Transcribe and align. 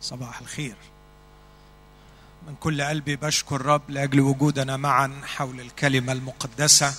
صباح 0.00 0.40
الخير. 0.40 0.76
من 2.46 2.54
كل 2.60 2.82
قلبي 2.82 3.16
بشكر 3.16 3.56
الرب 3.56 3.90
لأجل 3.90 4.20
وجودنا 4.20 4.76
معا 4.76 5.20
حول 5.24 5.60
الكلمة 5.60 6.12
المقدسة 6.12 6.94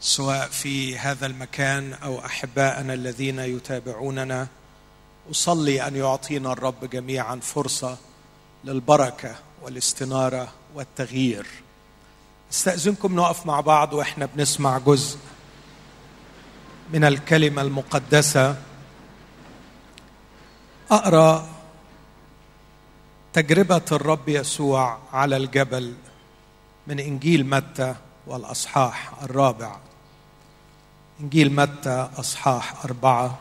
سواء 0.00 0.48
في 0.48 0.98
هذا 0.98 1.26
المكان 1.26 1.92
أو 1.92 2.24
احبائنا 2.26 2.94
الذين 2.94 3.38
يتابعوننا. 3.38 4.46
أصلي 5.30 5.86
أن 5.86 5.96
يعطينا 5.96 6.52
الرب 6.52 6.90
جميعا 6.90 7.36
فرصة 7.36 7.98
للبركة 8.64 9.34
والاستنارة 9.62 10.52
والتغيير. 10.74 11.46
استأذنكم 12.52 13.14
نقف 13.14 13.46
مع 13.46 13.60
بعض 13.60 13.92
وإحنا 13.92 14.26
بنسمع 14.26 14.78
جزء 14.78 15.18
من 16.92 17.04
الكلمة 17.04 17.62
المقدسة. 17.62 18.56
أقرأ 20.90 21.57
تجربة 23.38 23.84
الرب 23.92 24.28
يسوع 24.28 24.98
على 25.12 25.36
الجبل 25.36 25.94
من 26.86 27.00
إنجيل 27.00 27.46
متى 27.46 27.94
والأصحاح 28.26 29.22
الرابع. 29.22 29.76
إنجيل 31.20 31.52
متى 31.52 32.08
أصحاح 32.16 32.84
أربعة. 32.84 33.38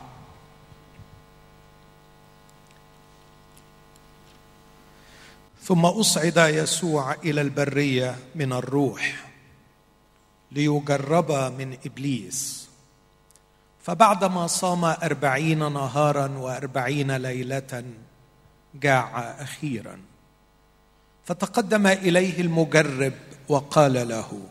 ثم 5.63 5.85
أصعد 5.85 6.37
يسوع 6.37 7.13
إلى 7.13 7.41
البرية 7.41 8.15
من 8.35 8.53
الروح 8.53 9.25
ليجرب 10.51 11.31
من 11.31 11.77
إبليس. 11.85 12.69
فبعدما 13.83 14.47
صام 14.47 14.85
أربعين 14.85 15.59
نهارا 15.59 16.27
وأربعين 16.27 17.11
ليلة 17.15 17.83
جاع 18.81 19.19
أخيرا. 19.43 19.99
فتقدم 21.25 21.87
إليه 21.87 22.41
المجرب 22.41 23.13
وقال 23.49 24.07
له 24.07 24.41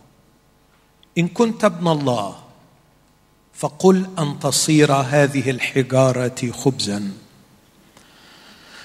إن 1.19 1.29
كنت 1.29 1.65
ابن 1.65 1.89
الله 1.89 2.45
فقل 3.55 4.07
أن 4.19 4.39
تصير 4.39 4.93
هذه 4.93 5.51
الحجارة 5.51 6.51
خبزا. 6.51 7.13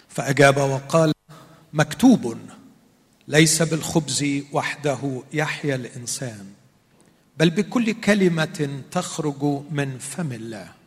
فأجاب 0.09 0.57
وقال 0.57 1.13
مكتوب 1.73 2.37
ليس 3.27 3.61
بالخبز 3.61 4.25
وحده 4.51 5.23
يحيا 5.33 5.75
الإنسان 5.75 6.53
بل 7.37 7.49
بكل 7.49 7.91
كلمة 7.91 8.81
تخرج 8.91 9.43
من 9.71 9.97
فم 9.97 10.31
الله. 10.31 10.80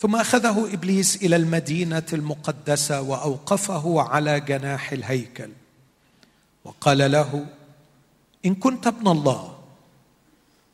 ثم 0.00 0.16
أخذه 0.16 0.74
إبليس 0.74 1.16
إلى 1.16 1.36
المدينة 1.36 2.06
المقدسة 2.12 3.00
وأوقفه 3.00 4.00
على 4.00 4.40
جناح 4.40 4.92
الهيكل. 4.92 5.50
وقال 6.64 7.12
له 7.12 7.46
إن 8.46 8.54
كنت 8.54 8.86
ابن 8.86 9.08
الله 9.08 9.58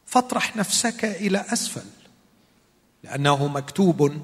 فاطرح 0.07 0.57
نفسك 0.57 1.05
إلى 1.05 1.45
أسفل 1.53 1.85
لأنه 3.05 3.49
مكتوب 3.49 4.23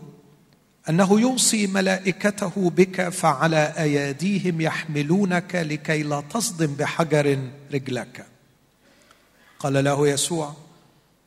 أنه 0.88 1.20
يوصي 1.20 1.66
ملائكته 1.66 2.70
بك 2.70 3.08
فعلى 3.08 3.74
أياديهم 3.78 4.60
يحملونك 4.60 5.54
لكي 5.54 6.02
لا 6.02 6.20
تصدم 6.20 6.74
بحجر 6.74 7.48
رجلك. 7.72 8.26
قال 9.58 9.84
له 9.84 10.08
يسوع 10.08 10.54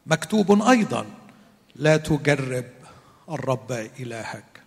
مكتوب 0.05 0.61
أيضا 0.61 1.05
لا 1.75 1.97
تجرب 1.97 2.65
الرب 3.29 3.71
إلهك. 3.99 4.63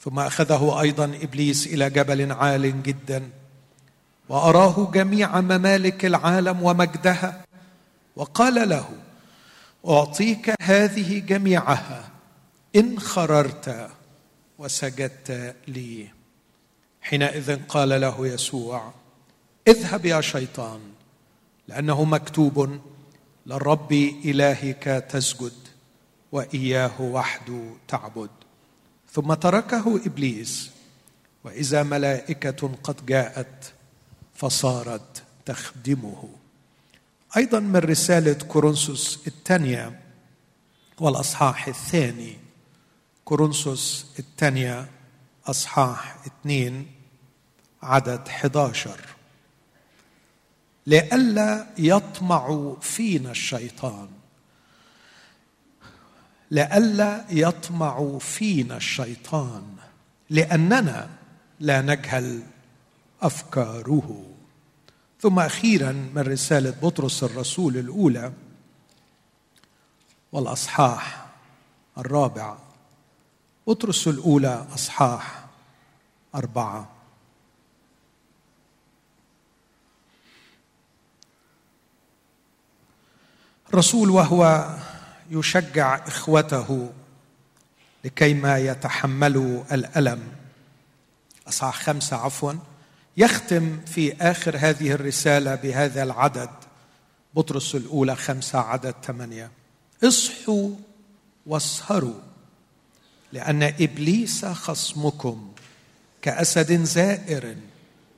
ثم 0.00 0.18
أخذه 0.18 0.80
أيضا 0.80 1.04
إبليس 1.04 1.66
إلى 1.66 1.90
جبل 1.90 2.32
عال 2.32 2.82
جدا 2.82 3.30
وأراه 4.28 4.90
جميع 4.94 5.40
ممالك 5.40 6.04
العالم 6.04 6.62
ومجدها 6.62 7.44
وقال 8.16 8.68
له 8.68 8.88
أعطيك 9.88 10.54
هذه 10.62 11.18
جميعها 11.18 12.10
إن 12.76 13.00
خررت 13.00 13.90
وسجدت 14.58 15.56
لي. 15.68 16.08
حينئذ 17.02 17.58
قال 17.68 18.00
له 18.00 18.26
يسوع 18.26 18.92
اذهب 19.68 20.06
يا 20.06 20.20
شيطان 20.20 20.80
لأنه 21.68 22.04
مكتوب 22.04 22.80
للرب 23.46 23.92
إلهك 24.24 25.06
تسجد. 25.10 25.69
وإياه 26.32 27.00
وحده 27.00 27.62
تعبد. 27.88 28.30
ثم 29.12 29.34
تركه 29.34 30.00
إبليس 30.06 30.70
وإذا 31.44 31.82
ملائكة 31.82 32.70
قد 32.82 33.06
جاءت 33.06 33.72
فصارت 34.34 35.22
تخدمه. 35.46 36.28
أيضا 37.36 37.60
من 37.60 37.76
رسالة 37.76 38.32
كورنثوس 38.32 39.26
الثانية 39.26 40.00
والأصحاح 41.00 41.68
الثاني. 41.68 42.36
كورنثوس 43.24 44.06
الثانية 44.18 44.88
أصحاح 45.46 46.16
اثنين 46.26 46.86
عدد 47.82 48.28
11 48.28 49.00
لئلا 50.86 51.66
يطمع 51.78 52.74
فينا 52.80 53.30
الشيطان. 53.30 54.08
لئلا 56.50 57.24
يطمع 57.30 58.18
فينا 58.18 58.76
الشيطان 58.76 59.76
لأننا 60.30 61.10
لا 61.60 61.80
نجهل 61.80 62.42
أفكاره. 63.22 64.26
ثم 65.20 65.38
أخيرا 65.38 65.92
من 65.92 66.22
رسالة 66.22 66.70
بطرس 66.70 67.24
الرسول 67.24 67.76
الأولى 67.76 68.32
والأصحاح 70.32 71.26
الرابع. 71.98 72.56
بطرس 73.66 74.08
الأولى 74.08 74.66
أصحاح 74.74 75.44
أربعة. 76.34 76.88
الرسول 83.68 84.10
وهو 84.10 84.70
يشجع 85.30 86.06
إخوته 86.06 86.90
لكيما 88.04 88.58
يتحملوا 88.58 89.62
الألم. 89.72 90.22
أصحاح 91.48 91.82
خمسة 91.82 92.16
عفوا. 92.16 92.52
يختم 93.16 93.80
في 93.86 94.16
آخر 94.20 94.56
هذه 94.56 94.92
الرسالة 94.92 95.54
بهذا 95.54 96.02
العدد. 96.02 96.50
بطرس 97.34 97.74
الأولى 97.74 98.16
خمسة 98.16 98.58
عدد 98.58 98.94
ثمانية. 99.06 99.50
اصحوا 100.04 100.70
واسهروا 101.46 102.20
لأن 103.32 103.62
إبليس 103.62 104.44
خصمكم 104.44 105.52
كأسد 106.22 106.84
زائر 106.84 107.56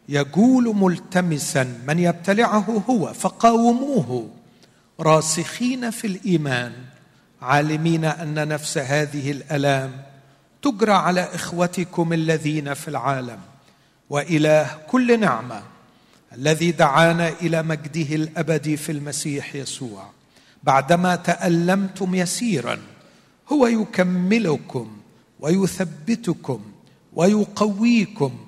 يجول 0.09 0.77
ملتمسا 0.77 1.81
من 1.87 1.99
يبتلعه 1.99 2.85
هو 2.91 3.13
فقاوموه. 3.13 4.31
راسخين 5.01 5.91
في 5.91 6.07
الإيمان 6.07 6.73
عالمين 7.43 8.05
أن 8.05 8.49
نفس 8.49 8.79
هذه 8.79 9.31
الألام 9.31 10.03
تجرى 10.63 10.93
على 10.93 11.21
إخوتكم 11.21 12.13
الذين 12.13 12.75
في 12.75 12.89
العالم 12.89 13.39
وإله 14.11 14.79
كل 14.89 15.21
نعمة 15.21 15.63
الذي 16.33 16.73
دعانا 16.73 17.29
إلى 17.29 17.63
مجده 17.63 18.15
الابدي 18.15 18.77
في 18.77 18.93
المسيح 18.93 19.55
يسوع. 19.55 20.11
بعدما 20.63 21.17
تألمتم 21.17 22.15
يسيرا 22.15 22.79
هو 23.53 23.67
يكملكم 23.67 24.97
ويثبتكم 25.41 26.63
ويقويكم 27.13 28.39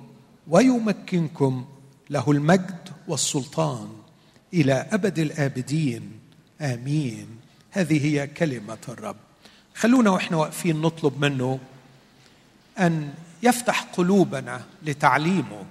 ويمكنكم 0.47 1.65
له 2.09 2.31
المجد 2.31 2.89
والسلطان 3.07 3.87
إلى 4.53 4.73
أبد 4.91 5.19
الآبدين. 5.19 6.11
آمين. 6.61 7.27
هذه 7.75 8.05
هي 8.05 8.27
كلمة 8.27 8.77
الرب. 8.89 9.15
خلونا 9.75 10.09
وإحنا 10.09 10.37
واقفين 10.37 10.81
نطلب 10.81 11.25
منه 11.25 11.59
أن 12.79 13.13
يفتح 13.43 13.81
قلوبنا 13.81 14.63
لتعليمه 14.83 15.65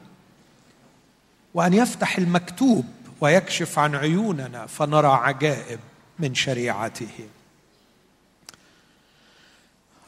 وأن 1.55 1.73
يفتح 1.75 2.19
المكتوب 2.19 2.85
ويكشف 3.21 3.79
عن 3.79 3.95
عيوننا 3.95 4.67
فنرى 4.67 5.07
عجائب 5.09 5.81
من 6.19 6.35
شريعته. 6.35 7.29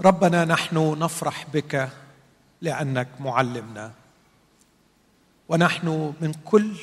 ربنا 0.00 0.44
نحن 0.44 0.98
نفرح 0.98 1.46
بك 1.54 1.88
لأنك 2.60 3.08
معلمنا 3.20 3.92
ونحن 5.48 6.14
من 6.20 6.32
كل 6.44 6.76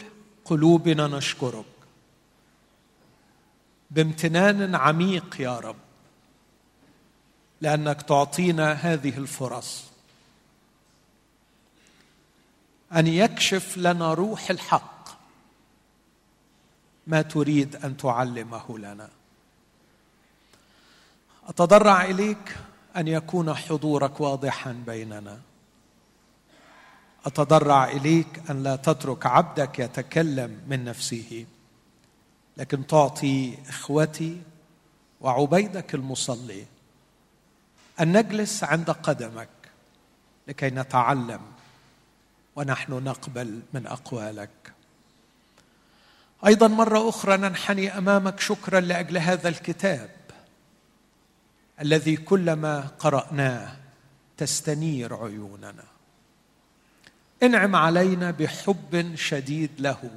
قلوبنا 0.45 1.07
نشكرك. 1.07 1.72
بامتنان 3.93 4.75
عميق 4.75 5.41
يا 5.41 5.59
رب 5.59 5.75
لأنك 7.61 8.01
تعطينا 8.01 8.71
هذه 8.73 9.17
الفرص. 9.17 9.83
أن 12.95 13.07
يكشف 13.07 13.77
لنا 13.77 14.13
روح 14.13 14.49
الحق 14.49 15.09
ما 17.07 17.21
تريد 17.21 17.75
أن 17.75 17.97
تعلمه 17.97 18.79
لنا. 18.79 19.09
أتضرع 21.47 22.03
إليك 22.03 22.57
أن 22.97 23.07
يكون 23.07 23.53
حضورك 23.53 24.21
واضحا 24.21 24.71
بيننا. 24.71 25.39
أتضرع 27.25 27.85
إليك 27.85 28.41
أن 28.49 28.63
لا 28.63 28.75
تترك 28.75 29.25
عبدك 29.25 29.79
يتكلم 29.79 30.61
من 30.67 30.85
نفسه. 30.85 31.45
لكن 32.57 32.87
تعطي 32.87 33.57
إخوتي 33.69 34.41
وعبيدك 35.21 35.95
المصلي 35.95 36.65
أن 37.99 38.17
نجلس 38.17 38.63
عند 38.63 38.91
قدمك 38.91 39.49
لكي 40.47 40.69
نتعلم 40.69 41.41
ونحن 42.55 42.93
نقبل 42.93 43.61
من 43.73 43.87
أقوالك. 43.87 44.73
أيضا 46.45 46.67
مرة 46.67 47.09
أخرى 47.09 47.37
ننحني 47.37 47.97
أمامك 47.97 48.39
شكرا 48.39 48.79
لأجل 48.79 49.17
هذا 49.17 49.49
الكتاب 49.49 50.09
الذي 51.81 52.15
كلما 52.15 52.79
قرأناه 52.99 53.75
تستنير 54.37 55.15
عيوننا. 55.15 55.83
انعم 57.43 57.75
علينا 57.75 58.31
بحب 58.31 59.15
شديد 59.15 59.71
له. 59.79 60.11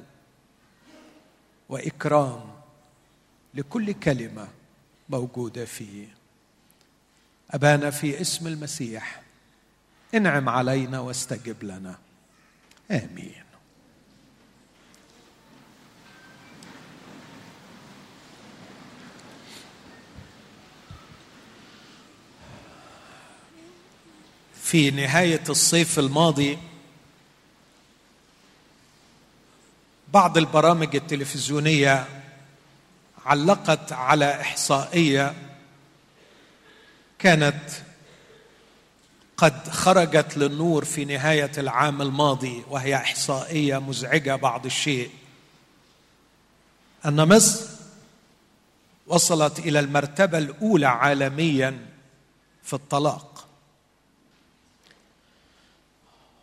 وإكرام 1.69 2.41
لكل 3.53 3.91
كلمة 3.93 4.47
موجودة 5.09 5.65
فيه. 5.65 6.07
أبانا 7.51 7.89
في 7.89 8.21
اسم 8.21 8.47
المسيح 8.47 9.21
انعم 10.15 10.49
علينا 10.49 10.99
واستجب 10.99 11.63
لنا. 11.63 11.97
آمين. 12.91 13.43
في 24.61 24.91
نهاية 24.91 25.43
الصيف 25.49 25.99
الماضي 25.99 26.57
بعض 30.13 30.37
البرامج 30.37 30.95
التلفزيونية 30.95 32.07
علقت 33.25 33.91
على 33.91 34.41
إحصائية 34.41 35.33
كانت 37.19 37.69
قد 39.37 39.69
خرجت 39.69 40.37
للنور 40.37 40.85
في 40.85 41.05
نهاية 41.05 41.51
العام 41.57 42.01
الماضي 42.01 42.63
وهي 42.69 42.95
إحصائية 42.95 43.77
مزعجة 43.77 44.35
بعض 44.35 44.65
الشيء. 44.65 45.11
أن 47.05 47.27
مصر 47.35 47.65
وصلت 49.07 49.59
إلى 49.59 49.79
المرتبة 49.79 50.37
الأولى 50.37 50.85
عالميا 50.85 51.85
في 52.63 52.73
الطلاق. 52.73 53.47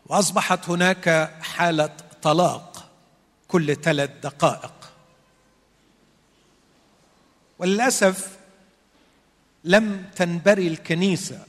وأصبحت 0.06 0.68
هناك 0.68 1.34
حالة 1.42 1.96
طلاق. 2.22 2.73
كل 3.48 3.76
ثلاث 3.76 4.10
دقائق. 4.22 4.92
وللأسف 7.58 8.38
لم 9.64 10.04
تنبري 10.16 10.66
الكنيسة 10.66 11.46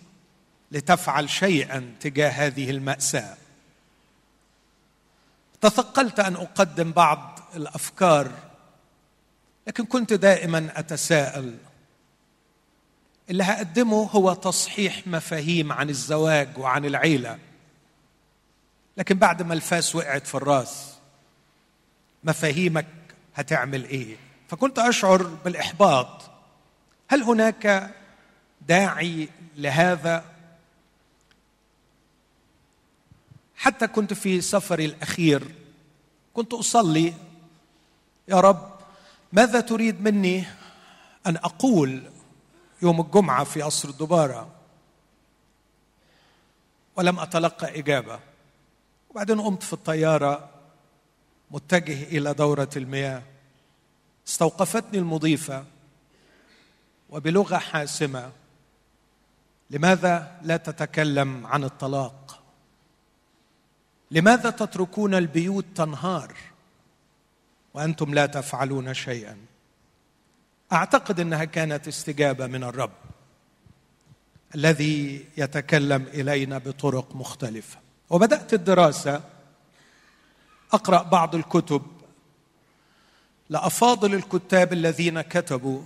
لتفعل 0.71 1.29
شيئا 1.29 1.95
تجاه 1.99 2.29
هذه 2.29 2.69
المأساة. 2.69 3.37
تثقلت 5.61 6.19
أن 6.19 6.35
أقدم 6.35 6.91
بعض 6.91 7.39
الأفكار 7.55 8.31
لكن 9.67 9.85
كنت 9.85 10.13
دائما 10.13 10.79
أتساءل. 10.79 11.57
اللي 13.29 13.43
هقدمه 13.43 14.03
هو 14.03 14.33
تصحيح 14.33 15.07
مفاهيم 15.07 15.71
عن 15.71 15.89
الزواج 15.89 16.57
وعن 16.57 16.85
العيلة 16.85 17.39
لكن 18.97 19.17
بعد 19.17 19.41
ما 19.41 19.53
الفاس 19.53 19.95
وقعت 19.95 20.27
في 20.27 20.35
الراس 20.35 20.94
مفاهيمك 22.25 22.87
هتعمل 23.35 23.85
إيه؟ 23.85 24.17
فكنت 24.47 24.79
أشعر 24.79 25.23
بالإحباط. 25.23 26.21
هل 27.07 27.23
هناك 27.23 27.93
داعي 28.61 29.29
لهذا؟ 29.55 30.25
حتى 33.55 33.87
كنت 33.87 34.13
في 34.13 34.41
سفري 34.41 34.85
الأخير 34.85 35.55
كنت 36.33 36.53
أصلي. 36.53 37.13
يا 38.27 38.39
رب 38.39 38.71
ماذا 39.33 39.59
تريد 39.59 40.01
مني 40.01 40.43
أن 41.27 41.37
أقول 41.37 42.03
يوم 42.81 43.01
الجمعة 43.01 43.43
في 43.43 43.61
قصر 43.61 43.89
الدبارة؟ 43.89 44.49
ولم 46.95 47.19
أتلقى 47.19 47.79
إجابة. 47.79 48.19
وبعدين 49.09 49.41
قمت 49.41 49.63
في 49.63 49.73
الطيارة. 49.73 50.54
متجه 51.51 52.03
إلى 52.03 52.33
دورة 52.33 52.69
المياه. 52.75 53.23
استوقفتني 54.27 54.99
المضيفة 54.99 55.65
وبلغة 57.09 57.57
حاسمة. 57.57 58.31
لماذا 59.69 60.39
لا 60.41 60.57
تتكلم 60.57 61.47
عن 61.47 61.63
الطلاق؟ 61.63 62.43
لماذا 64.11 64.49
تتركون 64.49 65.15
البيوت 65.15 65.65
تنهار 65.75 66.33
وأنتم 67.73 68.13
لا 68.13 68.25
تفعلون 68.25 68.93
شيئا؟ 68.93 69.37
أعتقد 70.73 71.19
إنها 71.19 71.45
كانت 71.45 71.87
استجابة 71.87 72.47
من 72.47 72.63
الرب 72.63 72.91
الذي 74.55 75.25
يتكلم 75.37 76.03
إلينا 76.03 76.57
بطرق 76.57 77.15
مختلفة. 77.15 77.79
وبدأت 78.09 78.53
الدراسة 78.53 79.23
أقرأ 80.73 81.03
بعض 81.03 81.35
الكتب. 81.35 81.81
لأفاضل 83.49 84.13
الكتاب 84.13 84.73
الذين 84.73 85.21
كتبوا. 85.21 85.81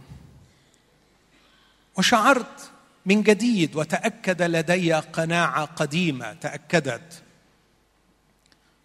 وشعرت 1.97 2.71
من 3.05 3.23
جديد 3.23 3.75
وتأكد 3.75 4.41
لدي 4.41 4.93
قناعة 4.93 5.65
قديمة 5.65 6.33
تأكدت 6.33 7.23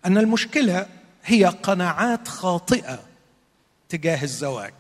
أن 0.07 0.19
المشكلة 0.19 0.87
هي 1.25 1.45
قناعات 1.45 2.29
خاطئة 2.29 3.03
تجاه 3.89 4.23
الزواج. 4.23 4.75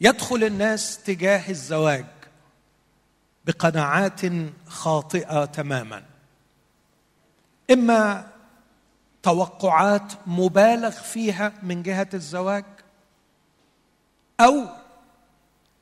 يدخل 0.00 0.44
الناس 0.44 0.98
تجاه 0.98 1.50
الزواج 1.50 2.06
بقناعات 3.46 4.20
خاطئة 4.66 5.44
تماما. 5.44 6.04
إما 7.70 8.28
توقعات 9.26 10.12
مبالغ 10.26 10.90
فيها 10.90 11.52
من 11.62 11.82
جهة 11.82 12.08
الزواج 12.14 12.64
أو 14.40 14.68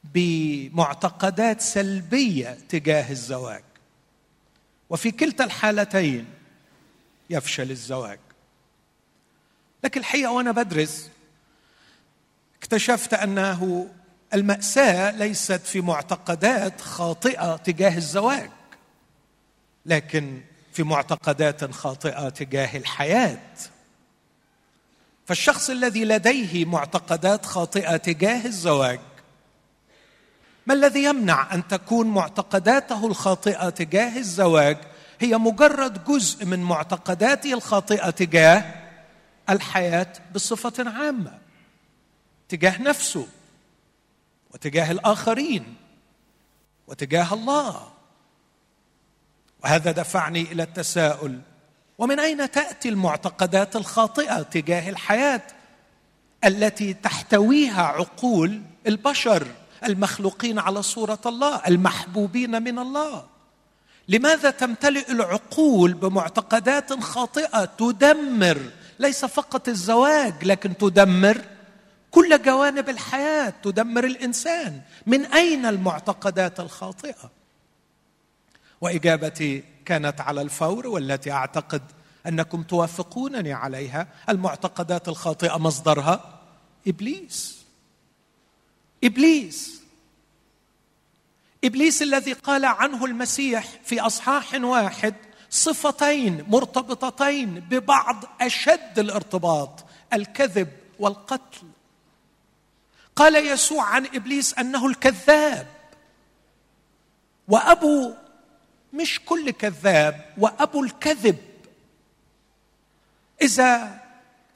بمعتقدات 0.04 1.60
سلبية 1.60 2.58
تجاه 2.68 3.10
الزواج. 3.10 3.62
وفي 4.90 5.10
كلتا 5.10 5.44
الحالتين 5.44 6.26
يفشل 7.30 7.70
الزواج. 7.70 8.18
لكن 9.84 10.00
الحقيقة 10.00 10.32
وأنا 10.32 10.52
بدرس 10.52 11.10
اكتشفت 12.58 13.14
أنه 13.14 13.90
المأساة 14.34 15.10
ليست 15.10 15.60
في 15.60 15.80
معتقدات 15.80 16.80
خاطئة 16.80 17.56
تجاه 17.56 17.96
الزواج 17.96 18.50
لكن 19.86 20.40
في 20.74 20.82
معتقدات 20.82 21.72
خاطئة 21.74 22.28
تجاه 22.28 22.76
الحياة. 22.76 23.38
فالشخص 25.26 25.70
الذي 25.70 26.04
لديه 26.04 26.64
معتقدات 26.64 27.46
خاطئة 27.46 27.96
تجاه 27.96 28.46
الزواج 28.46 29.00
ما 30.66 30.74
الذي 30.74 31.04
يمنع 31.04 31.54
أن 31.54 31.68
تكون 31.68 32.06
معتقداته 32.06 33.06
الخاطئة 33.06 33.68
تجاه 33.68 34.18
الزواج 34.18 34.76
هي 35.20 35.38
مجرد 35.38 36.04
جزء 36.04 36.46
من 36.46 36.62
معتقداته 36.62 37.52
الخاطئة 37.54 38.10
تجاه 38.10 38.74
الحياة 39.50 40.12
بصفة 40.34 40.90
عامة 40.90 41.38
تجاه 42.48 42.82
نفسه 42.82 43.26
وتجاه 44.50 44.90
الآخرين 44.90 45.76
وتجاه 46.86 47.34
الله؟ 47.34 47.93
وهذا 49.64 49.92
دفعني 49.92 50.42
إلى 50.42 50.62
التساؤل 50.62 51.40
ومن 51.98 52.20
أين 52.20 52.50
تأتي 52.50 52.88
المعتقدات 52.88 53.76
الخاطئة 53.76 54.42
تجاه 54.42 54.90
الحياة 54.90 55.42
التي 56.44 56.94
تحتويها 56.94 57.82
عقول 57.82 58.62
البشر 58.86 59.46
المخلوقين 59.84 60.58
على 60.58 60.82
صورة 60.82 61.18
الله 61.26 61.60
المحبوبين 61.68 62.62
من 62.62 62.78
الله؟ 62.78 63.24
لماذا 64.08 64.50
تمتلئ 64.50 65.10
العقول 65.12 65.92
بمعتقدات 65.92 67.00
خاطئة 67.00 67.64
تدمر؟ 67.64 68.58
ليس 68.98 69.24
فقط 69.24 69.68
الزواج 69.68 70.44
لكن 70.44 70.76
تدمر 70.76 71.40
كل 72.10 72.42
جوانب 72.42 72.88
الحياة 72.88 73.52
تدمر 73.62 74.04
الإنسان. 74.04 74.80
من 75.06 75.24
أين 75.24 75.66
المعتقدات 75.66 76.60
الخاطئة؟ 76.60 77.43
وإجابتي 78.84 79.64
كانت 79.84 80.20
على 80.20 80.42
الفور 80.42 80.86
والتي 80.86 81.32
أعتقد 81.32 81.82
أنكم 82.26 82.62
توافقونني 82.62 83.52
عليها 83.52 84.08
المعتقدات 84.28 85.08
الخاطئة 85.08 85.58
مصدرها 85.58 86.40
إبليس. 86.86 87.64
إبليس. 89.04 89.82
إبليس 91.64 92.02
الذي 92.02 92.32
قال 92.32 92.64
عنه 92.64 93.04
المسيح 93.04 93.64
في 93.84 94.00
أصحاح 94.00 94.54
واحد 94.54 95.14
صفتين 95.50 96.44
مرتبطتين 96.48 97.60
ببعض 97.60 98.24
أشد 98.40 98.98
الارتباط 98.98 99.84
الكذب 100.12 100.68
والقتل. 100.98 101.66
قال 103.16 103.46
يسوع 103.46 103.84
عن 103.84 104.06
إبليس 104.06 104.54
أنه 104.58 104.86
الكذاب. 104.86 105.66
وأبو 107.48 108.23
مش 108.94 109.20
كل 109.26 109.50
كذاب 109.50 110.34
وأبو 110.38 110.84
الكذب. 110.84 111.36
إذا 113.42 114.00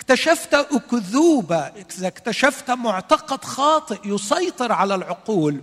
اكتشفت 0.00 0.54
اكذوبه 0.54 1.58
إذا 1.58 2.06
اكتشفت 2.06 2.70
معتقد 2.70 3.44
خاطئ 3.44 3.98
يسيطر 4.04 4.72
على 4.72 4.94
العقول 4.94 5.62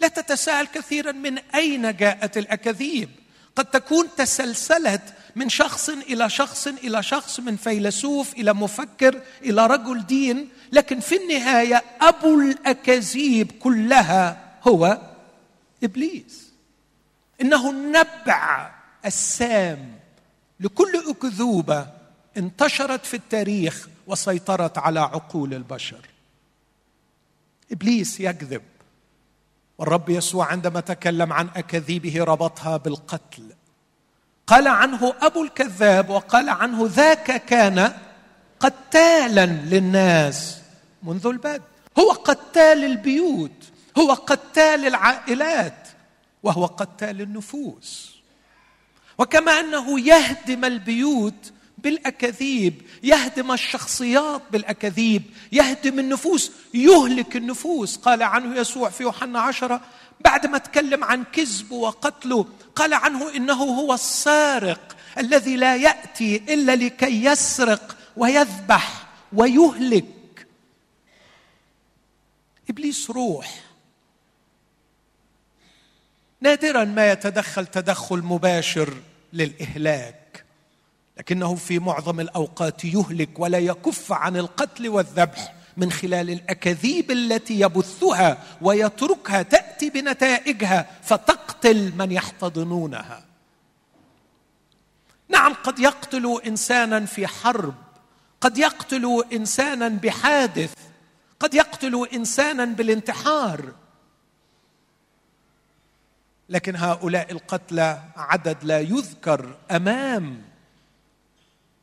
لا 0.00 0.08
تتساءل 0.08 0.66
كثيرا 0.66 1.12
من 1.12 1.38
أين 1.38 1.96
جاءت 1.96 2.38
الأكاذيب. 2.38 3.08
قد 3.56 3.64
تكون 3.64 4.08
تسلسلت 4.16 5.02
من 5.36 5.48
شخص 5.48 5.88
إلى 5.88 6.30
شخص 6.30 6.66
إلى 6.66 7.02
شخص 7.02 7.40
من 7.40 7.56
فيلسوف 7.56 8.32
إلى 8.34 8.54
مفكر 8.54 9.20
إلى 9.42 9.66
رجل 9.66 10.06
دين. 10.06 10.48
لكن 10.72 11.00
في 11.00 11.16
النهاية 11.16 11.82
أبو 12.00 12.40
الأكاذيب 12.40 13.52
كلها 13.52 14.52
هو 14.68 14.98
إبليس. 15.82 16.51
إنه 17.42 17.70
النبع 17.70 18.70
السام 19.06 19.98
لكل 20.60 21.04
أكذوبة 21.10 21.86
انتشرت 22.36 23.06
في 23.06 23.14
التاريخ 23.14 23.88
وسيطرت 24.06 24.78
على 24.78 25.00
عقول 25.00 25.54
البشر. 25.54 26.06
إبليس 27.72 28.20
يكذب 28.20 28.62
والرب 29.78 30.08
يسوع 30.08 30.46
عندما 30.46 30.80
تكلم 30.80 31.32
عن 31.32 31.48
أكاذيبه 31.56 32.24
ربطها 32.24 32.76
بالقتل. 32.76 33.52
قال 34.46 34.68
عنه 34.68 35.14
أبو 35.20 35.44
الكذاب 35.44 36.10
وقال 36.10 36.48
عنه 36.48 36.88
ذاك 36.92 37.44
كان 37.44 37.92
قتالا 38.60 39.46
للناس 39.46 40.58
منذ 41.02 41.26
البدء. 41.26 41.62
هو 41.98 42.10
قتال 42.10 42.84
البيوت 42.84 43.64
هو 43.98 44.12
قتال 44.12 44.86
العائلات. 44.86 45.81
وهو 46.42 46.66
قتال 46.66 47.20
النفوس. 47.20 48.16
وكما 49.18 49.60
أنه 49.60 50.00
يهدم 50.00 50.64
البيوت 50.64 51.52
بالأكاذيب 51.78 52.82
يهدم 53.02 53.52
الشخصيات 53.52 54.42
بالأكاذيب 54.52 55.22
يهدم 55.52 55.98
النفوس 55.98 56.52
يهلك 56.74 57.36
النفوس. 57.36 57.96
قال 57.96 58.22
عنه 58.22 58.56
يسوع 58.56 58.90
في 58.90 59.02
يوحنا 59.02 59.40
عشرة 59.40 59.80
بعد 60.20 60.46
ما 60.46 60.58
تكلم 60.58 61.04
عن 61.04 61.24
كذبه 61.24 61.76
وقتله 61.76 62.46
قال 62.74 62.94
عنه 62.94 63.36
إنه 63.36 63.54
هو 63.54 63.94
السارق 63.94 64.96
الذي 65.18 65.56
لا 65.56 65.76
يأتي 65.76 66.36
إلا 66.36 66.76
لكي 66.76 67.24
يسرق 67.24 67.96
ويذبح 68.16 69.06
ويهلك. 69.32 70.46
إبليس 72.70 73.10
روح. 73.10 73.60
نادرا 76.42 76.84
ما 76.84 77.12
يتدخل 77.12 77.66
تدخل 77.66 78.18
مباشر 78.18 78.94
للإهلاك 79.32 80.44
لكنه 81.18 81.54
في 81.54 81.78
معظم 81.78 82.20
الأوقات 82.20 82.84
يهلك 82.84 83.38
ولا 83.38 83.58
يكف 83.58 84.12
عن 84.12 84.36
القتل 84.36 84.88
والذبح 84.88 85.54
من 85.76 85.92
خلال 85.92 86.30
الأكاذيب 86.30 87.10
التي 87.10 87.60
يبثها 87.60 88.38
ويتركها 88.62 89.42
تأتي 89.42 89.90
بنتائجها 89.90 90.86
فتقتل 91.02 91.92
من 91.96 92.12
يحتضنونها. 92.12 93.24
نعم 95.28 95.54
قد 95.54 95.78
يقتل 95.78 96.40
إنسانا 96.46 97.06
في 97.06 97.26
حرب 97.26 97.74
قد 98.40 98.58
يقتل 98.58 99.24
إنسانا 99.32 99.88
بحادث 99.88 100.72
قد 101.40 101.54
يقتل 101.54 102.06
إنسانا 102.14 102.64
بالانتحار 102.64 103.72
لكن 106.52 106.76
هؤلاء 106.76 107.32
القتلى 107.32 108.02
عدد 108.16 108.56
لا 108.62 108.80
يذكر 108.80 109.56
أمام 109.70 110.42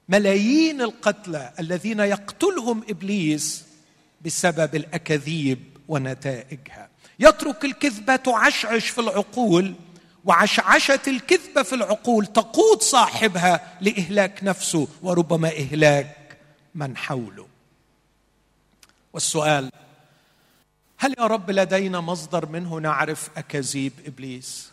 ملايين 0.10 0.82
القتلى 0.82 1.54
الذين 1.60 2.00
يقتلهم 2.00 2.84
إبليس 2.90 3.66
بسبب 4.26 4.76
الأكاذيب 4.76 5.60
ونتائجها. 5.88 6.90
يترك 7.20 7.66
الكذبة 7.66 8.16
تعشعش 8.16 8.90
في 8.90 9.02
العقول 9.02 9.74
وعشعشة 10.26 11.00
الكذبة 11.08 11.64
في 11.64 11.76
العقول 11.76 12.26
تقود 12.26 12.82
صاحبها 12.82 13.78
لإهلاك 13.82 14.44
نفسه 14.44 14.88
وربما 15.02 15.48
إهلاك 15.48 16.38
من 16.76 16.98
حوله. 16.98 17.48
والسؤال 19.14 19.72
هل 21.02 21.16
يا 21.20 21.28
رب 21.28 21.52
لدينا 21.52 22.00
مصدر 22.00 22.46
منه 22.46 22.80
نعرف 22.80 23.30
أكاذيب 23.38 23.94
إبليس؟ 24.06 24.72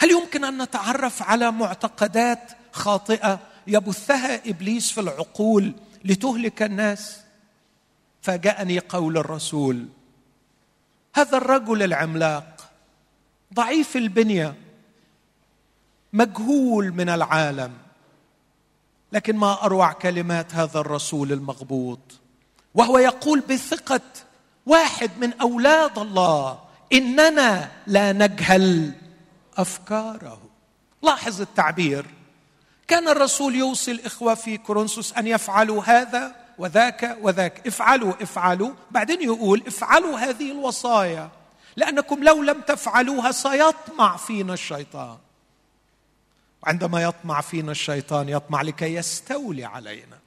هل 0.00 0.10
يمكن 0.10 0.44
أن 0.44 0.62
نتعرف 0.62 1.22
على 1.22 1.50
معتقدات 1.50 2.52
خاطئة 2.72 3.40
يبثها 3.66 4.50
إبليس 4.50 4.90
في 4.90 5.00
العقول 5.00 5.74
لتهلك 6.04 6.62
الناس؟ 6.62 7.20
فاجأني 8.22 8.78
قول 8.78 9.16
الرسول 9.16 9.86
هذا 11.14 11.36
الرجل 11.36 11.82
العملاق 11.82 12.70
ضعيف 13.54 13.96
البنية 13.96 14.54
مجهول 16.12 16.92
من 16.92 17.08
العالم 17.08 17.72
لكن 19.12 19.36
ما 19.36 19.64
أروع 19.64 19.92
كلمات 19.92 20.54
هذا 20.54 20.80
الرسول 20.80 21.32
المغبوط 21.32 22.00
وهو 22.74 22.98
يقول 22.98 23.40
بثقة 23.40 24.00
واحد 24.66 25.10
من 25.18 25.32
أولاد 25.40 25.98
الله 25.98 26.58
إننا 26.92 27.70
لا 27.86 28.12
نجهل 28.12 28.92
أفكاره. 29.56 30.42
لاحظ 31.02 31.40
التعبير. 31.40 32.06
كان 32.88 33.08
الرسول 33.08 33.54
يوصي 33.54 33.90
الإخوة 33.90 34.34
في 34.34 34.58
كورنثوس 34.58 35.12
أن 35.12 35.26
يفعلوا 35.26 35.82
هذا 35.84 36.34
وذاك 36.58 37.18
وذاك. 37.22 37.66
افعلوا 37.66 38.22
افعلوا. 38.22 38.70
بعدين 38.90 39.22
يقول 39.22 39.62
افعلوا 39.66 40.18
هذه 40.18 40.52
الوصايا 40.52 41.28
لأنكم 41.76 42.24
لو 42.24 42.42
لم 42.42 42.60
تفعلوها 42.60 43.32
سيطمع 43.32 44.16
فينا 44.16 44.54
الشيطان. 44.54 45.18
وعندما 46.62 47.02
يطمع 47.02 47.40
فينا 47.40 47.72
الشيطان 47.72 48.28
يطمع 48.28 48.62
لكي 48.62 48.94
يستولي 48.94 49.64
علينا. 49.64 50.18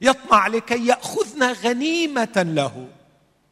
يطمع 0.00 0.46
لكي 0.46 0.86
يأخذنا 0.86 1.52
غنيمة 1.52 2.42
له. 2.54 2.88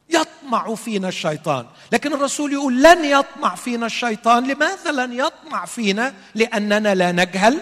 يطمع 0.09 0.75
فينا 0.75 1.07
الشيطان. 1.07 1.65
لكن 1.91 2.13
الرسول 2.13 2.53
يقول 2.53 2.83
لن 2.83 3.05
يطمع 3.05 3.55
فينا 3.55 3.85
الشيطان. 3.85 4.47
لماذا 4.47 4.91
لن 4.91 5.13
يطمع 5.13 5.65
فينا؟ 5.65 6.13
لأننا 6.35 6.95
لا 6.95 7.11
نجهل 7.11 7.61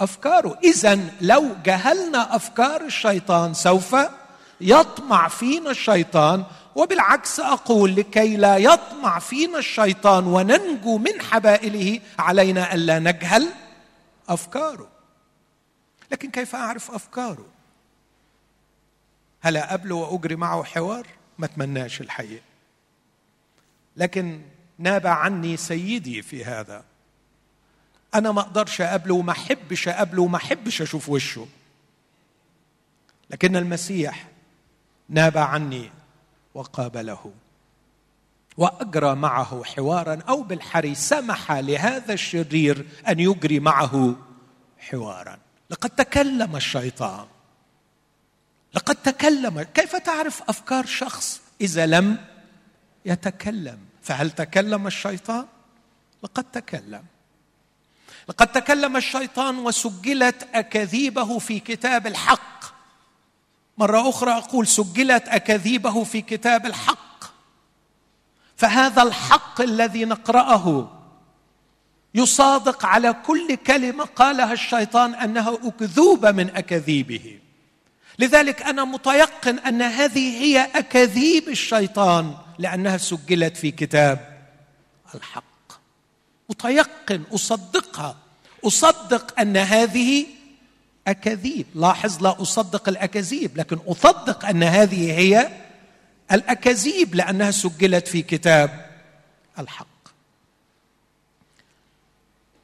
أفكاره. 0.00 0.58
اذا 0.64 1.00
لو 1.20 1.56
جهلنا 1.64 2.36
أفكار 2.36 2.80
الشيطان 2.80 3.54
سوف 3.54 3.96
يطمع 4.60 5.28
فينا 5.28 5.70
الشيطان. 5.70 6.44
وبالعكس 6.74 7.40
أقول 7.40 7.96
لكي 7.96 8.36
لا 8.36 8.56
يطمع 8.56 9.18
فينا 9.18 9.58
الشيطان 9.58 10.26
وننجو 10.26 10.98
من 10.98 11.20
حبائله 11.20 12.00
علينا 12.18 12.74
الا 12.74 12.98
نجهل 12.98 13.48
أفكاره. 14.28 14.88
لكن 16.12 16.30
كيف 16.30 16.54
أعرف 16.54 16.90
أفكاره؟ 16.90 17.46
هل 19.40 19.56
اقابله 19.56 19.94
وأجري 19.94 20.36
معه 20.36 20.64
حوار؟ 20.64 21.06
ما 21.38 21.46
اتمناش 21.46 22.00
الحقيقة. 22.00 22.42
لكن 23.96 24.40
ناب 24.78 25.06
عني 25.06 25.56
سيدي 25.56 26.22
في 26.22 26.44
هذا. 26.44 26.84
أنا 28.14 28.32
ما 28.32 28.40
أقدرش 28.40 28.80
اقابله 28.80 29.14
وما 29.14 29.32
أحبش 29.32 29.88
اقابله 29.88 30.22
وما 30.22 30.36
أحبش 30.36 30.82
أشوف 30.82 31.08
وشه. 31.08 31.46
لكن 33.30 33.56
المسيح 33.56 34.28
ناب 35.08 35.38
عني 35.38 35.90
وقابله. 36.54 37.32
واجرى 38.56 39.14
معه 39.14 39.64
حوارا 39.64 40.22
أو 40.28 40.42
بالحري 40.42 40.94
سمح 40.94 41.52
لهذا 41.52 42.12
الشرير 42.12 42.86
أن 43.08 43.20
يجري 43.20 43.60
معه 43.60 44.16
حوارا. 44.78 45.38
لقد 45.70 45.90
تكلم 45.90 46.56
الشيطان. 46.56 47.26
لقد 48.74 48.94
تكلم. 48.94 49.62
كيف 49.62 49.96
تعرف 49.96 50.42
أفكار 50.48 50.86
شخص 50.86 51.40
إذا 51.60 51.86
لم 51.86 52.18
يتكلم؟ 53.04 53.78
فهل 54.02 54.30
تكلم 54.30 54.86
الشيطان؟ 54.86 55.46
لقد 56.22 56.44
تكلم. 56.44 57.04
لقد 58.28 58.52
تكلم 58.52 58.96
الشيطان 58.96 59.58
وسجلت 59.58 60.48
أكاذيبه 60.54 61.38
في 61.38 61.60
كتاب 61.60 62.06
الحق. 62.06 62.64
مرة 63.78 64.08
أخرى 64.08 64.32
أقول 64.32 64.66
سجلت 64.66 65.28
أكاذيبه 65.28 66.04
في 66.04 66.22
كتاب 66.22 66.66
الحق. 66.66 67.24
فهذا 68.56 69.02
الحق 69.02 69.60
الذي 69.60 70.04
نقرأه 70.04 70.90
يصادق 72.14 72.86
على 72.86 73.12
كل 73.12 73.54
كلمة 73.54 74.04
قالها 74.04 74.52
الشيطان 74.52 75.14
انها 75.14 75.58
اكذوبه 75.64 76.30
من 76.30 76.50
أكاذيبه. 76.50 77.38
لذلك 78.18 78.62
أنا 78.62 78.84
متيقن 78.84 79.58
أن 79.58 79.82
هذه 79.82 80.42
هي 80.42 80.70
أكاذيب 80.74 81.48
الشيطان 81.48 82.34
لأنها 82.58 82.96
سجلت 82.96 83.56
في 83.56 83.70
كتاب 83.70 84.46
الحق. 85.14 85.44
متيقن 86.50 87.22
أصدقها. 87.34 88.16
أصدق 88.64 89.40
أن 89.40 89.56
هذه 89.56 90.26
أكاذيب. 91.06 91.66
لاحظ 91.74 92.22
لا 92.22 92.42
أصدق 92.42 92.88
الأكاذيب 92.88 93.56
لكن 93.56 93.76
أصدق 93.76 94.44
أن 94.44 94.62
هذه 94.62 95.18
هي 95.18 95.48
الأكاذيب 96.32 97.14
لأنها 97.14 97.50
سجلت 97.50 98.08
في 98.08 98.22
كتاب 98.22 98.90
الحق. 99.58 99.86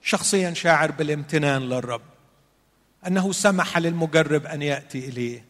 شخصيا 0.02 0.54
شاعر 0.54 0.90
بالامتنان 0.90 1.62
للرب. 1.62 2.10
أنه 3.07 3.33
سمح 3.33 3.78
للمجرب 3.78 4.47
أن 4.47 4.62
يأتي 4.62 4.99
إليه 5.09 5.45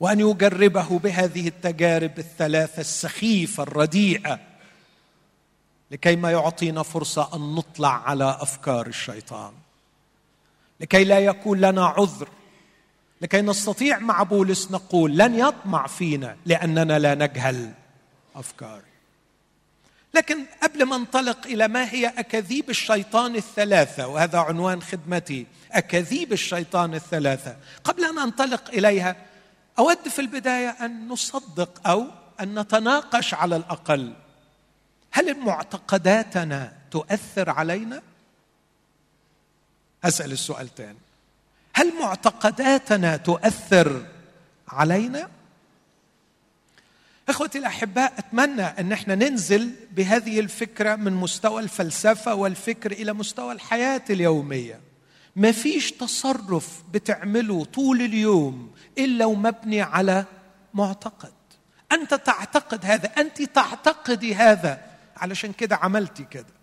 وأن 0.00 0.20
يجربه 0.20 0.98
بهذه 0.98 1.48
التجارب 1.48 2.18
الثلاثة 2.18 2.80
السخيفة 2.80 3.62
الرديئة 3.62 4.40
لكي 5.90 6.16
ما 6.16 6.30
يعطينا 6.30 6.82
فرصة 6.82 7.36
أن 7.36 7.54
نطلع 7.54 8.08
على 8.08 8.38
أفكار 8.40 8.86
الشيطان. 8.86 9.52
لكي 10.80 11.04
لا 11.04 11.18
يكون 11.18 11.60
لنا 11.60 11.86
عذر. 11.86 12.28
لكي 13.20 13.40
نستطيع 13.42 13.98
مع 13.98 14.22
بولس 14.22 14.70
نقول 14.70 15.18
لن 15.18 15.34
يطمع 15.34 15.86
فينا 15.86 16.36
لأننا 16.46 16.98
لا 16.98 17.14
نجهل 17.14 17.72
افكار 18.34 18.82
لكن 20.14 20.44
قبل 20.62 20.84
ما 20.84 20.96
انطلق 20.96 21.46
إلى 21.46 21.68
ما 21.68 21.90
هي 21.90 22.06
أكاذيب 22.06 22.70
الشيطان 22.70 23.36
الثلاثة 23.36 24.08
وهذا 24.08 24.38
عنوان 24.38 24.82
خدمتي 24.82 25.46
أكاذيب 25.72 26.32
الشيطان 26.32 26.94
الثلاثة. 26.94 27.56
قبل 27.84 28.04
أن 28.04 28.18
انطلق 28.18 28.68
إليها 28.68 29.16
أود 29.78 30.08
في 30.08 30.18
البداية 30.18 30.68
أن 30.68 31.08
نصدق 31.08 31.88
أو 31.88 32.06
أن 32.40 32.58
نتناقش 32.58 33.34
على 33.34 33.56
الأقل. 33.56 34.14
هل 35.10 35.40
معتقداتنا 35.40 36.72
تؤثر 36.90 37.50
علينا؟ 37.50 38.02
أسأل 40.04 40.32
السؤال 40.32 40.74
تاني 40.74 40.98
هل 41.74 41.92
معتقداتنا 42.00 43.16
تؤثر 43.16 44.06
علينا؟ 44.68 45.28
إخوتي 47.28 47.58
الأحباء 47.58 48.12
أتمنى 48.18 48.62
أن 48.62 48.92
إحنا 48.92 49.14
ننزل 49.14 49.70
بهذه 49.92 50.40
الفكرة 50.40 50.96
من 50.96 51.12
مستوى 51.12 51.62
الفلسفة 51.62 52.34
والفكر 52.34 52.92
إلى 52.92 53.12
مستوى 53.12 53.52
الحياة 53.52 54.02
اليومية. 54.10 54.80
ما 55.36 55.52
فيش 55.52 55.92
تصرف 55.92 56.82
بتعمله 56.92 57.64
طول 57.64 58.02
اليوم 58.02 58.70
إلا 58.98 59.24
ومبني 59.24 59.82
على 59.82 60.24
معتقد. 60.74 61.32
أنت 61.92 62.14
تعتقد 62.14 62.86
هذا 62.86 63.10
أنت 63.18 63.42
تعتقدي 63.42 64.34
هذا. 64.34 64.80
علشان 65.16 65.52
كده 65.52 65.76
عملتي 65.76 66.24
كده. 66.30 66.54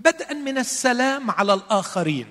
بدءا 0.00 0.34
من 0.34 0.58
السلام 0.58 1.30
على 1.30 1.54
الآخرين 1.54 2.26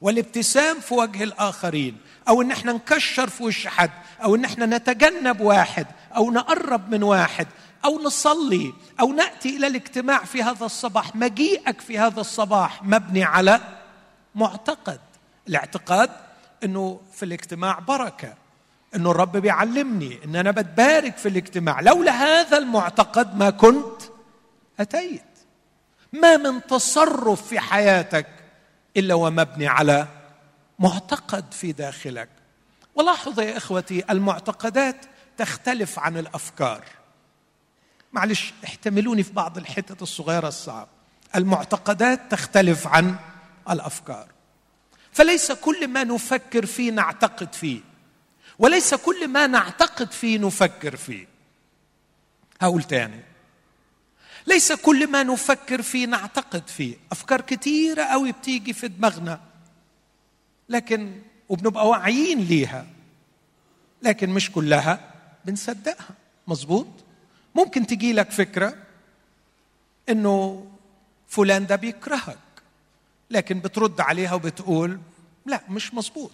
والابتسام 0.00 0.80
في 0.80 0.94
وجه 0.94 1.24
الآخرين 1.24 1.96
أو 2.28 2.42
إن 2.42 2.50
إحنا 2.50 2.72
نكشر 2.72 3.28
في 3.28 3.42
وش 3.42 3.66
حد 3.66 3.90
أو 4.22 4.34
إن 4.34 4.44
إحنا 4.44 4.66
نتجنب 4.66 5.40
واحد 5.40 5.86
أو 6.16 6.30
نقرب 6.30 6.90
من 6.90 7.02
واحد 7.02 7.46
أو 7.84 8.02
نصلي 8.02 8.72
أو 9.00 9.12
نأتي 9.12 9.56
إلى 9.56 9.66
الاجتماع 9.66 10.24
في 10.24 10.42
هذا 10.42 10.66
الصباح 10.66 11.16
مجيئك 11.16 11.80
في 11.80 11.98
هذا 11.98 12.20
الصباح 12.20 12.82
مبني 12.82 13.24
على 13.24 13.60
معتقد. 14.34 15.00
الاعتقاد 15.48 16.10
إنه 16.64 17.00
في 17.12 17.24
الاجتماع 17.24 17.78
بركة 17.78 18.34
إنه 18.94 19.10
الرب 19.10 19.36
بيعلمني 19.36 20.18
إن 20.24 20.36
أنا 20.36 20.50
بتبارك 20.50 21.16
في 21.16 21.28
الاجتماع. 21.28 21.80
لولا 21.80 22.12
هذا 22.12 22.58
المعتقد 22.58 23.36
ما 23.36 23.50
كنت 23.50 24.02
أتيت. 24.80 25.22
ما 26.12 26.36
من 26.36 26.66
تصرف 26.66 27.46
في 27.46 27.60
حياتك 27.60 28.26
إلا 28.96 29.14
ومبني 29.14 29.66
على 29.66 30.06
معتقد 30.78 31.52
في 31.52 31.72
داخلك. 31.72 32.28
ولاحظوا 32.94 33.44
يا 33.44 33.56
إخوتي 33.56 34.04
المعتقدات 34.10 34.96
تختلف 35.38 35.98
عن 35.98 36.16
الأفكار. 36.18 36.84
معلش 38.12 38.52
احتملوني 38.64 39.22
في 39.22 39.32
بعض 39.32 39.58
الحتت 39.58 40.02
الصغيرة 40.02 40.48
الصعب. 40.48 40.88
المعتقدات 41.36 42.20
تختلف 42.30 42.86
عن 42.86 43.16
الأفكار. 43.70 44.28
فليس 45.12 45.52
كل 45.52 45.88
ما 45.88 46.04
نفكر 46.04 46.66
فيه 46.66 46.90
نعتقد 46.90 47.52
فيه 47.54 47.80
وليس 48.58 48.94
كل 48.94 49.28
ما 49.28 49.46
نعتقد 49.46 50.12
فيه 50.12 50.38
نفكر 50.38 50.96
فيه. 50.96 51.26
هقول 52.60 52.82
تاني. 52.82 53.20
ليس 54.46 54.72
كل 54.72 55.10
ما 55.10 55.22
نفكر 55.22 55.82
فيه 55.82 56.06
نعتقد 56.06 56.68
فيه. 56.68 56.96
أفكار 57.12 57.40
كتيرة 57.40 58.02
قوي 58.02 58.32
بتيجي 58.32 58.72
في 58.72 58.88
دماغنا 58.88 59.40
لكن 60.68 61.22
وبنبقى 61.48 61.88
واعيين 61.88 62.40
ليها 62.40 62.86
لكن 64.02 64.30
مش 64.30 64.50
كلها. 64.52 65.13
بنصدقها. 65.44 66.08
مظبوط؟ 66.46 66.86
ممكن 67.54 67.86
تجي 67.86 68.12
لك 68.12 68.30
فكرة 68.30 68.74
إنه 70.08 70.66
فلان 71.28 71.66
ده 71.66 71.76
بيكرهك 71.76 72.38
لكن 73.30 73.60
بترد 73.60 74.00
عليها 74.00 74.34
وبتقول 74.34 75.00
لا 75.46 75.60
مش 75.68 75.94
مظبوط. 75.94 76.32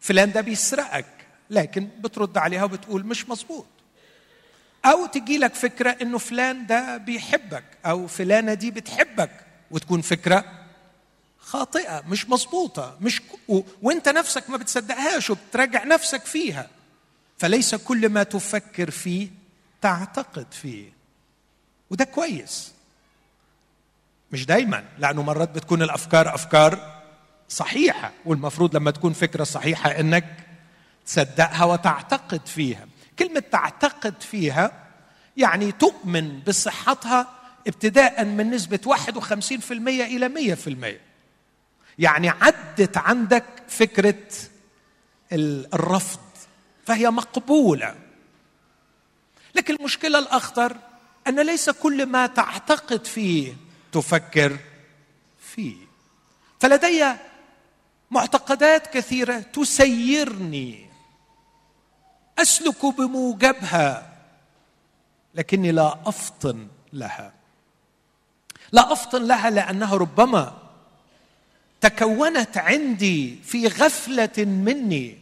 فلان 0.00 0.32
ده 0.32 0.40
بيسرقك 0.40 1.06
لكن 1.50 1.88
بترد 2.00 2.38
عليها 2.38 2.64
وبتقول 2.64 3.06
مش 3.06 3.28
مظبوط. 3.28 3.66
أو 4.84 5.06
تجي 5.06 5.38
لك 5.38 5.54
فكرة 5.54 5.90
إنه 6.02 6.18
فلان 6.18 6.66
ده 6.66 6.96
بيحبك 6.96 7.64
أو 7.86 8.06
فلانة 8.06 8.54
دي 8.54 8.70
بتحبك 8.70 9.30
وتكون 9.70 10.00
فكرة 10.00 10.44
خاطئة 11.38 12.02
مش 12.08 12.28
مظبوطة 12.28 12.98
مش 13.00 13.22
و... 13.48 13.60
وأنت 13.82 14.08
نفسك 14.08 14.50
ما 14.50 14.56
بتصدقهاش 14.56 15.30
وبتراجع 15.30 15.84
نفسك 15.84 16.24
فيها. 16.24 16.70
فليس 17.42 17.74
كل 17.74 18.08
ما 18.08 18.22
تفكر 18.22 18.90
فيه 18.90 19.28
تعتقد 19.80 20.46
فيه. 20.50 20.92
وده 21.90 22.04
كويس. 22.04 22.72
مش 24.32 24.46
دايما 24.46 24.84
لأنه 24.98 25.22
مرات 25.22 25.50
بتكون 25.50 25.82
الأفكار 25.82 26.34
أفكار 26.34 27.02
صحيحة 27.48 28.12
والمفروض 28.24 28.76
لما 28.76 28.90
تكون 28.90 29.12
فكرة 29.12 29.44
صحيحة 29.44 29.90
إنك 29.90 30.46
تصدقها 31.06 31.64
وتعتقد 31.64 32.46
فيها. 32.46 32.86
كلمة 33.18 33.40
تعتقد 33.40 34.14
فيها 34.20 34.88
يعني 35.36 35.72
تؤمن 35.72 36.40
بصحتها 36.40 37.28
ابتداء 37.66 38.24
من 38.24 38.50
نسبة 38.50 38.80
51% 38.86 39.72
إلى 39.88 40.56
100% 40.56 41.00
يعني 41.98 42.28
عدت 42.28 42.96
عندك 42.96 43.44
فكرة 43.68 44.24
الرفض. 45.32 46.31
فهي 46.86 47.10
مقبولة. 47.10 47.94
لكن 49.54 49.74
المشكلة 49.74 50.18
الأخطر 50.18 50.76
أن 51.26 51.40
ليس 51.40 51.70
كل 51.70 52.06
ما 52.06 52.26
تعتقد 52.26 53.06
فيه 53.06 53.56
تفكر 53.92 54.58
فيه. 55.40 55.76
فلدي 56.60 57.12
معتقدات 58.10 58.86
كثيرة 58.86 59.38
تسيرني. 59.38 60.86
أسلك 62.38 62.86
بموجبها 62.86 64.12
لكني 65.34 65.72
لا 65.72 65.98
أفطن 66.06 66.68
لها. 66.92 67.32
لا 68.72 68.92
أفطن 68.92 69.22
لها 69.22 69.50
لأنها 69.50 69.96
ربما 69.96 70.58
تكونت 71.80 72.58
عندي 72.58 73.38
في 73.44 73.68
غفلة 73.68 74.44
مني. 74.44 75.21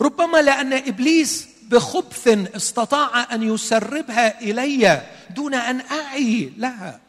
ربما 0.00 0.42
لأن 0.42 0.72
إبليس 0.72 1.48
بخبث 1.62 2.28
استطاع 2.56 3.34
أن 3.34 3.42
يسربها 3.42 4.40
إلي 4.40 5.02
دون 5.30 5.54
أن 5.54 5.80
أعي 5.80 6.52
لها. 6.56 7.00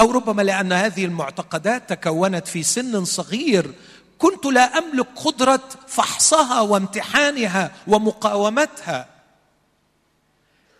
أو 0.00 0.10
ربما 0.10 0.42
لأن 0.42 0.72
هذه 0.72 1.04
المعتقدات 1.04 1.88
تكونت 1.90 2.48
في 2.48 2.62
سن 2.62 3.04
صغير. 3.04 3.74
كنت 4.18 4.46
لا 4.46 4.78
أملك 4.78 5.06
قدرة 5.16 5.62
فحصها 5.88 6.60
وامتحانها 6.60 7.70
ومقاومتها. 7.86 9.08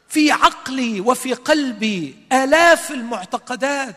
في 0.08 0.32
عقلي 0.32 1.00
وفي 1.00 1.32
قلبي 1.32 2.16
آلاف 2.32 2.90
المعتقدات 2.90 3.96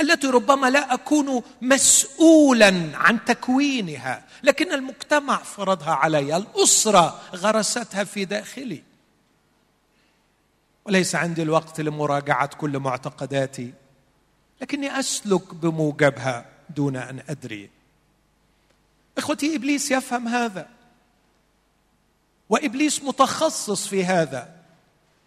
التي 0.00 0.26
ربما 0.26 0.70
لا 0.70 0.94
أكون 0.94 1.42
مسؤولا 1.62 2.90
عن 2.94 3.24
تكوينها 3.24 4.24
لكن 4.42 4.72
المجتمع 4.72 5.36
فرضها 5.36 5.90
علي 5.90 6.36
الأسرة 6.36 7.20
غرستها 7.34 8.04
في 8.04 8.24
داخلي. 8.24 8.82
وليس 10.84 11.14
عندي 11.14 11.42
الوقت 11.42 11.80
لمراجعة 11.80 12.46
كل 12.46 12.78
معتقداتي 12.78 13.72
لكني 14.60 15.00
أسلك 15.00 15.54
بموجبها 15.54 16.46
دون 16.76 16.96
أن 16.96 17.22
أدري. 17.28 17.70
إخوتي 19.18 19.56
إبليس 19.56 19.90
يفهم 19.90 20.28
هذا. 20.28 20.68
وإبليس 22.48 23.02
متخصص 23.02 23.86
في 23.86 24.04
هذا. 24.04 24.54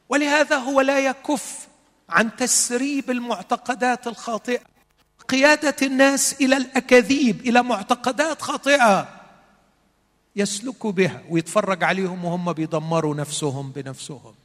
ولهذا 0.10 0.56
هو 0.56 0.82
لا 0.82 1.00
يكف 1.00 1.68
عن 2.10 2.36
تسريب 2.36 3.12
المعتقدات 3.12 4.08
الخاطئة 4.08 4.60
قيادة 5.28 5.76
الناس 5.82 6.34
إلى 6.42 6.58
الأكاذيب 6.58 7.40
إلى 7.42 7.64
معتقدات 7.64 8.42
خاطئة 8.42 9.08
يسلكوا 10.36 10.92
بها 10.92 11.22
ويتفرج 11.30 11.84
عليهم 11.84 12.26
وهم 12.26 12.54
بيدمروا 12.54 13.16
نفسهم 13.16 13.72
بنفسهم. 13.72 14.36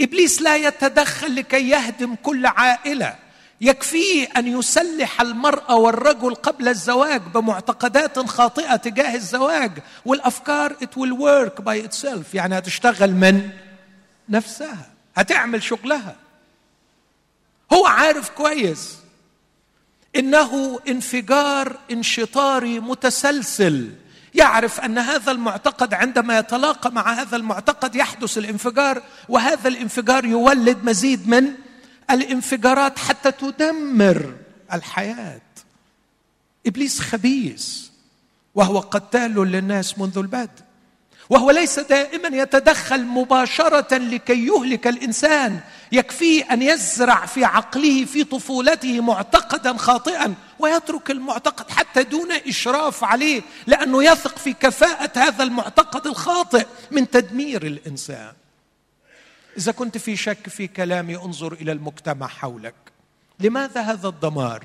إبليس 0.00 0.42
لا 0.42 0.56
يتدخل 0.56 1.36
لكي 1.36 1.68
يهدم 1.68 2.14
كل 2.14 2.46
عائلة 2.46 3.16
يكفيه 3.60 4.28
أن 4.36 4.46
يسلح 4.58 5.20
المراه 5.20 5.76
والرجل 5.76 6.34
قبل 6.34 6.68
الزواج 6.68 7.20
بمعتقدات 7.34 8.18
خاطئة 8.18 8.76
تجاه 8.76 9.14
الزواج 9.14 9.72
والأفكار 10.04 10.76
it 10.80 10.96
will 10.98 11.16
work 11.18 11.62
by 11.64 11.88
itself 11.88 12.34
يعني 12.34 12.58
هتشتغل 12.58 13.12
من 13.12 13.50
نفسها. 14.28 14.93
هتعمل 15.14 15.62
شغلها. 15.62 16.16
هو 17.72 17.86
عارف 17.86 18.30
كويس 18.30 18.96
إنه 20.16 20.80
انفجار 20.88 21.78
انشطاري 21.90 22.80
متسلسل 22.80 23.92
يعرف 24.34 24.80
أن 24.80 24.98
هذا 24.98 25.32
المعتقد 25.32 25.94
عندما 25.94 26.38
يتلاقى 26.38 26.92
مع 26.92 27.12
هذا 27.12 27.36
المعتقد 27.36 27.94
يحدث 27.96 28.38
الانفجار 28.38 29.02
وهذا 29.28 29.68
الانفجار 29.68 30.24
يولد 30.24 30.84
مزيد 30.84 31.28
من 31.28 31.54
الانفجارات 32.10 32.98
حتى 32.98 33.32
تدمر 33.32 34.34
الحياة. 34.72 35.40
إبليس 36.66 37.00
خبيث 37.00 37.86
وهو 38.54 38.78
قتال 38.78 39.34
للناس 39.34 39.98
منذ 39.98 40.18
البدء. 40.18 40.64
وهو 41.30 41.50
ليس 41.50 41.78
دائما 41.78 42.36
يتدخل 42.36 43.04
مباشرة 43.04 43.96
لكي 43.96 44.46
يهلك 44.46 44.86
الإنسان. 44.86 45.60
يكفيه 45.92 46.52
أن 46.52 46.62
يزرع 46.62 47.26
في 47.26 47.44
عقله 47.44 48.04
في 48.04 48.24
طفولته 48.24 49.00
معتقدا 49.00 49.76
خاطئا 49.76 50.34
ويترك 50.58 51.10
المعتقد 51.10 51.70
حتى 51.70 52.02
دون 52.02 52.32
إشراف 52.32 53.04
عليه 53.04 53.42
لأنه 53.66 54.04
يثق 54.04 54.38
في 54.38 54.52
كفاءة 54.52 55.18
هذا 55.18 55.42
المعتقد 55.42 56.06
الخاطئ 56.06 56.66
من 56.90 57.10
تدمير 57.10 57.66
الإنسان. 57.66 58.32
إذا 59.58 59.72
كنت 59.72 59.98
في 59.98 60.16
شك 60.16 60.48
في 60.48 60.66
كلامي 60.66 61.16
انظر 61.16 61.52
إلى 61.52 61.72
المجتمع 61.72 62.26
حولك. 62.26 62.74
لماذا 63.40 63.80
هذا 63.80 64.08
الدمار؟ 64.08 64.64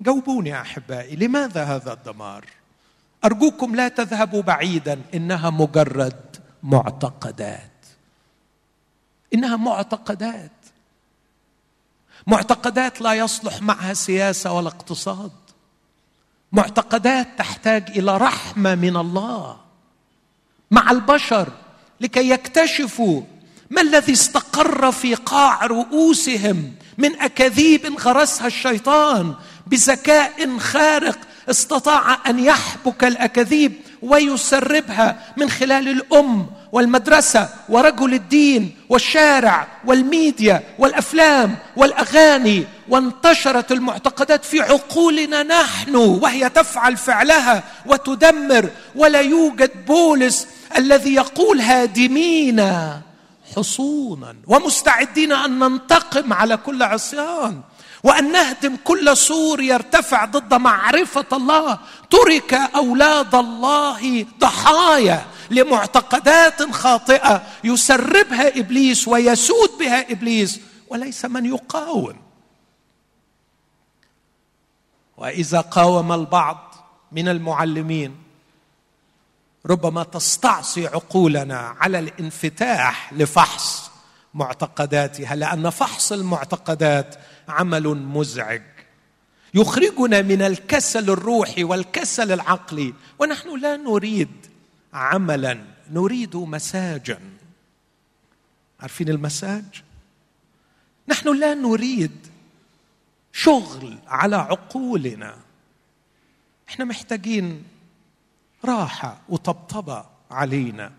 جاوبوني 0.00 0.60
أحبائي 0.60 1.16
لماذا 1.16 1.64
هذا 1.64 1.92
الدمار؟ 1.92 2.44
أرجوكم 3.24 3.74
لا 3.74 3.88
تذهبوا 3.88 4.42
بعيدا 4.42 5.00
إنها 5.14 5.50
مجرد 5.50 6.36
معتقدات. 6.62 7.70
إنها 9.34 9.56
معتقدات. 9.56 10.50
معتقدات 12.26 13.00
لا 13.00 13.14
يصلح 13.14 13.62
معها 13.62 13.94
سياسة 13.94 14.52
ولا 14.52 14.68
اقتصاد. 14.68 15.32
معتقدات 16.52 17.28
تحتاج 17.38 17.98
إلى 17.98 18.16
رحمة 18.16 18.74
من 18.74 18.96
الله 18.96 19.56
مع 20.70 20.90
البشر 20.90 21.52
لكي 22.00 22.30
يكتشفوا 22.30 23.22
ما 23.70 23.80
الذي 23.80 24.12
استقر 24.12 24.92
في 24.92 25.14
قاع 25.14 25.66
رؤوسهم 25.66 26.74
من 26.98 27.20
أكاذيب 27.20 28.00
غرسها 28.00 28.46
الشيطان 28.46 29.34
بذكاء 29.66 30.58
خارق 30.58 31.18
استطاع 31.50 32.18
أن 32.26 32.38
يحبك 32.38 33.04
الأكاذيب 33.04 33.72
ويسربها 34.02 35.18
من 35.36 35.50
خلال 35.50 35.88
الأم 35.88 36.46
والمدرسة 36.72 37.48
ورجل 37.68 38.14
الدين 38.14 38.76
والشارع 38.88 39.68
والميديا 39.84 40.62
والأفلام 40.78 41.56
والأغاني 41.76 42.66
وانتشرت 42.88 43.72
المعتقدات 43.72 44.44
في 44.44 44.60
عقولنا 44.60 45.42
نحن 45.42 45.96
وهي 45.96 46.48
تفعل 46.48 46.96
فعلها 46.96 47.62
وتدمر 47.86 48.70
ولا 48.94 49.20
يوجد 49.20 49.86
بولس 49.86 50.46
الذي 50.76 51.14
يقول 51.14 51.60
هادمين 51.60 52.72
حصونا 53.56 54.34
ومستعدين 54.46 55.32
أن 55.32 55.58
ننتقم 55.58 56.32
على 56.32 56.56
كل 56.56 56.82
عصيان. 56.82 57.60
وأن 58.06 58.32
نهدم 58.32 58.76
كل 58.84 59.16
سور 59.16 59.60
يرتفع 59.60 60.24
ضد 60.24 60.54
معرفة 60.54 61.26
الله. 61.32 61.78
ترك 62.10 62.54
أولاد 62.54 63.34
الله 63.34 64.26
ضحايا 64.40 65.26
لمعتقدات 65.50 66.62
خاطئة. 66.62 67.42
يسربها 67.64 68.58
إبليس 68.60 69.08
ويسود 69.08 69.70
بها 69.78 70.12
إبليس. 70.12 70.60
وليس 70.88 71.24
من 71.24 71.46
يقاوم. 71.46 72.16
وإذا 75.16 75.60
قاوم 75.60 76.12
البعض 76.12 76.74
من 77.12 77.28
المعلمين 77.28 78.16
ربما 79.66 80.02
تستعصي 80.02 80.86
عقولنا 80.86 81.74
على 81.80 81.98
الانفتاح 81.98 83.12
لفحص 83.12 83.90
معتقداتها 84.34 85.34
لأن 85.34 85.70
فحص 85.70 86.12
المعتقدات 86.12 87.14
عمل 87.48 87.88
مزعج. 87.88 88.62
يخرجنا 89.54 90.22
من 90.22 90.42
الكسل 90.42 91.10
الروحي 91.10 91.64
والكسل 91.64 92.32
العقلي. 92.32 92.94
ونحن 93.18 93.60
لا 93.60 93.76
نريد 93.76 94.46
عملا 94.92 95.64
نريد 95.90 96.36
مساجا. 96.36 97.20
عارفين 98.80 99.08
المساج؟ 99.08 99.82
نحن 101.08 101.40
لا 101.40 101.54
نريد 101.54 102.26
شغل 103.32 103.98
على 104.06 104.36
عقولنا. 104.36 105.36
إحنا 106.68 106.84
محتاجين 106.84 107.64
راحة 108.64 109.20
وطبطبة 109.28 110.04
علينا. 110.30 110.92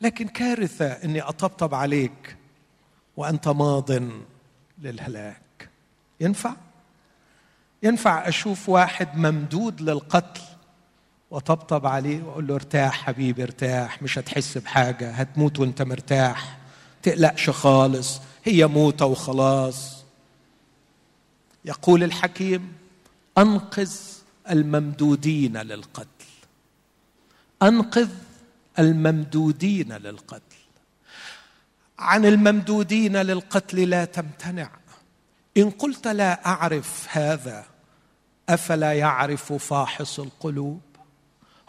لكن 0.00 0.28
كارثة 0.28 0.86
إني 0.86 1.22
أطبطب 1.22 1.74
عليك 1.74 2.36
وأنت 3.16 3.48
ماض. 3.48 3.90
للهلاك. 4.78 5.68
ينفع؟ 6.20 6.56
ينفع 7.82 8.28
أشوف 8.28 8.68
واحد 8.68 9.16
ممدود 9.16 9.80
للقتل 9.80 10.40
وطبطب 11.30 11.86
عليه 11.86 12.22
وأقول 12.22 12.46
له 12.46 12.54
ارتاح 12.54 13.02
حبيبي 13.04 13.42
ارتاح 13.42 14.02
مش 14.02 14.18
هتحس 14.18 14.58
بحاجة 14.58 15.10
هتموت 15.10 15.58
وأنت 15.58 15.82
مرتاح. 15.82 16.58
تقلقش 17.02 17.50
خالص 17.50 18.20
هي 18.44 18.66
موتة 18.66 19.06
وخلاص. 19.06 20.04
يقول 21.64 22.02
الحكيم 22.02 22.72
أنقذ 23.38 23.92
الممدودين 24.50 25.56
للقتل. 25.56 26.06
أنقذ 27.62 28.08
الممدودين 28.78 29.92
للقتل. 29.92 30.42
عن 31.98 32.26
الممدودين 32.26 33.16
للقتل 33.16 33.90
لا 33.90 34.04
تمتنع. 34.04 34.70
إن 35.56 35.70
قلت 35.70 36.08
لا 36.08 36.46
أعرف 36.46 37.06
هذا 37.10 37.64
أفلا 38.48 38.92
يعرف 38.92 39.52
فاحص 39.52 40.20
القلوب؟ 40.20 40.80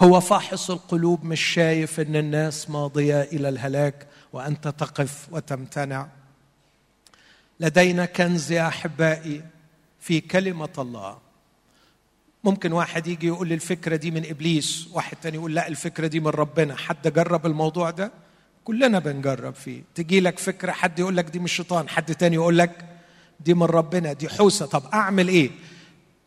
هو 0.01 0.19
فاحص 0.19 0.71
القلوب 0.71 1.23
مش 1.23 1.41
شايف 1.41 1.99
إن 1.99 2.15
الناس 2.15 2.69
ماضية 2.69 3.21
إلى 3.21 3.49
الهلاك 3.49 4.07
وأنت 4.33 4.67
تقف 4.67 5.27
وتمتنع؟ 5.31 6.07
لدينا 7.59 8.05
كنز 8.05 8.51
يا 8.51 8.67
أحبائي 8.67 9.43
في 9.99 10.21
كلمة 10.21 10.69
الله. 10.77 11.17
ممكن 12.43 12.71
واحد 12.71 13.07
يجي 13.07 13.27
يقول 13.27 13.47
لي 13.47 13.53
الفكرة 13.53 13.95
دي 13.95 14.11
من 14.11 14.25
إبليس 14.25 14.87
واحد 14.93 15.17
تاني 15.21 15.35
يقول 15.37 15.55
لا 15.55 15.67
الفكرة 15.67 16.07
دي 16.07 16.19
من 16.19 16.27
ربنا. 16.27 16.75
حد 16.75 17.13
جرب 17.13 17.45
الموضوع 17.45 17.89
ده؟ 17.89 18.11
كلنا 18.67 18.99
بنجرب 18.99 19.55
فيه. 19.55 19.81
تجي 19.95 20.19
لك 20.19 20.39
فكرة 20.39 20.71
حد 20.71 20.99
يقول 20.99 21.17
لك 21.17 21.25
دي 21.25 21.39
من 21.39 21.45
الشيطان 21.45 21.89
حد 21.89 22.15
تاني 22.15 22.35
يقول 22.35 22.57
لك 22.57 22.85
دي 23.45 23.53
من 23.53 23.63
ربنا 23.63 24.13
دي 24.13 24.29
حوسة. 24.29 24.65
طب 24.65 24.83
أعمل 24.93 25.27
إيه؟ 25.27 25.49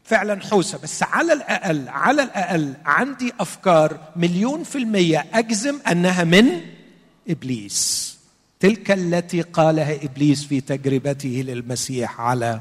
فعلا 0.04 0.40
حوسة. 0.40 0.78
بس 0.78 1.02
على 1.02 1.32
الأقل 1.32 1.88
على 1.88 2.22
الأقل 2.22 2.74
عندي 2.84 3.32
أفكار 3.40 4.12
مليون 4.16 4.62
في 4.62 4.78
المية 4.78 5.26
أجزم 5.32 5.78
أنها 5.90 6.24
من 6.24 6.60
إبليس. 7.28 8.10
تلك 8.60 8.90
التي 8.90 9.42
قالها 9.42 10.04
إبليس 10.04 10.44
في 10.44 10.60
تجربته 10.60 11.44
للمسيح 11.46 12.20
على 12.20 12.60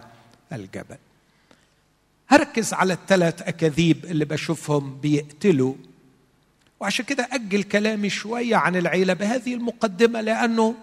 الجبل. 0.53 0.97
هركز 2.29 2.73
على 2.73 2.93
الثلاث 2.93 3.41
أكاذيب 3.41 4.05
اللي 4.05 4.25
بشوفهم 4.25 4.99
بيقتلوا 4.99 5.73
وعشان 6.79 7.05
كده 7.05 7.27
أجل 7.31 7.63
كلامي 7.63 8.09
شوية 8.09 8.55
عن 8.55 8.75
العيلة 8.75 9.13
بهذه 9.13 9.53
المقدمة 9.53 10.21
لأنه 10.21 10.75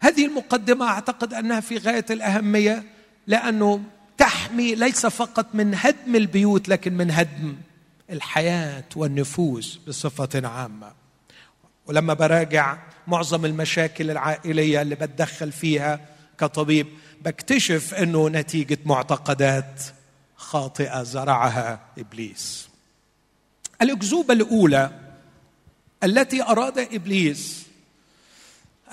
هذه 0.00 0.26
المقدمة 0.26 0.88
أعتقد 0.88 1.34
أنها 1.34 1.60
في 1.60 1.78
غاية 1.78 2.06
الأهمية 2.10 2.84
لأنه 3.26 3.82
تحمي 4.18 4.74
ليس 4.74 5.06
فقط 5.06 5.46
من 5.54 5.74
هدم 5.74 6.16
البيوت 6.16 6.68
لكن 6.68 6.92
من 6.92 7.10
هدم 7.10 7.56
الحياة 8.10 8.84
والنفوس 8.96 9.80
بصفة 9.88 10.48
عامة. 10.48 10.92
ولما 11.86 12.14
براجع 12.14 12.78
معظم 13.06 13.44
المشاكل 13.44 14.10
العائلية 14.10 14.82
اللي 14.82 14.94
بتدخل 14.94 15.52
فيها 15.52 16.00
كطبيب 16.38 16.86
بكتشف 17.24 17.94
إنه 17.94 18.28
نتيجة 18.28 18.78
معتقدات 18.84 19.82
خاطئة 20.36 21.02
زرعها 21.02 21.80
إبليس. 21.98 22.67
الأكذوبة 23.82 24.34
الأولى 24.34 24.90
التي 26.04 26.42
أراد 26.42 26.78
إبليس 26.78 27.66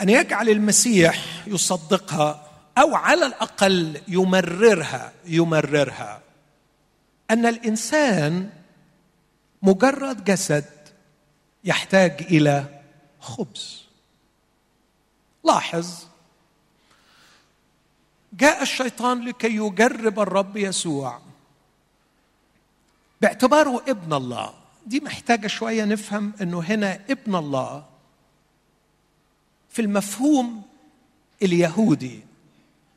أن 0.02 0.10
يجعل 0.10 0.50
المسيح 0.50 1.44
يصدقها 1.48 2.52
أو 2.78 2.96
على 2.96 3.26
الأقل 3.26 4.02
يمررها 4.08 5.14
يمررها. 5.26 6.22
أن 7.32 7.46
الإنسان 7.46 8.50
مجرد 9.62 10.24
جسد 10.24 10.66
يحتاج 11.64 12.22
إلى 12.22 12.82
خبز. 13.20 13.82
لاحظ 15.46 16.06
جاء 18.34 18.62
الشيطان 18.62 19.28
لكي 19.28 19.56
يجرب 19.56 20.20
الرب 20.20 20.58
يسوع 20.58 21.22
باعتباره 23.22 23.84
ابن 23.88 24.14
الله. 24.14 24.65
دي 24.86 25.00
محتاجة 25.00 25.48
شوية 25.48 25.86
نفهم 25.86 26.34
إنه 26.42 26.60
هنا 26.60 27.00
ابن 27.10 27.36
الله 27.36 27.86
في 29.70 29.82
المفهوم 29.82 30.62
اليهودي 31.42 32.20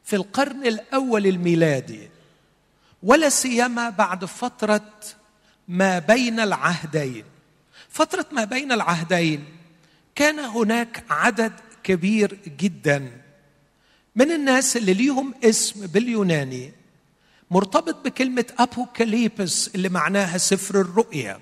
في 0.05 0.17
القرن 0.17 0.67
الأول 0.67 1.27
الميلادي 1.27 2.09
ولا 3.03 3.29
سيما 3.29 3.91
بعد 3.91 4.25
فترة 4.25 4.91
ما 5.69 5.99
بين 5.99 6.41
العهدين. 6.41 7.25
فترة 7.89 8.27
ما 8.33 8.45
بين 8.45 8.73
العهدين 8.73 9.45
كان 10.15 10.39
هناك 10.39 11.05
عدد 11.11 11.53
كبير 11.83 12.39
جدا 12.59 13.23
من 14.17 14.31
الناس 14.31 14.77
اللي 14.77 14.95
ليهم 14.95 15.35
اسم 15.45 15.87
باليوناني 15.87 16.73
مرتبط 17.51 18.05
بكلمة 18.05 18.45
أبوكاليبس 18.59 19.71
اللي 19.75 19.89
معناها 19.89 20.39
سفر 20.39 20.81
الرؤيا. 20.81 21.41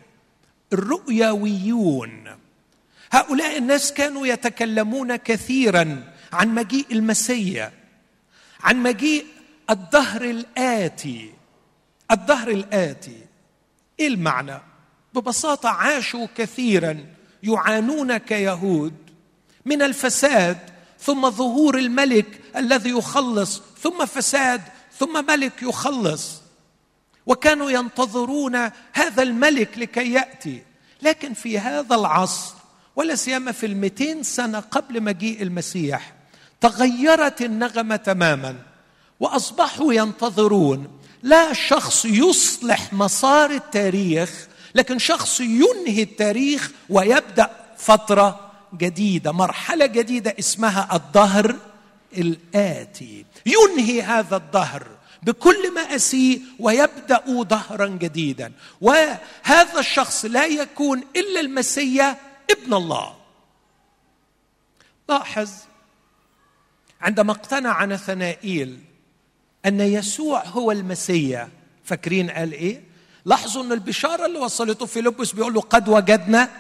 الرؤياويون. 0.78 2.36
هؤلاء 3.12 3.58
الناس 3.58 3.92
كانوا 3.92 4.26
يتكلمون 4.26 5.16
كثيرا 5.16 6.12
عن 6.32 6.54
مجيء 6.54 6.86
المسيا 6.92 7.72
عن 8.60 8.82
مجيء 8.82 9.26
الدهر 9.70 10.24
الآتي. 10.24 11.32
الدهر 12.10 12.48
الآتي. 12.50 13.20
إيه 14.00 14.06
المعنى؟ 14.06 14.60
ببساطة 15.14 15.68
عاشوا 15.68 16.26
كثيرا 16.36 17.06
يعانون 17.42 18.16
كيهود 18.16 18.94
من 19.64 19.82
الفساد 19.82 20.58
ثم 21.00 21.30
ظهور 21.30 21.78
الملك 21.78 22.40
الذي 22.56 22.90
يخلص 22.90 23.62
ثم 23.80 24.06
فساد 24.06 24.62
ثم 24.98 25.26
ملك 25.26 25.62
يخلص. 25.62 26.45
وكانوا 27.26 27.70
ينتظرون 27.70 28.56
هذا 28.92 29.22
الملك 29.22 29.78
لكي 29.78 30.12
يأتي. 30.12 30.62
لكن 31.02 31.34
في 31.34 31.58
هذا 31.58 31.94
العصر 31.94 32.54
ولا 32.96 33.14
سيما 33.14 33.52
في 33.52 33.66
المئتين 33.66 34.22
سنة 34.22 34.60
قبل 34.60 35.02
مجيء 35.02 35.42
المسيح 35.42 36.12
تغيرت 36.60 37.42
النغمة 37.42 37.96
تماما 37.96 38.56
وأصبحوا 39.20 39.92
ينتظرون. 39.92 41.00
لا 41.22 41.52
شخص 41.52 42.04
يصلح 42.04 42.92
مسار 42.92 43.50
التاريخ 43.50 44.46
لكن 44.74 44.98
شخص 44.98 45.40
ينهي 45.40 46.02
التاريخ 46.02 46.70
ويبدأ 46.88 47.50
فترة 47.76 48.40
جديدة 48.74 49.32
مرحلة 49.32 49.86
جديدة 49.86 50.34
اسمها 50.38 50.88
الظهر 50.92 51.56
الآتي. 52.16 53.24
ينهي 53.46 54.02
هذا 54.02 54.36
الظهر 54.36 54.86
بكل 55.22 55.74
ما 55.74 55.80
أسيء 55.80 56.42
ويبدأ 56.58 57.22
ظهرا 57.28 57.86
جديدا. 57.86 58.52
وهذا 58.80 59.78
الشخص 59.78 60.24
لا 60.24 60.46
يكون 60.46 61.02
إلا 61.16 61.40
المسيا 61.40 62.16
ابن 62.50 62.74
الله. 62.74 63.16
لاحظ 65.08 65.50
عندما 67.00 67.32
اقتنع 67.32 67.84
نثنائيل 67.84 68.80
أن 69.66 69.80
يسوع 69.80 70.44
هو 70.44 70.72
المسيا 70.72 71.48
فاكرين 71.84 72.30
قال 72.30 72.52
إيه؟ 72.52 72.82
لاحظوا 73.24 73.62
إن 73.62 73.72
البشارة 73.72 74.26
اللي 74.26 74.38
وصلته 74.38 74.86
في 74.86 75.00
لبس 75.00 75.32
بيقول 75.32 75.54
له 75.54 75.60
قد 75.60 75.88
وجدنا 75.88 76.50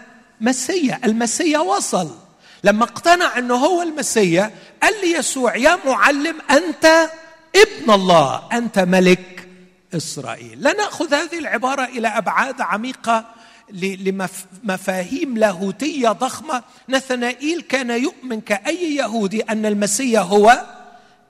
مسيا 0.40 1.00
المسيا 1.04 1.58
وصل. 1.58 2.16
لما 2.64 2.84
اقتنع 2.84 3.38
إنه 3.38 3.54
هو 3.54 3.82
المسيا 3.82 4.54
قال 4.82 4.94
لي 5.00 5.12
يسوع 5.12 5.56
يا 5.56 5.78
معلم 5.86 6.40
أنت 6.50 7.10
ابن 7.56 7.92
الله 7.92 8.42
أنت 8.52 8.78
ملك 8.78 9.48
إسرائيل. 9.94 10.62
لا 10.62 10.72
نأخذ 10.72 11.14
هذه 11.14 11.38
العبارة 11.38 11.84
إلى 11.84 12.08
أبعاد 12.08 12.60
عميقة 12.60 13.24
لمفاهيم 13.72 15.38
لاهوتية 15.38 16.08
ضخمة. 16.08 16.62
نثنائيل 16.88 17.60
كان 17.60 17.90
يؤمن 17.90 18.40
كأي 18.40 18.96
يهودي 18.96 19.42
أن 19.42 19.66
المسيا 19.66 20.20
هو 20.20 20.64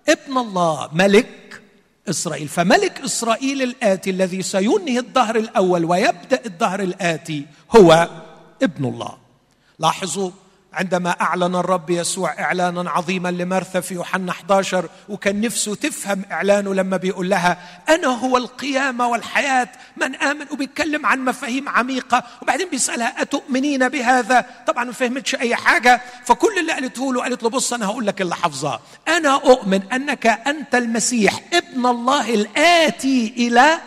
ابن 0.09 0.39
الله 0.39 0.89
ملك 0.93 1.63
إسرائيل. 2.09 2.49
فملك 2.49 3.01
إسرائيل 3.01 3.63
الآتي 3.63 4.11
الذي 4.11 4.43
سينهي 4.43 4.99
الظهر 4.99 5.37
الأول 5.37 5.85
ويبدأ 5.85 6.41
الظهر 6.47 6.81
الآتي 6.81 7.47
هو 7.77 8.09
ابن 8.63 8.85
الله. 8.85 9.19
لاحظوا 9.79 10.31
عندما 10.77 11.11
أعلن 11.11 11.55
الرب 11.57 11.91
يسوع 11.91 12.39
إعلانا 12.41 12.91
عظيما 12.91 13.29
لمرثا 13.29 13.81
في 13.81 13.95
يوحنا 13.95 14.31
11 14.31 14.89
وكان 15.09 15.41
نفسه 15.41 15.75
تفهم 15.75 16.23
إعلانه 16.33 16.75
لما 16.75 16.97
بيقول 16.97 17.31
لها 17.31 17.59
أنا 17.89 18.07
هو 18.09 18.37
القيامة 18.37 19.07
والحياة 19.09 19.69
من 19.97 20.15
آمن 20.15 20.47
وبيتكلم 20.53 21.07
عن 21.07 21.25
مفاهيم 21.25 21.69
عميقة 21.69 22.23
وبعدين 22.43 22.69
بيسألها 22.71 23.23
أتؤمنين 23.23 23.89
بهذا؟ 23.89 24.47
طبعا 24.67 24.85
ما 24.85 24.93
فهمتش 24.93 25.35
أي 25.35 25.57
حاجة 25.57 26.01
فكل 26.25 26.59
اللي 26.61 26.73
قالته 26.73 27.15
له 27.15 27.23
قالت 27.23 27.43
له 27.43 27.51
بص 27.51 27.73
أنا 27.73 27.87
هقول 27.87 28.07
لك 28.07 28.21
اللي 28.23 28.35
حافظاه 28.37 28.81
أنا 29.09 29.35
أؤمن 29.35 29.83
أنك 29.93 30.27
أنت 30.27 30.75
المسيح 30.75 31.41
ابن 31.53 31.87
الله 31.87 32.35
الآتي 32.35 33.35
إلى 33.37 33.79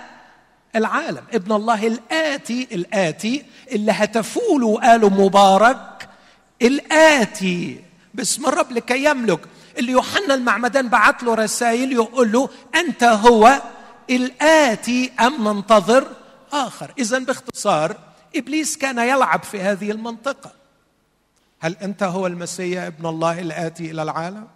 العالم 0.75 1.23
ابن 1.33 1.51
الله 1.51 1.87
الآتي 1.87 2.67
الآتي 2.71 3.45
اللي 3.71 3.91
هتفوا 3.91 4.59
له 4.59 4.65
وقالوا 4.67 5.09
مبارك 5.09 5.98
الآتي. 6.61 7.83
باسم 8.13 8.45
الرب 8.45 8.71
لكي 8.71 9.05
يملك. 9.05 9.39
اللي 9.77 9.91
يوحنا 9.91 10.33
المعمدان 10.33 10.89
بعت 10.89 11.23
له 11.23 11.33
رسائل 11.33 11.91
يقول 11.91 12.31
له 12.31 12.49
أنت 12.75 13.03
هو 13.03 13.61
الآتي 14.09 15.11
أم 15.19 15.47
ننتظر 15.47 16.07
آخر؟ 16.53 16.93
إذا 16.99 17.19
باختصار 17.19 17.97
إبليس 18.35 18.77
كان 18.77 18.97
يلعب 18.97 19.43
في 19.43 19.61
هذه 19.61 19.91
المنطقة. 19.91 20.51
هل 21.59 21.75
أنت 21.81 22.03
هو 22.03 22.27
المسيح 22.27 22.83
ابن 22.83 23.05
الله 23.05 23.39
الآتي 23.39 23.91
إلى 23.91 24.01
العالم؟ 24.01 24.47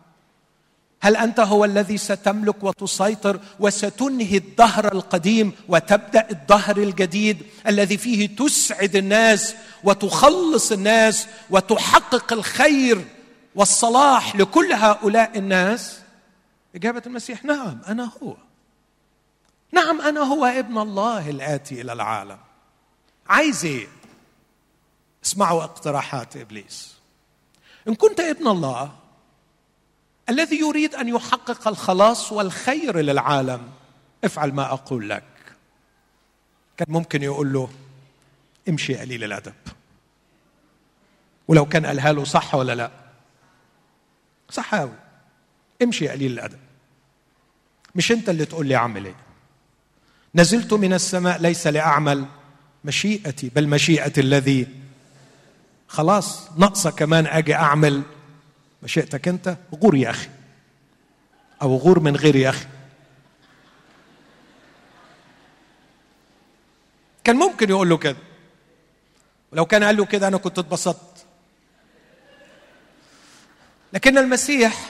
هل 1.04 1.16
أنت 1.18 1.40
هو 1.40 1.66
الذي 1.66 1.98
ستملك 1.98 2.64
وتسيطر 2.64 3.40
وستنهي 3.60 4.38
الدهر 4.38 4.92
القديم 4.94 5.52
وتبدأ 5.68 6.30
الدهر 6.32 6.78
الجديد 6.78 7.38
الذي 7.68 7.98
فيه 7.98 8.36
تسعد 8.36 8.96
الناس 8.96 9.56
وتخلص 9.84 10.72
الناس 10.72 11.28
وتحقق 11.50 12.34
الخير 12.34 13.06
والصلاح 13.56 14.36
لكل 14.36 14.74
هؤلاء 14.74 15.38
الناس؟ 15.38 16.00
إجابة 16.76 17.02
المسيح 17.06 17.46
نعم 17.46 17.82
أنا 17.88 18.12
هو. 18.24 18.36
نعم 19.72 20.02
أنا 20.02 20.22
هو 20.22 20.46
ابن 20.46 20.78
الله 20.78 21.30
الآتي 21.30 21.82
إلى 21.82 21.94
العالم. 21.94 22.40
عايز 23.28 23.66
إيه؟ 23.66 23.88
اسمعوا 25.26 25.64
اقتراحات 25.64 26.38
إبليس. 26.38 26.94
إن 27.88 27.96
كنت 27.96 28.20
ابن 28.20 28.48
الله 28.48 29.03
الذي 30.30 30.60
يريد 30.60 30.96
أن 30.96 31.08
يحقق 31.08 31.68
الخلاص 31.68 32.32
والخير 32.32 33.00
للعالم. 33.00 33.70
افعل 34.24 34.52
ما 34.52 34.74
أقول 34.74 35.10
لك. 35.10 35.24
كان 36.78 36.88
ممكن 36.90 37.24
يقول 37.24 37.54
له 37.54 37.70
امشي 38.70 38.96
قليل 38.96 39.24
الأدب. 39.24 39.54
ولو 41.48 41.66
كان 41.66 41.86
قالها 41.86 42.14
له 42.14 42.24
صح 42.24 42.56
ولا 42.56 42.76
لا. 42.76 42.92
صح 44.50 44.76
قوي 44.76 44.96
امشي 45.82 46.08
قليل 46.08 46.32
الأدب. 46.32 46.60
مش 47.96 48.12
أنت 48.12 48.30
اللي 48.30 48.46
تقول 48.46 48.68
لي 48.68 48.76
أعمل 48.76 49.06
إيه. 49.06 49.16
نزلت 50.36 50.74
من 50.74 50.94
السماء 50.94 51.42
ليس 51.42 51.68
لأعمل 51.68 52.26
مشيئتي 52.86 53.50
بل 53.56 53.68
مشيئة 53.68 54.14
الذي 54.18 54.68
خلاص 55.88 56.52
ناقصة 56.58 56.92
كمان 56.92 57.26
أجي 57.28 57.56
أعمل 57.56 58.02
مشيئتك 58.84 59.28
أنت 59.28 59.58
غور 59.82 59.96
يا 59.96 60.10
أخي 60.10 60.30
أو 61.62 61.78
غور 61.78 62.00
من 62.00 62.16
غير 62.16 62.36
يا 62.36 62.50
أخي. 62.50 62.66
كان 67.24 67.36
ممكن 67.36 67.70
يقول 67.70 67.90
له 67.90 67.98
كده. 67.98 68.18
ولو 69.52 69.66
كان 69.66 69.84
قال 69.84 69.98
له 69.98 70.06
كده 70.06 70.28
أنا 70.28 70.38
كنت 70.38 70.60
اتبسطت. 70.60 71.26
لكن 73.94 74.18
المسيح 74.18 74.90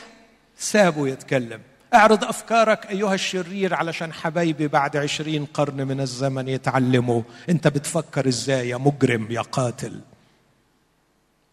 سابه 0.58 1.08
يتكلم. 1.08 1.62
أعرض 1.94 2.24
أفكارك 2.24 2.86
أيها 2.86 3.14
الشرير 3.14 3.74
علشان 3.74 4.14
حبايبي 4.14 4.68
بعد 4.68 4.98
عشرين 4.98 5.46
قرن 5.46 5.88
من 5.88 6.02
الزمن 6.02 6.48
يتعلموا. 6.48 7.22
أنت 7.50 7.68
بتفكر 7.68 8.28
إزاي 8.28 8.70
يا 8.70 8.78
مجرم 8.78 9.32
يا 9.32 9.42
قاتل؟ 9.42 10.02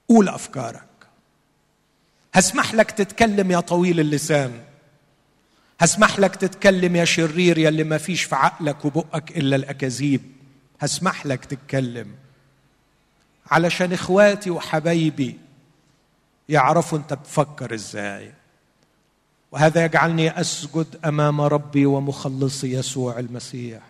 قول 0.08 0.28
أفكارك. 0.28 0.89
هسمح 2.34 2.74
لك 2.74 2.90
تتكلم 2.90 3.50
يا 3.50 3.60
طويل 3.60 4.00
اللسان. 4.00 4.60
هسمح 5.80 6.18
لك 6.18 6.36
تتكلم 6.36 6.96
يا 6.96 7.04
شرير 7.04 7.58
يا 7.58 7.68
اللي 7.68 7.84
ما 7.84 7.98
فيش 7.98 8.22
في 8.22 8.34
عقلك 8.34 8.84
وبقك 8.84 9.38
إلا 9.38 9.56
الأكاذيب. 9.56 10.22
هسمح 10.80 11.26
لك 11.26 11.44
تتكلم. 11.44 12.14
علشان 13.50 13.92
إخواتي 13.92 14.50
وحبايبي 14.50 15.38
يعرفوا 16.48 16.98
أنت 16.98 17.14
بتفكر 17.14 17.74
إزاي. 17.74 18.32
وهذا 19.52 19.84
يجعلني 19.84 20.40
أسجد 20.40 20.86
أمام 21.04 21.40
ربي 21.40 21.86
ومخلصي 21.86 22.72
يسوع 22.72 23.18
المسيح. 23.18 23.80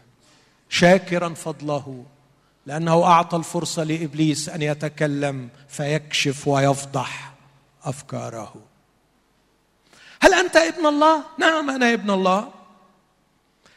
شاكرا 0.68 1.28
فضله 1.34 2.04
لأنه 2.66 3.04
أعطى 3.04 3.36
الفرصة 3.36 3.84
لإبليس 3.84 4.48
أن 4.48 4.62
يتكلم 4.62 5.48
فيكشف 5.68 6.48
ويفضح. 6.48 7.32
أفكاره. 7.84 8.54
هل 10.22 10.34
أنت 10.34 10.56
ابن 10.56 10.86
الله؟ 10.86 11.22
نعم 11.38 11.70
أنا 11.70 11.92
ابن 11.92 12.10
الله. 12.10 12.52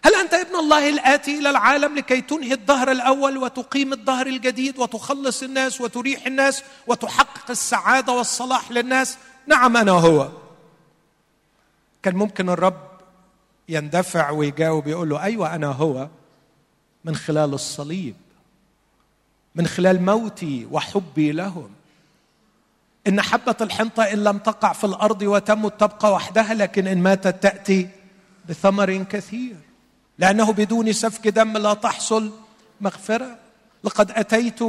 هل 0.05 0.15
أنت 0.15 0.33
ابن 0.33 0.55
الله 0.55 0.89
الآتي 0.89 1.39
إلى 1.39 1.49
العالم 1.49 1.95
لكي 1.95 2.21
تنهي 2.21 2.53
الدهر 2.53 2.91
الأول 2.91 3.37
وتقيم 3.37 3.93
الدهر 3.93 4.27
الجديد 4.27 4.79
وتخلص 4.79 5.43
الناس 5.43 5.81
وتريح 5.81 6.25
الناس 6.25 6.63
وتحقق 6.87 7.51
السعادة 7.51 8.13
والصلاح 8.13 8.71
للناس؟ 8.71 9.17
نعم 9.47 9.77
أنا 9.77 9.91
هو. 9.91 10.29
كان 12.03 12.15
ممكن 12.15 12.49
الرب 12.49 12.87
يندفع 13.69 14.29
ويجاوب 14.29 14.87
يقول 14.87 15.09
له 15.09 15.23
أيوه 15.23 15.55
أنا 15.55 15.67
هو. 15.67 16.07
من 17.05 17.15
خلال 17.15 17.53
الصليب 17.53 18.15
من 19.55 19.67
خلال 19.67 20.01
موتي 20.01 20.67
وحبي 20.71 21.31
لهم. 21.31 21.69
إن 23.07 23.21
حبة 23.21 23.55
الحنطة 23.61 24.03
إن 24.03 24.23
لم 24.23 24.37
تقع 24.37 24.73
في 24.73 24.83
الأرض 24.83 25.21
وتمت 25.21 25.79
تبقى 25.79 26.13
وحدها 26.13 26.53
لكن 26.53 26.87
إن 26.87 26.97
ماتت 26.97 27.43
تأتي 27.43 27.89
بثمر 28.49 29.03
كثير 29.03 29.55
لأنه 30.19 30.53
بدون 30.53 30.93
سفك 30.93 31.27
دم 31.27 31.57
لا 31.57 31.73
تحصل 31.73 32.31
مغفرة. 32.81 33.37
لقد 33.83 34.11
أتيت 34.11 34.59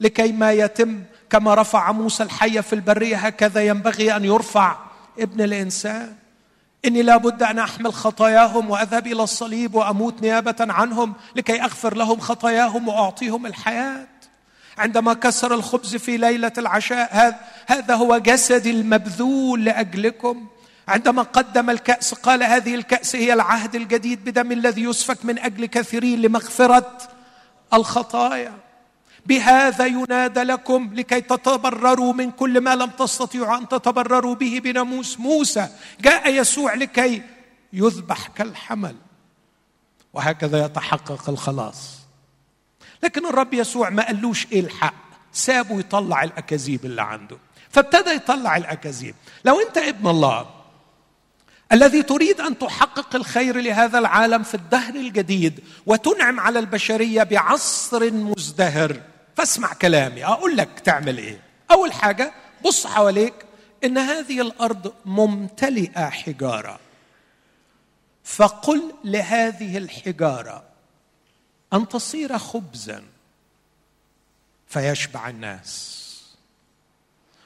لكي 0.00 0.32
ما 0.32 0.52
يتم 0.52 1.02
كما 1.30 1.54
رفع 1.54 1.92
موسى 1.92 2.22
الحيه 2.22 2.60
في 2.60 2.72
البرية 2.72 3.16
هكذا 3.16 3.66
ينبغي 3.66 4.16
أن 4.16 4.24
يرفع 4.24 4.76
ابن 5.18 5.40
الإنسان. 5.40 6.14
إني 6.84 7.02
لابد 7.02 7.42
أن 7.42 7.58
أحمل 7.58 7.94
خطاياهم 7.94 8.70
وأذهب 8.70 9.06
إلى 9.06 9.22
الصليب 9.22 9.74
وأموت 9.74 10.22
نيابة 10.22 10.56
عنهم 10.60 11.14
لكي 11.36 11.62
أغفر 11.62 11.96
لهم 11.96 12.20
خطاياهم 12.20 12.88
وأعطيهم 12.88 13.46
الحياة. 13.46 14.06
عندما 14.78 15.14
كسر 15.14 15.54
الخبز 15.54 15.96
في 15.96 16.16
ليلة 16.16 16.52
العشاء 16.58 17.40
هذا 17.66 17.94
هو 17.94 18.18
جسدي 18.18 18.70
المبذول 18.70 19.64
لأجلكم. 19.64 20.46
عندما 20.88 21.22
قدم 21.22 21.70
الكأس 21.70 22.14
قال 22.14 22.42
هذه 22.42 22.74
الكأس 22.74 23.16
هي 23.16 23.32
العهد 23.32 23.74
الجديد 23.74 24.24
بدم 24.24 24.52
الذي 24.52 24.82
يسفك 24.82 25.24
من 25.24 25.38
أجل 25.38 25.66
كثيرين 25.66 26.22
لمغفرة 26.22 26.98
الخطايا. 27.74 28.52
بهذا 29.26 29.86
ينادى 29.86 30.42
لكم 30.42 30.94
لكي 30.94 31.20
تتبرروا 31.20 32.12
من 32.12 32.30
كل 32.30 32.60
ما 32.60 32.76
لم 32.76 32.90
تستطيعوا 32.90 33.58
أن 33.58 33.68
تتبرروا 33.68 34.34
به 34.34 34.60
بناموس 34.64 35.20
موسى. 35.20 35.68
جاء 36.00 36.34
يسوع 36.34 36.74
لكي 36.74 37.22
يذبح 37.72 38.28
كالحمل. 38.28 38.96
وهكذا 40.12 40.64
يتحقق 40.64 41.28
الخلاص. 41.28 41.97
لكن 43.02 43.26
الرب 43.26 43.54
يسوع 43.54 43.90
ما 43.90 44.06
قالوش 44.06 44.46
إيه 44.52 44.60
الحق 44.60 44.94
سابه 45.32 45.78
يطلع 45.78 46.22
الأكاذيب 46.22 46.84
اللي 46.84 47.02
عنده. 47.02 47.38
فابتدى 47.70 48.10
يطلع 48.10 48.56
الأكاذيب. 48.56 49.14
لو 49.44 49.60
أنت 49.60 49.78
ابن 49.78 50.10
الله 50.10 50.46
الذي 51.72 52.02
تريد 52.02 52.40
أن 52.40 52.58
تحقق 52.58 53.16
الخير 53.16 53.60
لهذا 53.60 53.98
العالم 53.98 54.42
في 54.42 54.54
الدهر 54.54 54.94
الجديد 54.94 55.60
وتنعم 55.86 56.40
على 56.40 56.58
البشرية 56.58 57.22
بعصر 57.22 58.10
مزدهر. 58.12 59.00
فاسمع 59.36 59.72
كلامي 59.72 60.24
أقول 60.24 60.56
لك 60.56 60.68
تعمل 60.84 61.18
إيه؟ 61.18 61.40
أول 61.70 61.92
حاجة 61.92 62.32
بص 62.64 62.86
حواليك 62.86 63.34
إن 63.84 63.98
هذه 63.98 64.40
الأرض 64.40 64.92
ممتلئة 65.04 66.08
حجارة. 66.08 66.78
فقل 68.24 68.94
لهذه 69.04 69.78
الحجارة 69.78 70.67
أن 71.72 71.88
تصير 71.88 72.38
خبزا 72.38 73.04
فيشبع 74.68 75.28
الناس. 75.28 75.94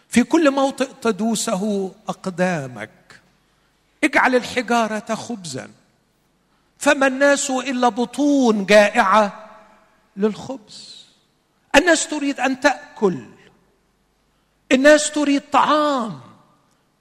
في 0.09 0.23
كل 0.23 0.51
موطئ 0.51 0.89
تدوسه 1.03 1.95
أقدامك. 2.09 3.21
اجعل 4.05 4.35
الحجارة 4.35 5.15
خبزا. 5.15 5.71
فما 6.79 7.07
الناس 7.07 7.51
إلا 7.51 7.89
بطون 7.89 8.67
جائعة 8.67 9.51
للخبز. 10.17 11.07
الناس 11.77 12.07
تريد 12.07 12.41
أن 12.41 12.61
تأكل. 12.61 13.27
الناس 14.73 15.11
تريد 15.11 15.43
طعام. 15.53 16.21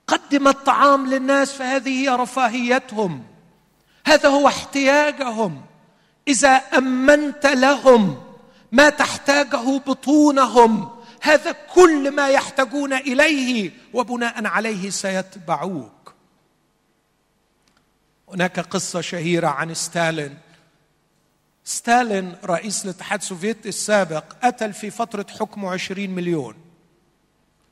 قدم 0.08 0.48
الطعام 0.48 1.10
للناس 1.14 1.52
فهذه 1.52 1.90
هي 1.90 2.10
رفاهيتهم. 2.10 3.24
هذا 4.06 4.30
هو 4.30 4.48
احتياجهم. 4.48 5.66
إذا 6.28 6.50
أمنت 6.50 7.46
لهم 7.46 8.24
ما 8.72 8.90
تحتاجه 8.90 9.78
بطونهم 9.88 11.02
هذا 11.22 11.52
كل 11.52 12.12
ما 12.12 12.30
يحتاجون 12.30 12.94
إليه 12.94 13.72
وبناء 13.94 14.46
عليه 14.46 14.90
سيتبعوك. 14.90 16.14
هناك 18.30 18.60
قصة 18.60 19.02
شهيرة 19.02 19.48
عن 19.48 19.74
ستالين. 19.74 20.38
ستالين 21.64 22.36
رئيس 22.46 22.86
الاتحاد 22.86 23.20
السوفيتي 23.20 23.70
السابق 23.70 24.24
قتل 24.44 24.74
في 24.74 24.90
فترة 24.90 25.26
حكمه 25.40 25.72
عشرين 25.72 26.16
مليون. 26.16 26.56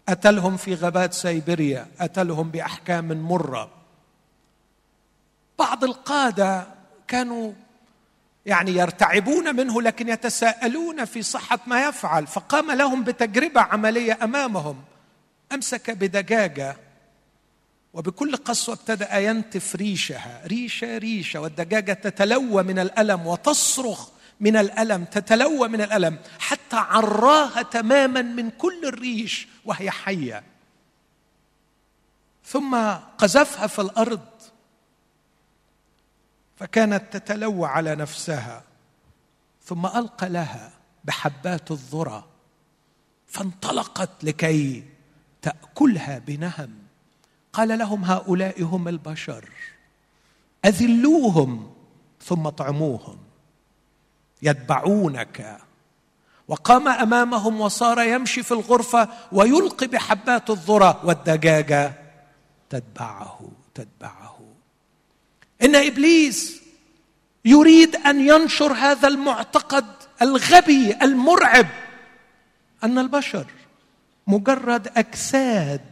قتلهم 0.10 0.58
في 0.58 0.76
غابات 0.76 1.14
سيبيريا 1.14 1.88
قتلهم 2.00 2.52
بأحكام 2.52 3.08
مرة. 3.08 3.72
بعض 5.60 5.84
القادة 5.84 6.68
كانوا 7.08 7.54
يعني 8.50 8.72
يرتعبون 8.72 9.56
منه 9.56 9.82
لكن 9.82 10.10
يتساءلون 10.10 11.06
في 11.06 11.22
صحة 11.22 11.60
ما 11.68 11.88
يفعل. 11.88 12.28
فقام 12.28 12.72
لهم 12.72 13.04
بتجربة 13.04 13.62
عملية 13.62 14.18
أمامهم. 14.24 14.84
أمسك 15.52 15.92
بدجاجة 15.92 16.78
وبكل 17.94 18.36
قسوة 18.36 18.76
ابتدأ 18.76 19.18
ينتف 19.18 19.76
ريشها. 19.76 20.42
ريشة 20.48 20.98
ريشة. 20.98 21.40
والدجاجة 21.40 21.94
تتلوى 21.94 22.64
من 22.64 22.80
الألم 22.80 23.28
وتصرخ 23.28 24.10
من 24.40 24.58
الألم 24.58 25.06
تتلوى 25.06 25.68
من 25.68 25.82
الألم. 25.82 26.18
حتى 26.40 26.76
عراها 26.76 27.62
تماما 27.62 28.22
من 28.22 28.50
كل 28.50 28.86
الريش 28.86 29.48
وهي 29.66 29.92
حية. 29.92 30.44
ثم 32.46 32.76
قذفها 33.18 33.68
في 33.68 33.82
الأرض. 33.82 34.22
فكانت 36.60 37.18
تتلوى 37.18 37.68
على 37.68 37.96
نفسها. 37.96 38.64
ثم 39.64 39.86
ألقى 39.86 40.30
لها 40.30 40.72
بحبات 41.04 41.72
الذرة 41.72 42.28
فانطلقت 43.28 44.24
لكي 44.24 44.84
تأكلها 45.42 46.20
بنهم. 46.20 46.74
قال 47.54 47.80
لهم 47.80 48.04
هؤلاء 48.04 48.64
هم 48.64 48.88
البشر 48.88 49.50
أذلوهم 50.66 51.74
ثم 52.22 52.48
اطعموهم 52.48 53.18
يتبعونك. 54.42 55.58
وقام 56.48 56.88
أمامهم 56.88 57.62
وصار 57.62 58.02
يمشي 58.02 58.44
في 58.44 58.52
الغرفة 58.52 59.10
ويلقي 59.32 59.88
بحبات 59.88 60.50
الذرة 60.50 61.06
والدجاجة 61.06 61.94
تتبعه 62.70 63.40
تتبعه. 63.74 64.39
إن 65.62 65.76
إبليس 65.76 66.62
يريد 67.46 67.96
أن 67.96 68.28
ينشر 68.28 68.74
هذا 68.74 69.08
المعتقد 69.08 69.86
الغبي 70.22 70.96
المرعب 71.02 71.68
أن 72.84 73.00
البشر 73.00 73.46
مجرد 74.28 74.88
أجساد 74.98 75.86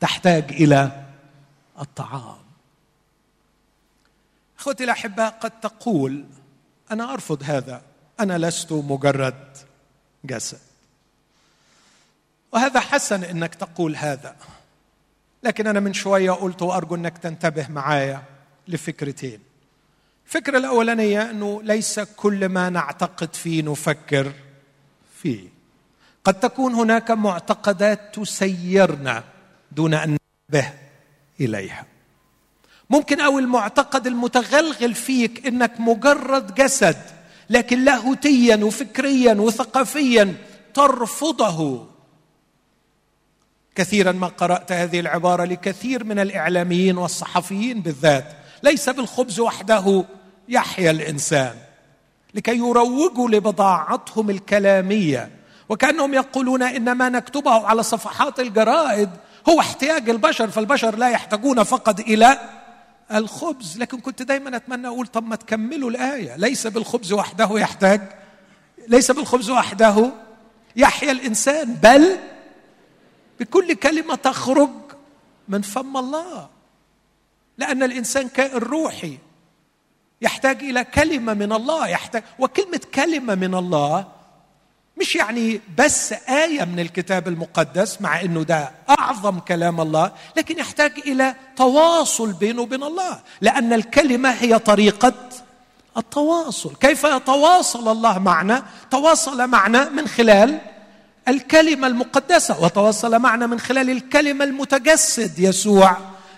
تحتاج 0.00 0.52
إلى 0.52 1.04
الطعام. 1.80 2.38
إخوتي 4.58 4.84
الأحباء 4.84 5.30
قد 5.30 5.60
تقول 5.60 6.24
أنا 6.90 7.12
أرفض 7.12 7.42
هذا 7.44 7.82
أنا 8.20 8.38
لست 8.38 8.72
مجرد 8.72 9.56
جسد. 10.24 10.60
وهذا 12.52 12.80
حسن 12.80 13.24
إنك 13.24 13.54
تقول 13.54 13.96
هذا 13.96 14.36
لكن 15.42 15.66
أنا 15.66 15.80
من 15.80 15.92
شوية 15.92 16.30
قلت 16.30 16.62
وأرجو 16.62 16.94
إنك 16.94 17.18
تنتبه 17.18 17.68
معايا. 17.68 18.37
لفكرتين. 18.68 19.40
الفكرة 20.26 20.58
الأولانية 20.58 21.30
أنه 21.30 21.62
ليس 21.62 22.00
كل 22.00 22.48
ما 22.48 22.70
نعتقد 22.70 23.34
فيه 23.34 23.62
نفكر 23.62 24.32
فيه. 25.22 25.48
قد 26.24 26.40
تكون 26.40 26.74
هناك 26.74 27.10
معتقدات 27.10 28.14
تسيرنا 28.14 29.24
دون 29.72 29.94
أن 29.94 30.16
ننتبه 30.50 30.72
إليها. 31.40 31.86
ممكن 32.90 33.20
أو 33.20 33.38
المعتقد 33.38 34.06
المتغلغل 34.06 34.94
فيك 34.94 35.46
إنك 35.46 35.80
مجرد 35.80 36.54
جسد 36.54 37.02
لكن 37.50 37.84
لاهوتيا 37.84 38.56
وفكريا 38.56 39.34
وثقافيا 39.34 40.34
ترفضه. 40.74 41.88
كثيرا 43.74 44.12
ما 44.12 44.26
قرأت 44.26 44.72
هذه 44.72 45.00
العبارة 45.00 45.44
لكثير 45.44 46.04
من 46.04 46.18
الإعلاميين 46.18 46.98
والصحفيين 46.98 47.82
بالذات. 47.82 48.36
ليس 48.62 48.88
بالخبز 48.88 49.40
وحده 49.40 50.04
يحيا 50.48 50.90
الإنسان 50.90 51.54
لكي 52.34 52.56
يروجوا 52.56 53.28
لبضاعتهم 53.28 54.30
الكلامية. 54.30 55.30
وكأنهم 55.68 56.14
يقولون 56.14 56.62
إن 56.62 56.92
ما 56.92 57.08
نكتبه 57.08 57.66
على 57.66 57.82
صفحات 57.82 58.40
الجرائد 58.40 59.10
هو 59.48 59.60
احتياج 59.60 60.10
البشر 60.10 60.50
فالبشر 60.50 60.96
لا 60.96 61.08
يحتاجون 61.08 61.62
فقط 61.62 62.00
إلى 62.00 62.38
الخبز. 63.14 63.78
لكن 63.78 64.00
كنت 64.00 64.22
دايما 64.22 64.56
أتمنى 64.56 64.86
أقول 64.86 65.06
طب 65.06 65.26
ما 65.26 65.36
تكملوا 65.36 65.90
الآية. 65.90 66.36
ليس 66.36 66.66
بالخبز 66.66 67.12
وحده 67.12 67.48
يحتاج 67.52 68.00
ليس 68.88 69.10
بالخبز 69.10 69.50
وحده 69.50 70.10
يحيا 70.76 71.12
الإنسان 71.12 71.74
بل 71.74 72.16
بكل 73.40 73.74
كلمة 73.74 74.14
تخرج 74.14 74.70
من 75.48 75.62
فم 75.62 75.96
الله. 75.96 76.48
لأن 77.58 77.82
الإنسان 77.82 78.28
كائن 78.28 78.58
روحي. 78.58 79.18
يحتاج 80.22 80.62
إلى 80.62 80.84
كلمة 80.84 81.34
من 81.34 81.52
الله 81.52 81.88
يحتاج 81.88 82.22
وكلمة 82.38 82.80
كلمة 82.94 83.34
من 83.34 83.54
الله 83.54 84.06
مش 85.00 85.16
يعني 85.16 85.60
بس 85.78 86.12
آية 86.12 86.64
من 86.64 86.80
الكتاب 86.80 87.28
المقدس 87.28 88.00
مع 88.00 88.20
إنه 88.20 88.42
ده 88.42 88.70
أعظم 88.90 89.38
كلام 89.38 89.80
الله 89.80 90.12
لكن 90.36 90.58
يحتاج 90.58 90.92
إلى 91.06 91.34
تواصل 91.56 92.32
بينه 92.32 92.62
وبين 92.62 92.82
الله 92.82 93.20
لأن 93.40 93.72
الكلمة 93.72 94.30
هي 94.30 94.58
طريقة 94.58 95.12
التواصل. 95.96 96.74
كيف 96.76 97.04
يتواصل 97.04 97.88
الله 97.92 98.18
معنا؟ 98.18 98.62
تواصل 98.90 99.46
معنا 99.46 99.88
من 99.88 100.08
خلال 100.08 100.58
الكلمة 101.28 101.86
المقدسة 101.86 102.62
وتواصل 102.64 103.18
معنا 103.18 103.46
من 103.46 103.60
خلال 103.60 103.90
الكلمة 103.90 104.44
المتجسد 104.44 105.38
يسوع. 105.38 105.96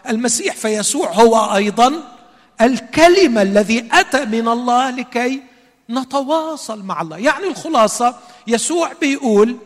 المسيح 0.08 0.56
فيسوع 0.56 1.12
هو 1.12 1.56
أيضا 1.56 2.16
الكلمة 2.60 3.42
الذي 3.42 3.88
أتى 3.92 4.24
من 4.24 4.48
الله 4.48 4.90
لكي 4.90 5.42
نتواصل 5.90 6.82
مع 6.82 7.00
الله. 7.00 7.18
يعني 7.18 7.46
الخلاصة 7.46 8.18
يسوع 8.46 8.92
بيقول 8.92 9.56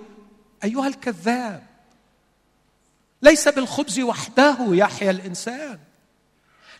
أيها 0.64 0.86
الكذاب 0.86 1.62
ليس 3.22 3.48
بالخبز 3.48 4.00
وحده 4.00 4.56
يحيا 4.60 5.10
الإنسان. 5.10 5.78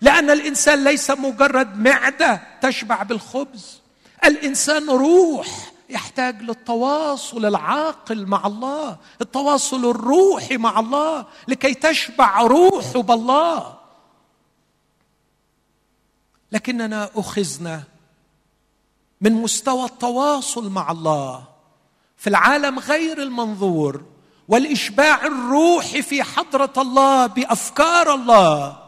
لأن 0.00 0.30
الإنسان 0.30 0.84
ليس 0.84 1.10
مجرد 1.10 1.78
معدة 1.78 2.40
تشبع 2.60 3.02
بالخبز. 3.02 3.80
الإنسان 4.24 4.90
روح. 4.90 5.73
يحتاج 5.88 6.42
للتواصل 6.42 7.44
العاقل 7.46 8.26
مع 8.26 8.46
الله 8.46 8.96
التواصل 9.20 9.90
الروحي 9.90 10.56
مع 10.56 10.80
الله 10.80 11.26
لكي 11.48 11.74
تشبع 11.74 12.40
روحه 12.40 13.02
بالله. 13.02 13.78
لكننا 16.52 17.10
أخذنا 17.16 17.82
من 19.20 19.32
مستوى 19.32 19.84
التواصل 19.84 20.70
مع 20.70 20.90
الله 20.90 21.44
في 22.16 22.26
العالم 22.26 22.78
غير 22.78 23.22
المنظور 23.22 24.02
والإشباع 24.48 25.26
الروحي 25.26 26.02
في 26.02 26.22
حضرة 26.22 26.72
الله 26.76 27.26
بأفكار 27.26 28.14
الله 28.14 28.84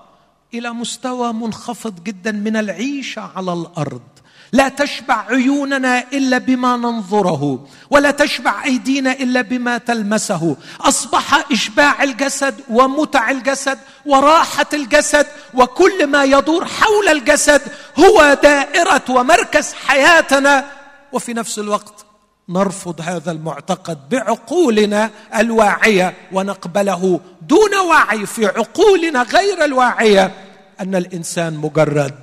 إلى 0.55 0.71
مستوى 0.71 1.33
منخفض 1.33 2.03
جدا 2.03 2.33
من 2.33 2.57
العيشة 2.57 3.23
على 3.37 3.53
الأرض. 3.53 4.16
لا 4.53 4.69
تشبع 4.69 5.25
عيوننا 5.29 6.05
إلا 6.13 6.39
بما 6.39 6.77
ننظره 6.77 7.67
ولا 7.91 8.11
تشبع 8.11 8.65
أيدينا 8.65 9.13
إلا 9.13 9.41
بما 9.41 9.79
تلمسه. 9.79 10.57
أصبح 10.81 11.53
إشباع 11.53 12.03
الجسد 12.03 12.55
ومتع 12.71 13.31
الجسد 13.31 13.79
وراحة 14.07 14.67
الجسد 14.73 15.27
وكل 15.55 16.07
ما 16.07 16.25
يدور 16.25 16.65
حول 16.65 17.09
الجسد 17.09 17.63
هو 17.99 18.39
دائرة 18.43 19.05
ومركز 19.09 19.73
حياتنا. 19.75 20.65
وفي 21.13 21.33
نفس 21.33 21.59
الوقت 21.59 22.07
نرفض 22.49 23.01
هذا 23.01 23.31
المعتقد 23.31 24.09
بعقولنا 24.09 25.11
الواعية 25.39 26.15
ونقبله 26.33 27.21
دون 27.43 27.75
وعي 27.75 28.27
في 28.27 28.47
عقولنا 28.47 29.23
غير 29.23 29.65
الواعية 29.65 30.35
أن 30.81 30.95
الإنسان 30.95 31.57
مجرد 31.57 32.15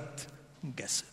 جسد. 0.79 1.12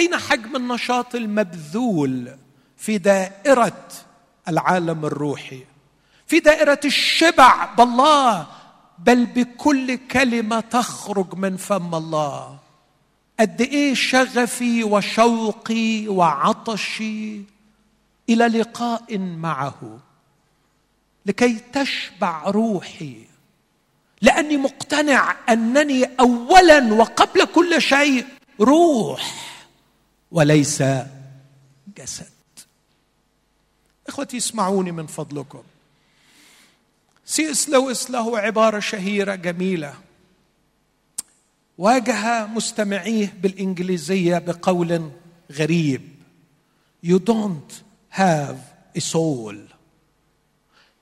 أين 0.00 0.16
حجم 0.16 0.56
النشاط 0.56 1.14
المبذول 1.14 2.36
في 2.76 2.98
دائرة 2.98 3.88
العالم 4.48 5.04
الروحي؟ 5.06 5.64
في 6.26 6.40
دائرة 6.40 6.80
الشبع 6.84 7.74
بالله 7.74 8.46
بل 8.98 9.26
بكل 9.26 9.94
كلمة 9.94 10.60
تخرج 10.60 11.34
من 11.34 11.56
فم 11.56 11.94
الله. 11.94 12.58
قد 13.40 13.60
إيه 13.60 13.94
شغفي 13.94 14.84
وشوقي 14.84 16.08
وعطشي 16.08 17.40
إلى 18.28 18.46
لقاء 18.46 19.18
معه 19.18 19.98
لكي 21.26 21.60
تشبع 21.72 22.42
روحي. 22.46 23.24
لأني 24.22 24.56
مقتنع 24.56 25.36
أنني 25.48 26.04
اولا 26.20 26.94
وقبل 26.94 27.44
كل 27.44 27.82
شيء 27.82 28.26
روح. 28.60 29.49
وليس 30.30 30.82
جسد. 31.96 32.30
إخوتي 34.08 34.36
اسمعوني 34.36 34.92
من 34.92 35.06
فضلكم. 35.06 35.62
سي 37.26 37.50
إس 37.50 37.68
لويس 37.68 38.10
له 38.10 38.38
عبارة 38.38 38.80
شهيرة 38.80 39.34
جميلة. 39.34 39.94
واجه 41.78 42.46
مستمعيه 42.46 43.34
بالإنجليزية 43.42 44.38
بقول 44.38 45.10
غريب. 45.52 46.02
You 47.06 47.18
don't 47.18 47.72
have 48.18 48.58
a 48.98 49.00
soul. 49.00 49.56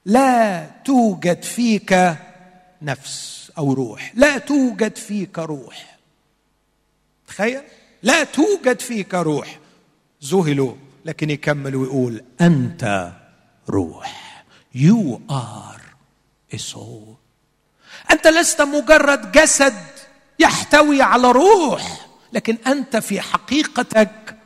لا 0.05 0.67
توجد 0.85 1.43
فيك 1.43 2.17
نفس 2.83 3.53
أو 3.59 3.73
روح. 3.73 4.13
لا 4.15 4.39
توجد 4.39 4.97
فيك 4.97 5.39
روح. 5.39 5.99
تخيل؟ 7.29 7.63
لا 8.03 8.25
توجد 8.25 8.81
فيك 8.81 9.15
روح. 9.15 9.59
ذهلوا 10.25 10.75
لكن 11.05 11.31
يكمل 11.31 11.77
ويقول 11.77 12.25
أنت 12.41 13.13
روح. 13.69 14.45
Are 15.31 15.83
a 16.53 16.59
soul. 16.59 17.17
أنت 18.11 18.27
لست 18.27 18.63
مجرد 18.63 19.33
جسد 19.33 19.87
يحتوي 20.39 21.03
على 21.03 21.31
روح 21.31 22.07
لكن 22.33 22.59
أنت 22.67 22.97
في 22.97 23.21
حقيقتك 23.21 24.37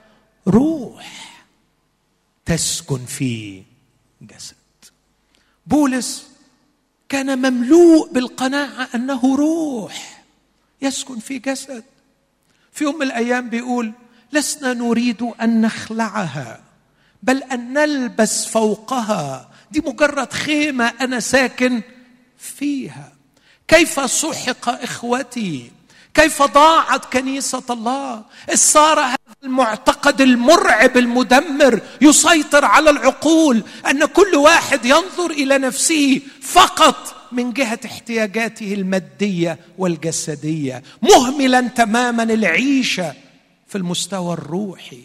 روح. 0.48 1.44
تسكن 2.44 3.04
في 3.04 3.62
جسد. 4.22 4.56
بولس 5.66 6.28
كان 7.08 7.38
مملوء 7.38 8.12
بالقناعة 8.12 8.88
أنه 8.94 9.36
روح. 9.36 10.24
يسكن 10.82 11.18
في 11.18 11.38
جسد. 11.38 11.84
في 12.72 12.84
يوم 12.84 12.96
من 12.96 13.02
الأيام 13.02 13.48
بيقول 13.48 13.92
لسنا 14.32 14.72
نريد 14.72 15.22
أن 15.42 15.60
نخلعها 15.60 16.60
بل 17.22 17.42
أن 17.42 17.72
نلبس 17.72 18.46
فوقها. 18.46 19.50
دي 19.70 19.80
مجرد 19.86 20.32
خيمة 20.32 20.92
أنا 21.00 21.20
ساكن 21.20 21.82
فيها. 22.38 23.12
كيف 23.68 24.10
سحق 24.10 24.68
إخوتي؟ 24.68 25.70
كيف 26.14 26.42
ضاعت 26.42 27.12
كنيسة 27.12 27.62
الله؟ 27.70 28.22
صار 28.54 29.00
هذا 29.00 29.16
المعتقد 29.44 30.20
المرعب 30.20 30.96
المدمر 30.96 31.80
يسيطر 32.00 32.64
على 32.64 32.90
العقول 32.90 33.62
أن 33.90 34.04
كل 34.04 34.36
واحد 34.36 34.84
ينظر 34.84 35.30
إلى 35.30 35.58
نفسه 35.58 36.20
فقط 36.42 37.21
من 37.32 37.52
جهة 37.52 37.80
احتياجاته 37.84 38.74
المادية 38.74 39.58
والجسدية 39.78 40.82
مهملا 41.02 41.60
تماما 41.60 42.22
العيشة 42.22 43.14
في 43.68 43.78
المستوى 43.78 44.34
الروحي. 44.34 45.04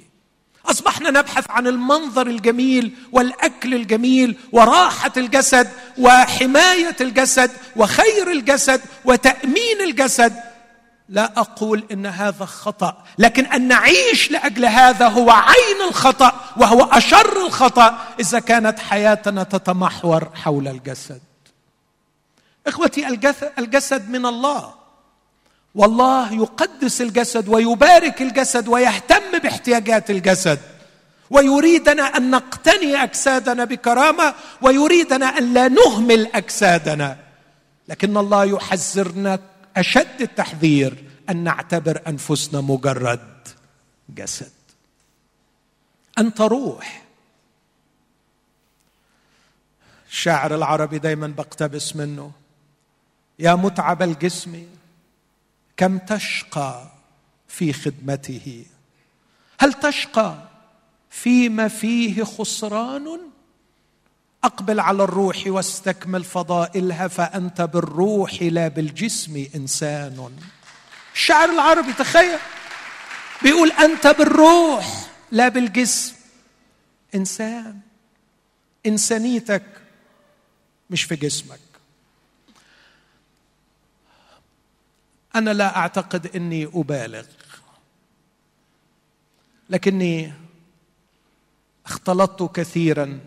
أصبحنا 0.66 1.12
نبحث 1.12 1.46
عن 1.50 1.68
المنظر 1.68 2.28
الجميل 2.28 2.92
والأكل 3.12 3.74
الجميل 3.74 4.38
وراحة 4.52 5.12
الجسد 5.18 5.70
وحماية 5.98 6.96
الجسد 7.02 7.52
وخير 7.76 8.32
الجسد 8.32 8.82
وتأمين 9.06 9.82
الجسد. 9.84 10.34
لا 11.10 11.40
أقول 11.40 11.84
إن 11.92 12.06
هذا 12.06 12.46
خطأ 12.46 13.04
لكن 13.18 13.46
أن 13.46 13.68
نعيش 13.68 14.32
لأجل 14.32 14.66
هذا 14.66 15.08
هو 15.08 15.30
عين 15.30 15.90
الخطأ 15.90 16.54
وهو 16.58 16.84
أشر 16.84 17.46
الخطأ 17.46 18.00
إذا 18.20 18.40
كانت 18.40 18.80
حياتنا 18.80 19.44
تتمحور 19.44 20.30
حول 20.34 20.68
الجسد. 20.68 21.22
إخوتي 22.68 23.08
الجسد 23.58 24.10
من 24.10 24.26
الله. 24.26 24.74
والله 25.76 26.34
يقدس 26.34 27.02
الجسد 27.02 27.50
ويبارك 27.50 28.22
الجسد 28.22 28.68
ويهتم 28.68 29.40
باحتياجات 29.44 30.12
الجسد. 30.12 30.60
ويريدنا 31.30 32.04
أن 32.18 32.32
نقتني 32.32 33.04
أجسادنا 33.04 33.64
بكرامة 33.64 34.34
ويريدنا 34.62 35.26
أن 35.26 35.54
لا 35.54 35.68
نهمل 35.68 36.28
أجسادنا. 36.36 37.18
لكن 37.88 38.18
الله 38.18 38.46
يحذرنا 38.46 39.40
أشد 39.78 40.22
التحذير 40.22 41.04
أن 41.30 41.44
نعتبر 41.44 42.02
أنفسنا 42.08 42.62
مجرد 42.62 43.48
جسد. 44.10 44.52
أنت 46.18 46.42
روح. 46.42 47.04
الشاعر 50.10 50.56
العربي 50.56 51.00
دايما 51.00 51.28
بقتبس 51.28 51.96
منه. 51.96 52.32
يا 53.40 53.56
متعب 53.56 54.02
الجسم 54.02 54.66
كم 55.78 55.98
تشقى 55.98 56.92
في 57.48 57.74
خدمته؟ 57.74 58.66
هل 59.60 59.74
تشقى 59.74 60.38
فيما 61.10 61.68
فيه 61.68 62.24
خسران؟ 62.24 63.20
أقبل 64.44 64.80
على 64.80 65.04
الروح 65.04 65.44
واستكمل 65.48 66.24
فضائلها 66.24 67.08
فأنت 67.08 67.62
بالروح 67.62 68.42
لا 68.42 68.68
بالجسم 68.68 69.46
إنسان. 69.56 70.36
الشعر 71.14 71.50
العربي 71.50 71.94
تخيل 71.94 72.40
بيقول 73.44 73.72
أنت 73.72 74.08
بالروح 74.08 75.08
لا 75.32 75.48
بالجسم 75.48 76.16
إنسان. 77.16 77.80
إنسانيتك 78.86 79.64
مش 80.90 81.04
في 81.04 81.16
جسمك. 81.16 81.60
أنا 85.38 85.50
لا 85.50 85.78
أعتقد 85.78 86.36
إني 86.36 86.66
أبالغ. 86.66 87.26
لكني 89.70 90.34
اختلطت 91.86 92.56
كثيرا 92.56 93.20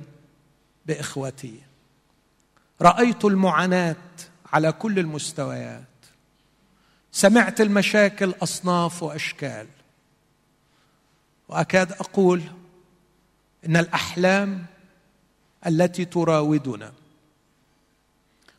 بإخوتي. 0.87 1.61
رأيت 2.81 3.25
المعاناة 3.25 3.97
على 4.53 4.73
كل 4.73 4.99
المستويات. 4.99 5.85
سمعت 7.13 7.61
المشاكل 7.61 8.35
أصناف 8.43 9.03
وأشكال. 9.03 9.67
وأكاد 11.49 11.93
أقول 11.93 12.43
إن 13.67 13.77
الأحلام 13.77 14.67
التي 15.67 16.05
تراودنا 16.05 16.93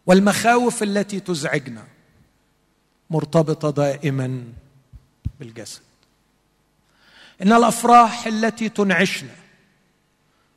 والمخاوف 0.05 0.83
التي 0.83 1.19
تزعجنا 1.19 1.87
مرتبطة 3.11 3.69
دائما 3.69 4.43
بالجسد. 5.39 5.81
إن 7.41 7.53
الأفراح 7.53 8.27
التي 8.27 8.69
تنعشنا 8.69 9.35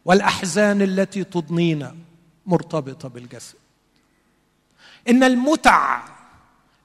والأحزان 0.04 0.82
التي 0.82 1.24
تضنينا 1.24 1.96
مرتبطة 2.46 3.08
بالجسد. 3.08 3.54
إن 5.08 5.24
المتع 5.24 6.02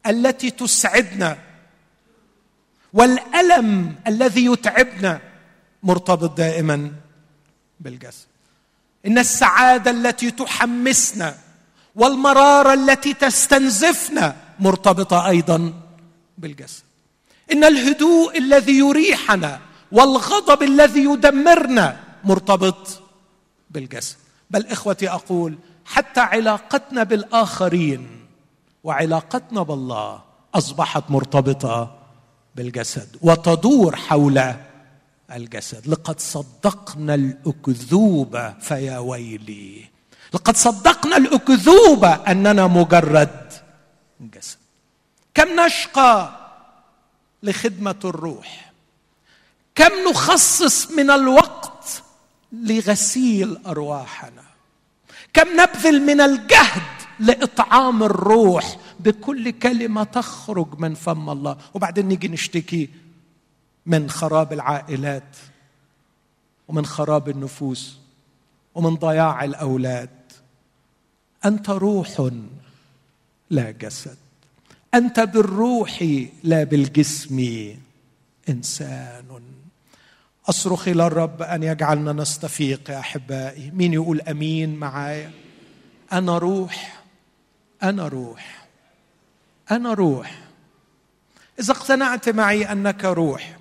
التي 0.08 0.52
تسعدنا 0.52 1.38
والألم 2.94 3.96
الذي 4.08 4.46
يتعبنا 4.46 5.22
مرتبط 5.84 6.38
دائما 6.38 6.92
بالجسد. 7.80 8.28
إن 9.06 9.18
السعادة 9.18 9.92
التي 9.92 10.32
تحمسنا 10.32 11.38
والمرارة 11.96 12.74
التي 12.74 13.14
تستنزفنا 13.14 14.49
مرتبطة 14.60 15.28
أيضا 15.28 15.74
بالجسد. 16.38 16.84
إن 17.52 17.64
الهدوء 17.64 18.38
الذي 18.38 18.78
يريحنا 18.80 19.60
والغضب 19.92 20.64
الذي 20.64 21.04
يدمرنا 21.04 22.00
مرتبط 22.24 23.02
بالجسد. 23.70 24.16
بل 24.50 24.68
إخوتي 24.68 25.10
أقول 25.10 25.58
حتى 25.86 26.20
علاقتنا 26.20 27.04
بالآخرين 27.04 28.08
وعلاقتنا 28.84 29.64
بالله 29.64 30.22
أصبحت 30.56 31.04
مرتبطة 31.10 31.98
بالجسد 32.56 33.18
وتدور 33.22 33.96
حول 33.96 34.54
الجسد. 35.32 35.88
لقد 35.88 36.20
صدقنا 36.20 37.16
الاكذوبه 37.16 38.54
فيا 38.60 38.98
ويلي. 38.98 39.86
لقد 40.34 40.58
صدقنا 40.58 41.18
الاكذوبه 41.18 42.10
أننا 42.10 42.68
مجرد 42.68 43.49
جسد 44.22 44.58
كم 45.34 45.66
نشقى 45.66 46.40
لخدمة 47.44 48.00
الروح؟ 48.06 48.72
كم 49.76 49.92
نخصص 50.10 50.92
من 50.92 51.12
الوقت 51.12 52.04
لغسيل 52.52 53.58
أرواحنا؟ 53.66 54.44
كم 55.34 55.62
نبذل 55.62 56.02
من 56.02 56.22
الجهد 56.22 56.82
لإطعام 57.20 58.04
الروح 58.04 58.78
بكل 59.00 59.52
كلمة 59.52 60.04
تخرج 60.04 60.80
من 60.80 60.96
فم 60.96 61.30
الله؟ 61.30 61.58
وبعدين 61.74 62.08
نيجي 62.08 62.28
نشتكي 62.28 62.90
من 63.86 64.10
خراب 64.10 64.54
العائلات 64.54 65.38
ومن 66.68 66.86
خراب 66.86 67.30
النفوس 67.30 67.98
ومن 68.76 68.96
ضياع 68.96 69.44
الأولاد. 69.44 70.10
أنت 71.46 71.70
روح 71.70 72.20
لا 73.50 73.72
جسد. 73.72 74.18
أنت 74.94 75.20
بالروح 75.20 76.06
لا 76.44 76.64
بالجسم 76.64 77.76
إنسان. 78.50 79.42
أصرخ 80.50 80.88
إلى 80.88 81.08
الرب 81.08 81.42
أن 81.42 81.64
يجعلنا 81.64 82.14
نستفيق 82.14 82.90
يا 82.90 83.00
أحبائي. 83.00 83.72
مين 83.72 83.94
يقول 83.94 84.22
أمين 84.22 84.76
معايا؟ 84.76 85.32
أنا 86.14 86.38
روح 86.38 87.04
أنا 87.84 88.08
روح 88.08 88.68
أنا 89.72 89.94
روح. 89.94 90.40
إذا 91.60 91.72
اقتنعت 91.72 92.30
معي 92.30 92.72
أنك 92.72 93.06
روح 93.06 93.58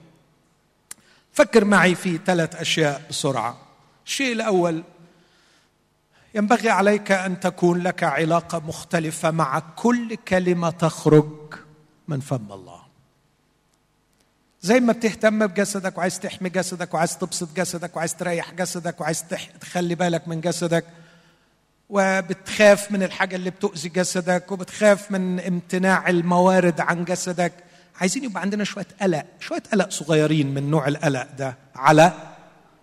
فكر 1.32 1.64
معي 1.64 1.94
في 1.94 2.18
ثلاث 2.26 2.56
أشياء 2.56 3.02
بسرعة. 3.10 3.58
الشيء 4.06 4.32
الأول 4.32 4.82
ينبغي 6.34 6.70
عليك 6.70 7.12
أن 7.12 7.40
تكون 7.40 7.78
لك 7.82 8.04
علاقة 8.04 8.58
مختلفة 8.58 9.30
مع 9.30 9.58
كل 9.58 10.14
كلمة 10.14 10.70
تخرج 10.70 11.54
من 12.08 12.20
فم 12.20 12.52
الله. 12.52 12.80
زي 14.60 14.80
ما 14.80 14.92
بتهتم 14.92 15.46
بجسدك 15.46 15.98
وعايز 15.98 16.20
تحمي 16.20 16.48
جسدك 16.48 16.94
وعايز 16.94 17.18
تبسط 17.18 17.56
جسدك 17.56 17.96
وعايز 17.96 18.14
تريح 18.14 18.52
جسدك 18.54 19.00
وعايز 19.00 19.24
تخلي 19.60 19.94
بالك 19.94 20.28
من 20.28 20.40
جسدك 20.40 20.84
وبتخاف 21.88 22.92
من 22.92 23.02
الحاجة 23.02 23.36
اللي 23.36 23.50
بتؤذي 23.50 23.88
جسدك 23.88 24.52
وبتخاف 24.52 25.10
من 25.10 25.40
امتناع 25.40 26.08
الموارد 26.08 26.80
عن 26.80 27.04
جسدك. 27.04 27.52
عايزين 28.00 28.24
يبقى 28.24 28.42
عندنا 28.42 28.64
شوية 28.64 28.86
قلق 29.02 29.24
شوية 29.40 29.62
قلق 29.72 29.90
صغيرين 29.90 30.54
من 30.54 30.70
نوع 30.70 30.88
القلق 30.88 31.26
ده 31.38 31.56
على 31.76 32.12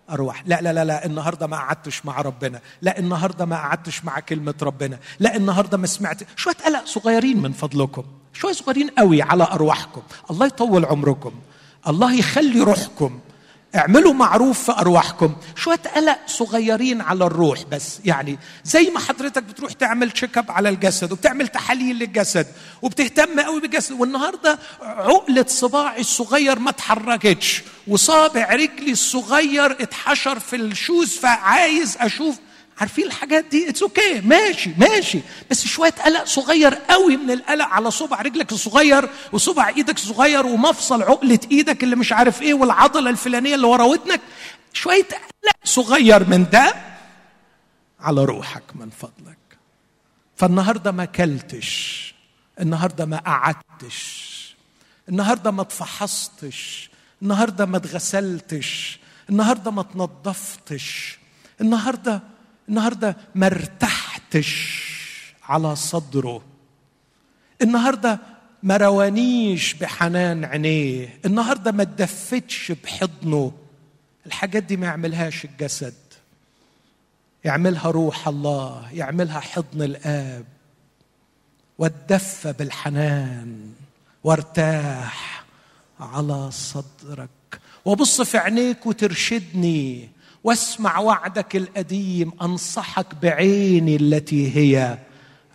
ارواح 0.09 0.43
لا 0.45 0.61
لا 0.61 0.73
لا 0.73 0.85
لا 0.85 1.05
النهارده 1.05 1.47
ما 1.47 1.57
قعدتش 1.57 2.05
مع 2.05 2.21
ربنا. 2.21 2.61
لا 2.81 2.99
النهارده 2.99 3.45
ما 3.45 3.55
قعدتش 3.55 4.05
مع 4.05 4.19
كلمة 4.19 4.55
ربنا. 4.61 4.99
لا 5.19 5.35
النهارده 5.35 5.77
ما 5.77 5.87
سمعت. 5.87 6.21
شوية 6.35 6.55
قلق 6.65 6.85
صغيرين 6.85 7.41
من 7.41 7.51
فضلكم. 7.53 8.03
شوية 8.33 8.53
صغيرين 8.53 8.89
قوي 8.89 9.21
على 9.21 9.43
أرواحكم. 9.43 10.01
الله 10.31 10.45
يطول 10.45 10.85
عمركم. 10.85 11.31
الله 11.87 12.13
يخلي 12.13 12.61
روحكم. 12.61 13.19
اعملوا 13.75 14.13
معروف 14.13 14.63
في 14.63 14.71
أرواحكم. 14.71 15.35
شوية 15.55 15.79
قلق 15.95 16.19
صغيرين 16.27 17.01
على 17.01 17.25
الروح 17.25 17.63
بس. 17.71 17.99
يعني 18.05 18.39
زي 18.63 18.89
ما 18.89 18.99
حضرتك 18.99 19.43
بتروح 19.43 19.71
تعمل 19.71 20.11
تشيك 20.11 20.37
اب 20.37 20.51
على 20.51 20.69
الجسد 20.69 21.11
وبتعمل 21.11 21.47
تحاليل 21.47 21.99
للجسد 21.99 22.47
وبتهتم 22.81 23.39
قوي 23.39 23.61
بالجسد. 23.61 23.91
والنهاردة 23.91 24.59
عقلة 24.81 25.45
صباعي 25.47 26.01
الصغير 26.01 26.59
ما 26.59 26.69
اتحركتش. 26.69 27.63
وصابع 27.87 28.53
رجلي 28.53 28.91
الصغير 28.91 29.71
اتحشر 29.71 30.39
في 30.39 30.55
ال 30.55 30.65
shoes 30.65 31.17
فعايز 31.17 31.97
أشوف 31.99 32.35
عارفين 32.79 33.05
الحاجات 33.05 33.45
دي؟ 33.45 33.69
it's 33.69 33.81
okay 33.83 34.21
okay. 34.21 34.25
ماشي 34.25 34.71
ماشي. 34.77 35.19
بس 35.51 35.65
شوية 35.67 35.91
قلق 35.91 36.23
صغير 36.23 36.73
قوي 36.73 37.17
من 37.17 37.31
القلق 37.31 37.65
على 37.65 37.91
صبع 37.91 38.21
رجلك 38.21 38.51
الصغير 38.51 39.09
وصبع 39.31 39.67
إيدك 39.67 39.95
الصغير 39.97 40.45
ومفصل 40.45 41.03
عقلة 41.03 41.39
إيدك 41.51 41.83
اللي 41.83 41.95
مش 41.95 42.11
عارف 42.13 42.41
إيه 42.41 42.53
والعضلة 42.53 43.09
الفلانية 43.09 43.55
اللي 43.55 43.67
ورا 43.67 43.83
ودنك. 43.83 44.21
شوية 44.73 45.03
قلق 45.03 45.55
صغير 45.63 46.29
من 46.29 46.49
ده 46.49 46.75
على 47.99 48.25
روحك 48.25 48.63
من 48.75 48.89
فضلك. 48.89 49.37
فالنهاردة 50.35 50.91
ما 50.91 51.05
كلتش. 51.05 52.15
النهارده 52.61 53.05
ما 53.05 53.17
قعدتش. 53.17 54.25
النهارده 55.09 55.51
ما 55.51 55.61
اتفحصتش. 55.61 56.89
النهارده 57.21 57.65
ما 57.65 57.77
اتغسلتش. 57.77 58.99
النهارده 59.29 59.71
ما 59.71 59.83
تنظفتش 59.83 61.17
النهارده 61.61 62.21
النهارده 62.69 63.17
ما 63.35 63.45
ارتحتش 63.45 64.81
على 65.43 65.75
صدره. 65.75 66.41
النهارده 67.61 68.19
ما 68.63 68.77
روانيش 68.77 69.73
بحنان 69.73 70.45
عينيه. 70.45 71.19
النهارده 71.25 71.71
ما 71.71 71.83
اتدفتش 71.83 72.71
بحضنه. 72.71 73.51
الحاجات 74.25 74.63
دي 74.63 74.77
ما 74.77 74.85
يعملهاش 74.87 75.45
الجسد. 75.45 75.93
يعملها 77.43 77.91
روح 77.91 78.27
الله 78.27 78.89
يعملها 78.93 79.39
حضن 79.39 79.81
الآب. 79.81 80.45
واتدفى 81.77 82.53
بالحنان 82.53 83.73
وارتاح 84.23 85.45
على 85.99 86.51
صدرك. 86.51 87.29
وبص 87.85 88.21
في 88.21 88.37
عينيك 88.37 88.85
وترشدني. 88.85 90.09
واسمع 90.45 90.99
وعدك 90.99 91.55
القديم 91.55 92.31
أنصحك 92.41 93.05
بعيني 93.21 93.95
التي 93.95 94.57
هي 94.57 94.97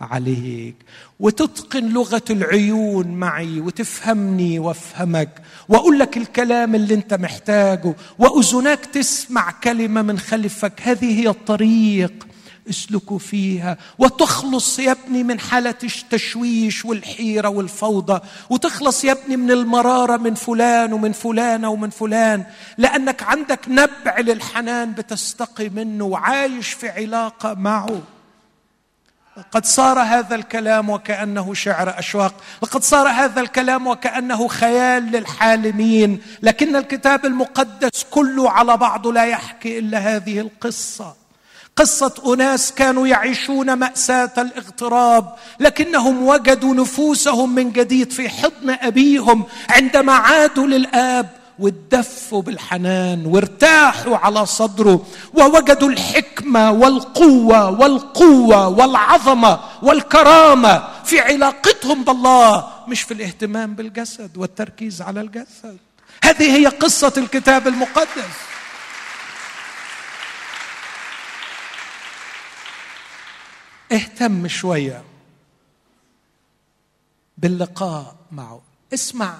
عليك. 0.01 0.75
وتتقن 1.19 1.89
لغة 1.89 2.23
العيون 2.29 3.07
معي 3.07 3.59
وتفهمني 3.59 4.59
وافهمك. 4.59 5.41
وأقول 5.69 5.99
لك 5.99 6.17
الكلام 6.17 6.75
اللي 6.75 6.93
أنت 6.93 7.13
محتاجه. 7.13 7.95
واذناك 8.19 8.85
تسمع 8.85 9.51
كلمة 9.51 10.01
من 10.01 10.19
خلفك. 10.19 10.81
هذه 10.81 11.19
هي 11.19 11.27
الطريق 11.29 12.27
اسلكوا 12.69 13.19
فيها. 13.19 13.77
وتخلص 13.97 14.79
يا 14.79 14.91
ابني 14.91 15.23
من 15.23 15.39
حالة 15.39 15.75
التشويش 15.83 16.85
والحيرة 16.85 17.49
والفوضى. 17.49 18.19
وتخلص 18.49 19.03
يا 19.03 19.11
ابني 19.11 19.37
من 19.37 19.51
المرارة 19.51 20.17
من 20.17 20.33
فلان 20.33 20.93
ومن 20.93 21.11
فلانة 21.11 21.69
ومن 21.69 21.89
فلان. 21.89 22.43
لأنك 22.77 23.23
عندك 23.23 23.59
نبع 23.67 24.19
للحنان 24.19 24.91
بتستقي 24.91 25.69
منه 25.69 26.05
وعايش 26.05 26.69
في 26.73 26.89
علاقة 26.89 27.53
معه. 27.53 28.01
قد 29.51 29.65
صار 29.65 29.99
هذا 29.99 30.35
الكلام 30.35 30.89
وكأنه 30.89 31.53
شعر 31.53 31.99
أشواق. 31.99 32.33
لقد 32.63 32.83
صار 32.83 33.07
هذا 33.07 33.41
الكلام 33.41 33.87
وكأنه 33.87 34.47
خيال 34.47 35.03
للحالمين. 35.03 36.21
لكن 36.41 36.75
الكتاب 36.75 37.25
المقدس 37.25 38.05
كله 38.11 38.51
على 38.51 38.77
بعضه 38.77 39.13
لا 39.13 39.25
يحكي 39.25 39.79
إلا 39.79 39.97
هذه 39.97 40.39
القصة. 40.39 41.20
قصة 41.81 42.33
أناس 42.33 42.71
كانوا 42.71 43.07
يعيشون 43.07 43.73
مأساة 43.73 44.31
الاغتراب 44.37 45.35
لكنهم 45.59 46.27
وجدوا 46.27 46.75
نفوسهم 46.75 47.55
من 47.55 47.71
جديد 47.71 48.11
في 48.11 48.29
حضن 48.29 48.69
أبيهم 48.69 49.45
عندما 49.69 50.13
عادوا 50.13 50.67
للآب 50.67 51.29
واتدفوا 51.59 52.41
بالحنان 52.41 53.25
وارتاحوا 53.25 54.17
على 54.17 54.45
صدره 54.45 55.05
ووجدوا 55.33 55.89
الحكمة 55.89 56.71
والقوة 56.71 57.69
والقوة 57.69 58.67
والعظمة 58.67 59.59
والكرامة 59.81 60.83
في 61.05 61.19
علاقتهم 61.19 62.03
بالله 62.03 62.67
مش 62.87 63.01
في 63.01 63.13
الاهتمام 63.13 63.73
بالجسد 63.75 64.37
والتركيز 64.37 65.01
على 65.01 65.21
الجسد. 65.21 65.77
هذه 66.23 66.57
هي 66.57 66.65
قصة 66.65 67.13
الكتاب 67.17 67.67
المقدس. 67.67 68.50
اهتم 73.91 74.47
شوية 74.47 75.03
باللقاء 77.37 78.15
معه. 78.31 78.61
اسمع 78.93 79.37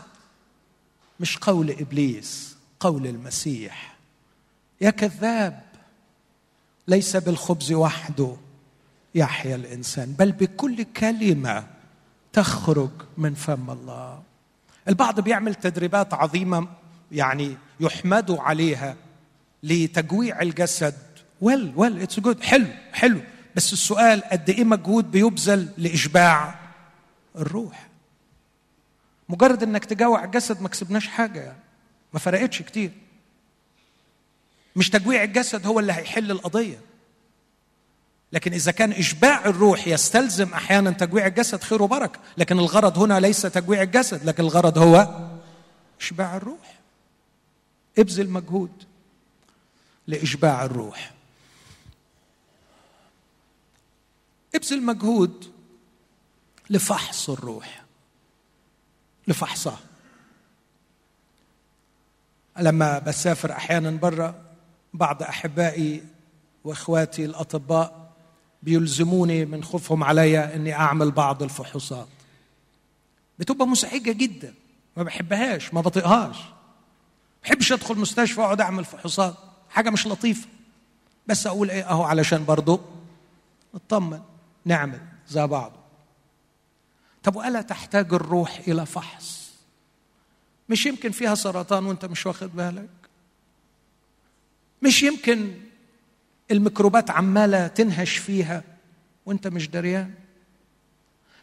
مش 1.19 1.37
قول 1.37 1.71
إبليس 1.71 2.57
قول 2.79 3.07
المسيح. 3.07 3.95
يا 4.81 4.89
كذاب 4.89 5.61
ليس 6.87 7.15
بالخبز 7.17 7.71
وحده 7.71 8.35
يحيا 9.15 9.55
الإنسان 9.55 10.11
بل 10.11 10.31
بكل 10.31 10.83
كلمة 10.83 11.67
تخرج 12.33 12.91
من 13.17 13.33
فم 13.33 13.69
الله. 13.69 14.23
البعض 14.87 15.19
بيعمل 15.19 15.55
تدريبات 15.55 16.13
عظيمة 16.13 16.67
يعني 17.11 17.57
يحمدوا 17.79 18.41
عليها 18.41 18.95
لتجويع 19.63 20.41
الجسد. 20.41 20.97
well 21.41 21.73
well 21.75 22.01
it's 22.01 22.19
good 22.19 22.43
حلو 22.43 22.67
حلو. 22.93 23.21
بس 23.55 23.73
السؤال 23.73 24.23
قد 24.23 24.49
إيه 24.49 24.63
مجهود 24.63 25.11
بيبذل 25.11 25.69
لإشباع 25.77 26.59
الروح؟ 27.35 27.87
مجرد 29.29 29.63
إنك 29.63 29.85
تجوع 29.85 30.23
الجسد 30.23 30.61
ما 30.61 30.69
كسبناش 30.69 31.07
حاجة 31.07 31.39
يعني 31.39 31.59
ما 32.13 32.19
فرقتش 32.19 32.61
كتير. 32.61 32.91
مش 34.75 34.89
تجويع 34.89 35.23
الجسد 35.23 35.67
هو 35.67 35.79
اللي 35.79 35.93
هيحل 35.93 36.31
القضية. 36.31 36.79
لكن 38.33 38.53
إذا 38.53 38.71
كان 38.71 38.91
إشباع 38.91 39.45
الروح 39.45 39.87
يستلزم 39.87 40.53
أحيانا 40.53 40.91
تجويع 40.91 41.27
الجسد 41.27 41.63
خير 41.63 41.81
وبركة. 41.81 42.19
لكن 42.37 42.59
الغرض 42.59 42.97
هنا 42.97 43.19
ليس 43.19 43.41
تجويع 43.41 43.81
الجسد 43.81 44.25
لكن 44.25 44.43
الغرض 44.43 44.77
هو 44.77 45.27
إشباع 46.01 46.37
الروح. 46.37 46.79
ابذل 47.99 48.29
مجهود 48.29 48.71
لإشباع 50.07 50.65
الروح. 50.65 51.11
ابذل 54.55 54.83
مجهود 54.83 55.51
لفحص 56.69 57.29
الروح 57.29 57.83
لفحصها. 59.27 59.79
لما 62.59 62.99
بسافر 62.99 63.51
أحيانا 63.51 63.91
برا 63.91 64.41
بعض 64.93 65.23
أحبائي 65.23 66.03
وإخواتي 66.63 67.25
الأطباء 67.25 68.11
بيلزموني 68.63 69.45
من 69.45 69.63
خوفهم 69.63 70.03
عليا 70.03 70.55
إني 70.55 70.73
أعمل 70.73 71.11
بعض 71.11 71.43
الفحوصات. 71.43 72.07
بتبقى 73.39 73.67
مزعجه 73.67 74.11
جدا 74.11 74.53
ما 74.97 75.03
بحبهاش 75.03 75.73
ما 75.73 75.81
بطيقهاش. 75.81 76.37
ما 76.37 76.51
بحبش 77.43 77.71
أدخل 77.71 77.99
مستشفى 77.99 78.41
وأقعد 78.41 78.61
أعمل 78.61 78.85
فحوصات 78.85 79.35
حاجة 79.69 79.89
مش 79.89 80.07
لطيفة. 80.07 80.47
بس 81.27 81.47
أقول 81.47 81.71
إيه؟ 81.71 81.89
أهو 81.89 82.03
علشان 82.03 82.45
برضه 82.45 82.79
أطمن. 83.75 84.21
نعمل 84.65 84.99
زي 85.29 85.47
بعض. 85.47 85.71
طب 87.23 87.35
وألا 87.35 87.61
تحتاج 87.61 88.13
الروح 88.13 88.61
إلى 88.67 88.85
فحص؟ 88.85 89.51
مش 90.69 90.85
يمكن 90.85 91.11
فيها 91.11 91.35
سرطان 91.35 91.85
وأنت 91.85 92.05
مش 92.05 92.25
واخد 92.25 92.55
بالك؟ 92.55 92.89
مش 94.81 95.03
يمكن 95.03 95.51
الميكروبات 96.51 97.11
عمالة 97.11 97.67
تنهش 97.67 98.17
فيها 98.17 98.63
وأنت 99.25 99.47
مش 99.47 99.69
دريان؟ 99.69 100.13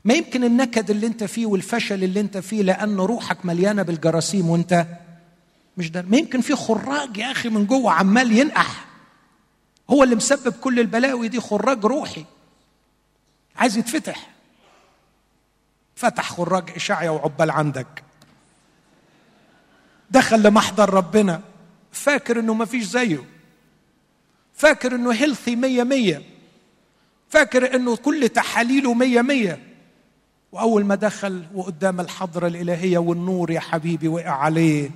ما 0.04 0.14
يمكن 0.14 0.44
النكد 0.44 0.90
اللي 0.90 1.06
أنت 1.06 1.24
فيه 1.24 1.46
والفشل 1.46 2.04
اللي 2.04 2.20
أنت 2.20 2.38
فيه 2.38 2.62
لأن 2.62 2.96
روحك 2.96 3.46
مليانة 3.46 3.82
بالجراثيم 3.82 4.50
وأنت 4.50 4.86
مش 5.76 5.90
دريان؟ 5.90 6.10
ما 6.10 6.16
يمكن 6.16 6.40
في 6.40 6.54
خراج 6.56 7.16
يا 7.16 7.30
أخي 7.30 7.48
من 7.48 7.66
جوه 7.66 7.92
عمال 7.92 8.32
ينقح. 8.32 8.84
هو 9.90 10.02
اللي 10.04 10.14
مسبب 10.14 10.52
كل 10.52 10.80
البلاوي 10.80 11.28
دي 11.28 11.40
خراج 11.40 11.84
روحي. 11.84 12.24
عايز 13.58 13.78
يتفتح. 13.78 14.30
فتح 15.96 16.30
خراج 16.32 16.70
إشعيا 16.76 17.10
وعبال 17.10 17.50
عندك. 17.50 18.02
دخل 20.10 20.42
لمحضر 20.42 20.94
ربنا. 20.94 21.40
فاكر 21.92 22.40
إنه 22.40 22.54
ما 22.54 22.64
فيش 22.64 22.84
زيه. 22.84 23.24
فاكر 24.54 24.94
إنه 24.94 25.12
هيلثي 25.12 25.56
مية 25.56 25.82
مية. 25.82 26.22
فاكر 27.28 27.74
إنه 27.74 27.96
كل 27.96 28.28
تحاليله 28.28 28.94
مية 28.94 29.22
مية. 29.22 29.58
وأول 30.52 30.84
ما 30.84 30.94
دخل 30.94 31.46
وقدام 31.54 32.00
الحضرة 32.00 32.46
الإلهية 32.46 32.98
والنور 32.98 33.50
يا 33.50 33.60
حبيبي 33.60 34.08
وقع 34.08 34.30
عليه. 34.30 34.90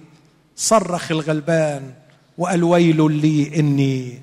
صرخ 0.57 1.11
الغلبان 1.11 1.95
وقال 2.39 2.65
ويل 2.65 3.13
لي 3.13 3.61
إني 3.61 4.23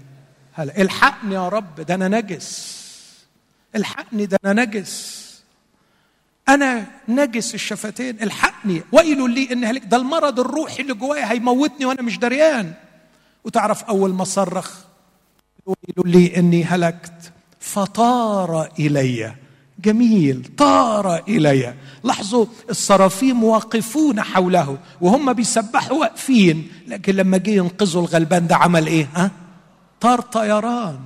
هلا 0.53 0.81
الحقني 0.81 1.35
يا 1.35 1.49
رب 1.49 1.81
ده 1.81 1.95
أنا 1.95 2.07
نجس. 2.07 2.78
الحقني 3.75 4.25
ده 4.25 4.37
أنا 4.45 4.65
نجس. 4.65 5.29
أنا 6.49 6.85
نجس 7.07 7.55
الشفتين 7.55 8.23
الحقني. 8.23 8.83
ويل 8.91 9.29
لي 9.29 9.51
اني 9.51 9.65
هلك 9.65 9.85
ده 9.85 9.97
المرض 9.97 10.39
الروحي 10.39 10.81
اللي 10.81 10.93
جوايا 10.93 11.31
هيموتني 11.31 11.85
وأنا 11.85 12.01
مش 12.01 12.19
دريان. 12.19 12.73
وتعرف 13.43 13.83
أول 13.83 14.13
ما 14.13 14.23
صرخ 14.23 14.77
ويل 15.65 16.11
لي 16.11 16.37
إني 16.37 16.63
هلكت. 16.63 17.31
فطار 17.59 18.71
إلي. 18.79 19.35
جميل 19.79 20.49
طار 20.57 21.23
إلي. 21.27 21.73
لاحظوا 22.03 22.45
الصرافيم 22.69 23.43
واقفون 23.43 24.21
حوله 24.21 24.77
وهم 25.01 25.33
بيسبحوا 25.33 25.97
واقفين. 25.97 26.71
لكن 26.87 27.15
لما 27.15 27.37
جه 27.37 27.49
ينقذوا 27.51 28.01
الغلبان 28.01 28.47
ده 28.47 28.55
عمل 28.55 28.87
إيه؟ 28.87 29.09
ها؟ 29.15 29.31
طار 30.01 30.21
طيران. 30.21 30.99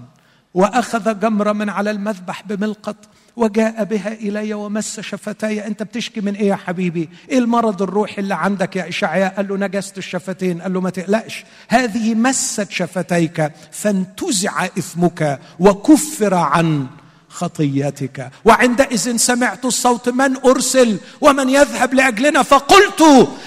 وأخذ 0.54 1.20
جمرة 1.20 1.52
من 1.52 1.70
على 1.70 1.92
المذبح 1.92 2.44
بملقط 2.46 2.96
وجاء 3.36 3.84
بها 3.84 4.14
إلي 4.14 4.54
ومس 4.54 5.00
شفتي. 5.00 5.68
أنت 5.68 5.84
بتشكي 5.84 6.22
من 6.22 6.36
إيه 6.36 6.48
يا 6.48 6.56
حبيبي؟ 6.56 7.10
إيه 7.30 7.38
المرض 7.38 7.82
الروحي 7.82 8.22
اللي 8.22 8.36
عندك 8.36 8.76
يا 8.76 8.90
إشعياء؟ 8.90 9.36
قال 9.36 9.48
له 9.48 9.58
نجست 9.58 9.98
الشفتين. 9.98 10.62
قال 10.62 10.74
له 10.74 10.82
ما 10.82 10.90
تقلقش 10.90 11.46
هذه 11.68 12.16
مست 12.16 12.72
شفتيك 12.72 13.52
فانتزع 13.72 14.66
إثمك 14.66 15.40
وكفر 15.60 16.34
عن 16.34 16.88
خطيتك. 17.34 18.32
وعندئذ 18.46 19.18
سمعت 19.18 19.66
الصوت 19.66 20.10
من 20.10 20.38
أرسل 20.46 20.98
ومن 21.22 21.50
يذهب 21.50 21.94
لأجلنا 21.94 22.44
فقلت 22.44 23.02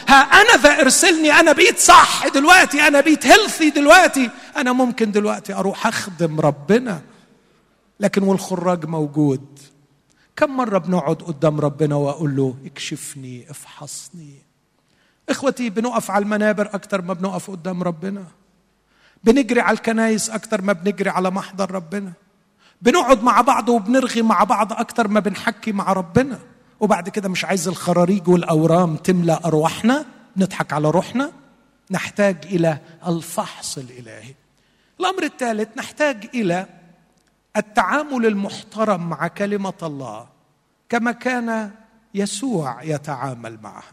ها 0.09 0.15
أنا 0.15 0.63
ذا 0.63 0.81
إرسلني 0.81 1.33
أنا 1.33 1.53
بقيت 1.53 1.79
صح 1.79 2.29
دلوقتي 2.29 2.89
أنا 2.89 3.01
بقيت 3.01 3.27
healthy 3.27 3.71
دلوقتي 3.71 4.31
أنا 4.57 4.73
ممكن 4.73 5.13
دلوقتي 5.13 5.55
أروح 5.55 5.87
أخدم 5.87 6.41
ربنا. 6.41 7.01
لكن 8.01 8.23
والخراج 8.23 8.87
موجود. 8.87 9.47
كم 10.37 10.57
مرة 10.57 10.79
بنقعد 10.79 11.17
قدام 11.17 11.61
ربنا 11.61 11.95
وأقول 11.95 12.37
له 12.37 12.55
اكشفني 12.67 13.51
افحصني. 13.51 14.35
إخوتي 15.29 15.71
بنقف 15.71 16.11
على 16.11 16.23
المنابر 16.23 16.71
أكتر 16.75 17.03
ما 17.03 17.15
بنقف 17.15 17.51
قدام 17.51 17.83
ربنا. 17.83 18.25
بنجري 19.25 19.61
على 19.61 19.77
الكنايس 19.77 20.31
أكتر 20.31 20.63
ما 20.63 20.73
بنجري 20.73 21.11
على 21.11 21.31
محضر 21.31 21.71
ربنا. 21.71 22.13
بنقعد 22.83 23.23
مع 23.23 23.41
بعض 23.41 23.69
وبنرغي 23.69 24.23
مع 24.23 24.45
بعض 24.45 24.73
أكتر 24.73 25.09
ما 25.09 25.21
بنحكي 25.21 25.73
مع 25.73 25.93
ربنا. 25.93 26.39
وبعد 26.81 27.09
كده 27.09 27.29
مش 27.29 27.45
عايز 27.45 27.69
الخراريج 27.69 28.29
والأورام 28.29 28.97
تملأ 28.97 29.45
أرواحنا 29.45 30.05
نضحك 30.37 30.73
على 30.73 30.91
روحنا. 30.91 31.33
نحتاج 31.91 32.37
إلى 32.45 32.79
الفحص 33.07 33.79
الإلهي. 33.79 34.35
الأمر 35.01 35.23
الثالث 35.23 35.69
نحتاج 35.77 36.29
إلى 36.35 36.67
التعامل 37.57 38.27
المحترم 38.27 39.09
مع 39.09 39.29
كلمة 39.29 39.73
الله 39.83 40.27
كما 40.89 41.13
كان 41.13 41.71
يسوع 42.15 42.83
يتعامل 42.83 43.59
معها. 43.63 43.93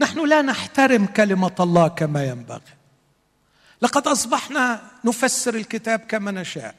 نحن 0.00 0.28
لا 0.28 0.42
نحترم 0.42 1.06
كلمة 1.06 1.54
الله 1.60 1.88
كما 1.88 2.24
ينبغي. 2.24 2.74
لقد 3.82 4.08
أصبحنا 4.08 4.80
نفسر 5.04 5.54
الكتاب 5.54 6.00
كما 6.00 6.30
نشاء. 6.30 6.74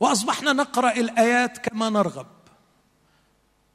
وأصبحنا 0.00 0.52
نقرأ 0.52 0.90
الآيات 0.90 1.58
كما 1.58 1.90
نرغب. 1.90 2.26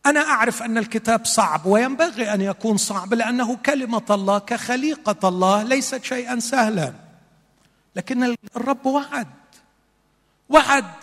أنا 0.06 0.20
أعرف 0.20 0.64
أن 0.64 0.78
الكتاب 0.78 1.26
صعب 1.26 1.66
وينبغي 1.66 2.34
أن 2.34 2.42
يكون 2.42 2.78
صعب 2.78 3.14
لأنه 3.14 3.56
كلمة 3.56 4.06
الله 4.10 4.40
كخليقة 4.40 5.30
الله 5.30 5.64
ليست 5.64 6.04
شيئا 6.04 6.40
سهلا. 6.40 6.94
لكن 7.96 8.36
الرب 8.56 8.86
وعد. 8.86 9.28
وعد 10.50 10.94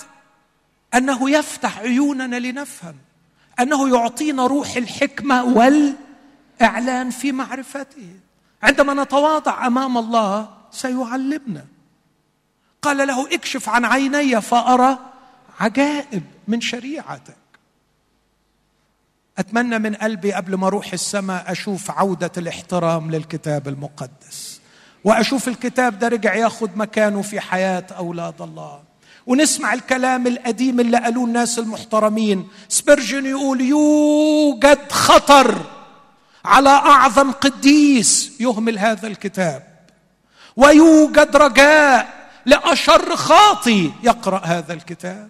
أنه 0.95 1.31
يفتح 1.31 1.79
عيوننا 1.79 2.37
لنفهم. 2.37 2.97
أنه 3.61 3.99
يعطينا 3.99 4.47
روح 4.47 4.77
الحكمة 4.77 5.45
والإعلان 5.45 7.11
في 7.11 7.33
معرفته. 7.33 8.15
عندما 8.63 9.03
نتواضع 9.03 9.67
أمام 9.67 9.99
الله 9.99 10.49
سيعلمنا. 10.71 11.65
قال 12.87 13.07
له 13.07 13.35
اكشف 13.35 13.69
عن 13.69 13.85
عيني 13.85 14.41
فأرى 14.41 14.99
عجائب 15.61 16.23
من 16.49 16.61
شريعتك. 16.61 17.37
أتمنى 19.39 19.79
من 19.79 19.95
قلبي 19.95 20.33
قبل 20.33 20.55
ما 20.55 20.67
أروح 20.67 20.93
السماء 20.93 21.53
أشوف 21.53 21.91
عودة 21.91 22.33
الاحترام 22.37 23.11
للكتاب 23.11 23.69
المقدس. 23.69 24.61
وأشوف 25.05 25.49
الكتاب 25.49 25.99
ده 25.99 26.09
رجع 26.09 26.35
ياخد 26.35 26.77
مكانه 26.77 27.23
في 27.23 27.41
حياة 27.41 27.87
أولاد 27.99 28.43
الله. 28.43 28.83
ونسمع 29.27 29.73
الكلام 29.75 30.27
القديم 30.27 30.81
اللي 30.81 30.99
قالوه 30.99 31.25
الناس 31.25 31.59
المحترمين. 31.59 32.49
سبرجن 32.69 33.27
يقول 33.27 33.61
يوجد 33.61 34.93
خطر 34.93 35.61
على 36.45 36.71
أعظم 36.71 37.33
قديس 37.33 38.33
يهمل 38.41 38.79
هذا 38.79 39.07
الكتاب. 39.07 39.63
ويوجد 40.57 41.37
رجاء 41.37 42.16
لأشر 42.47 43.17
خاطي 43.17 43.93
يقرأ 44.03 44.41
هذا 44.45 44.73
الكتاب. 44.73 45.29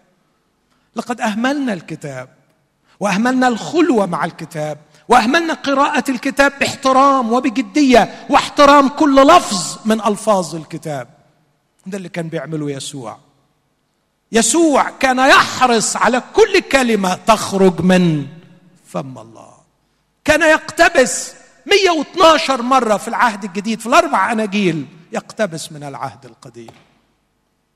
لقد 0.97 1.21
أهملنا 1.21 1.73
الكتاب 1.73 2.29
وأهملنا 3.01 3.49
الخلوة 3.49 4.07
مع 4.07 4.25
الكتاب 4.25 4.79
وأهملنا 5.09 5.55
قراءة 5.55 6.11
الكتاب 6.11 6.53
باحترام 6.61 7.33
وبجدية 7.33 8.27
واحترام 8.31 8.89
كل 8.89 9.27
لفظ 9.27 9.79
من 9.85 10.01
ألفاظ 10.01 10.55
الكتاب. 10.55 11.09
ده 11.87 11.99
اللي 11.99 12.09
كان 12.09 12.29
بيعمله 12.29 12.71
يسوع. 12.71 13.19
يسوع 14.33 14.91
كان 14.91 15.19
يحرص 15.19 15.97
على 15.97 16.23
كل 16.35 16.61
كلمة 16.61 17.15
تخرج 17.15 17.81
من 17.81 18.27
فم 18.87 19.19
الله. 19.19 19.57
كان 20.25 20.43
يقتبس 20.43 21.35
112 21.67 22.63
مرة 22.63 22.97
في 22.97 23.09
العهد 23.09 23.45
الجديد 23.45 23.81
في 23.81 23.87
الأربع 23.87 24.33
أناجيل 24.33 24.87
يقتبس 25.13 25.73
من 25.73 25.83
العهد 25.83 26.25
القديم. 26.25 26.71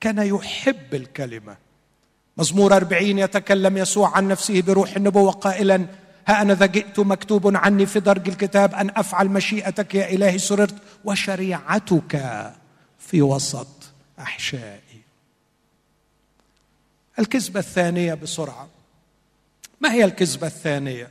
كان 0.01 0.17
يحب 0.17 0.93
الكلمة. 0.93 1.57
مزمور 2.37 2.75
أربعين 2.75 3.19
يتكلم 3.19 3.77
يسوع 3.77 4.17
عن 4.17 4.27
نفسه 4.27 4.61
بروح 4.61 4.95
النبوة 4.95 5.31
قائلا 5.31 5.85
ها 6.27 6.41
أنا 6.41 6.53
ذا 6.53 6.65
جئت 6.65 6.99
مكتوب 6.99 7.55
عني 7.55 7.85
في 7.85 7.99
درج 7.99 8.29
الكتاب 8.29 8.75
أن 8.75 8.89
أفعل 8.95 9.29
مشيئتك 9.29 9.95
يا 9.95 10.09
إلهي 10.09 10.37
سررت 10.37 10.75
وشريعتك 11.05 12.23
في 12.99 13.21
وسط 13.21 13.67
أحشائي. 14.19 15.01
الكذبة 17.19 17.59
الثانية 17.59 18.13
بسرعة. 18.13 18.69
ما 19.81 19.91
هي 19.93 20.05
الكذبة 20.05 20.47
الثانية؟ 20.47 21.09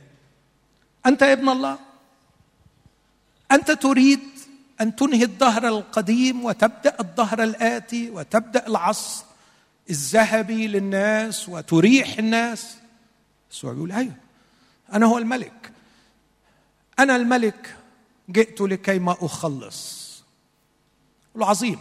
أنت 1.05 1.23
ابن 1.23 1.49
الله؟ 1.49 1.79
أنت 3.51 3.71
تريد 3.71 4.19
أن 4.81 4.95
تنهي 4.95 5.23
الدهر 5.23 5.67
القديم 5.67 6.45
وتبدأ 6.45 6.95
الدهر 6.99 7.43
الآتي 7.43 8.09
وتبدأ 8.09 8.67
العصر 8.67 9.23
الذهبي 9.89 10.67
للناس 10.67 11.49
وتريح 11.49 12.17
الناس. 12.17 12.77
يسوع 13.51 13.73
بيقول 13.73 13.91
أيوه 13.91 14.15
أنا 14.93 15.05
هو 15.05 15.17
الملك. 15.17 15.71
أنا 16.99 17.15
الملك 17.15 17.77
جئت 18.29 18.61
لكي 18.61 18.99
ما 18.99 19.17
أخلص. 19.21 20.01
العظيم. 21.35 21.79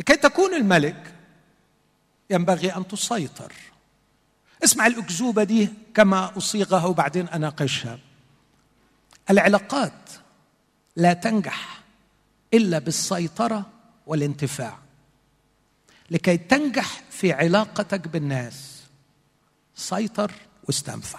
لكي 0.00 0.16
تكون 0.16 0.54
الملك 0.54 1.14
ينبغي 2.30 2.76
أن 2.76 2.88
تسيطر. 2.88 3.52
اسمع 4.64 4.86
الأكذوبة 4.86 5.44
دي 5.44 5.68
كما 5.94 6.38
اصيغها 6.38 6.86
وبعدين 6.86 7.28
أناقشها. 7.28 7.98
العلاقات 9.30 10.09
لا 11.00 11.12
تنجح 11.12 11.80
إلا 12.54 12.78
بالسيطرة 12.78 13.66
والانتفاع. 14.06 14.78
لكي 16.10 16.36
تنجح 16.36 17.02
في 17.10 17.32
علاقتك 17.32 18.08
بالناس 18.08 18.82
سيطر 19.74 20.32
واستنفع. 20.64 21.18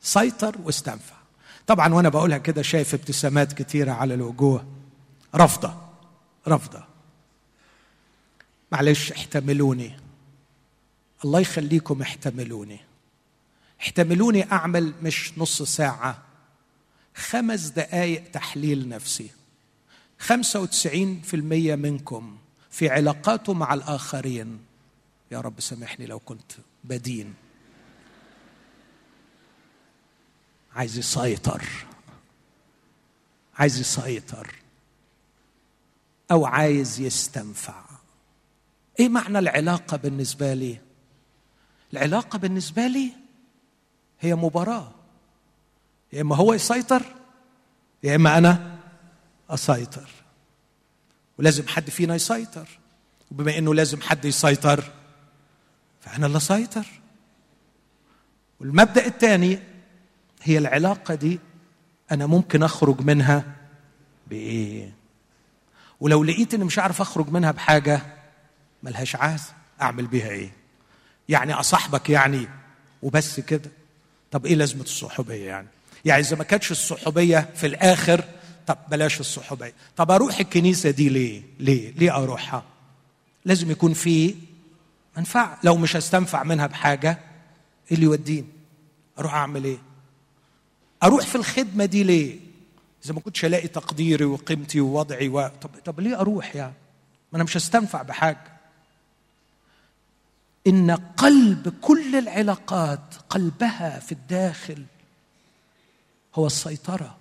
سيطر 0.00 0.56
واستنفع. 0.64 1.16
طبعا 1.66 1.94
وأنا 1.94 2.08
بقولها 2.08 2.38
كده 2.38 2.62
شايف 2.62 2.94
ابتسامات 2.94 3.52
كتيرة 3.52 3.92
على 3.92 4.14
الوجوه. 4.14 4.66
رفضه 5.34 5.74
رفضه 6.48 6.84
معلش 8.72 9.12
احتملوني. 9.12 9.96
الله 11.24 11.40
يخليكم 11.40 12.02
احتملوني. 12.02 12.80
احتملوني 13.80 14.52
أعمل 14.52 14.92
مش 15.02 15.32
نص 15.38 15.62
ساعة. 15.62 16.25
خمس 17.16 17.68
دقائق 17.68 18.30
تحليل 18.30 18.88
نفسي. 18.88 19.30
95% 20.18 21.76
منكم 21.76 22.38
في 22.70 22.90
علاقاته 22.90 23.52
مع 23.54 23.74
الآخرين. 23.74 24.58
يا 25.30 25.40
رب 25.40 25.60
سامحني 25.60 26.06
لو 26.06 26.18
كنت 26.18 26.52
بدين. 26.84 27.34
عايز 30.74 30.98
يسيطر. 30.98 31.64
عايز 33.54 33.80
يسيطر. 33.80 34.54
أو 36.30 36.46
عايز 36.46 37.00
يستنفع. 37.00 37.84
إيه 39.00 39.08
معنى 39.08 39.38
العلاقة 39.38 39.96
بالنسبة 39.96 40.54
لي؟ 40.54 40.78
العلاقة 41.92 42.38
بالنسبة 42.38 42.86
لي 42.86 43.12
هي 44.20 44.34
مباراة. 44.34 44.95
يا 46.16 46.20
إما 46.20 46.36
هو 46.36 46.52
يسيطر 46.54 47.02
يا 48.02 48.16
إما 48.16 48.38
أنا 48.38 48.78
اسيطر 49.50 50.08
ولازم 51.38 51.68
حد 51.68 51.90
فينا 51.90 52.14
يسيطر. 52.14 52.68
وبما 53.30 53.58
إنه 53.58 53.74
لازم 53.74 54.00
حد 54.00 54.24
يسيطر 54.24 54.84
فأنا 56.00 56.26
اللي 56.26 56.36
اسيطر 56.36 56.86
والمبدأ 58.60 59.06
الثاني 59.06 59.58
هي 60.42 60.58
العلاقة 60.58 61.14
دي 61.14 61.38
أنا 62.10 62.26
ممكن 62.26 62.62
أخرج 62.62 63.00
منها 63.00 63.56
بإيه؟ 64.26 64.92
ولو 66.00 66.24
لقيت 66.24 66.54
إني 66.54 66.64
مش 66.64 66.78
عارف 66.78 67.00
أخرج 67.00 67.30
منها 67.30 67.50
بحاجة 67.50 68.00
ملهاش 68.82 69.16
عاز 69.16 69.52
أعمل 69.82 70.06
بيها 70.06 70.28
إيه؟ 70.28 70.50
يعني 71.28 71.54
أصاحبك 71.54 72.10
يعني 72.10 72.48
وبس 73.02 73.40
كده. 73.40 73.70
طب 74.30 74.46
إيه 74.46 74.54
لازمة 74.54 74.82
الصحوبية 74.82 75.46
يعني؟ 75.46 75.68
يعني 76.06 76.20
إذا 76.20 76.36
ما 76.36 76.44
كانتش 76.44 76.70
الصحوبية 76.70 77.48
في 77.54 77.66
الآخر 77.66 78.24
طب 78.66 78.78
بلاش 78.90 79.20
الصحوبية. 79.20 79.72
طب 79.96 80.10
أروح 80.10 80.38
الكنيسة 80.38 80.90
دي 80.90 81.08
ليه؟ 81.08 81.42
ليه؟ 81.58 81.92
ليه 81.92 82.16
أروحها؟ 82.16 82.62
لازم 83.44 83.70
يكون 83.70 83.92
في 83.94 84.34
منفعة. 85.16 85.58
لو 85.64 85.76
مش 85.76 85.96
هستنفع 85.96 86.42
منها 86.42 86.66
بحاجة 86.66 87.18
إيه 87.90 87.94
اللي 87.96 88.04
يوديني؟ 88.06 88.46
أروح 89.18 89.34
أعمل 89.34 89.64
إيه؟ 89.64 89.78
أروح 91.02 91.26
في 91.26 91.34
الخدمة 91.34 91.84
دي 91.84 92.02
ليه؟ 92.04 92.38
إذا 93.04 93.14
ما 93.14 93.20
كنتش 93.20 93.44
ألاقي 93.44 93.68
تقديري 93.68 94.24
وقيمتي 94.24 94.80
ووضعي 94.80 95.28
و... 95.28 95.48
طب 95.48 95.70
طب 95.84 96.00
ليه 96.00 96.20
أروح 96.20 96.56
يعني؟ 96.56 96.74
ما 97.32 97.36
أنا 97.36 97.44
مش 97.44 97.56
هستنفع 97.56 98.02
بحاجة. 98.02 98.56
إن 100.66 100.90
قلب 100.90 101.74
كل 101.80 102.16
العلاقات 102.16 103.14
قلبها 103.30 104.00
في 104.00 104.12
الداخل 104.12 104.84
هو 106.36 106.46
السيطرة 106.46 107.16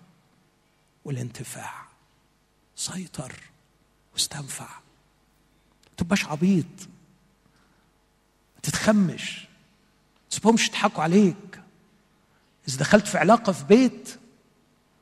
والانتفاع. 1.05 1.86
سيطر 2.76 3.34
واستنفع. 4.13 4.68
ما 5.86 5.95
تبقاش 5.97 6.26
عبيط. 6.26 6.66
ما 8.55 8.61
تتخمش. 8.63 9.39
ما 9.41 10.30
تسيبهمش 10.30 10.68
يضحكوا 10.68 11.03
عليك. 11.03 11.61
إذا 12.68 12.78
دخلت 12.78 13.07
في 13.07 13.18
علاقة 13.18 13.51
في 13.51 13.63
بيت 13.63 14.20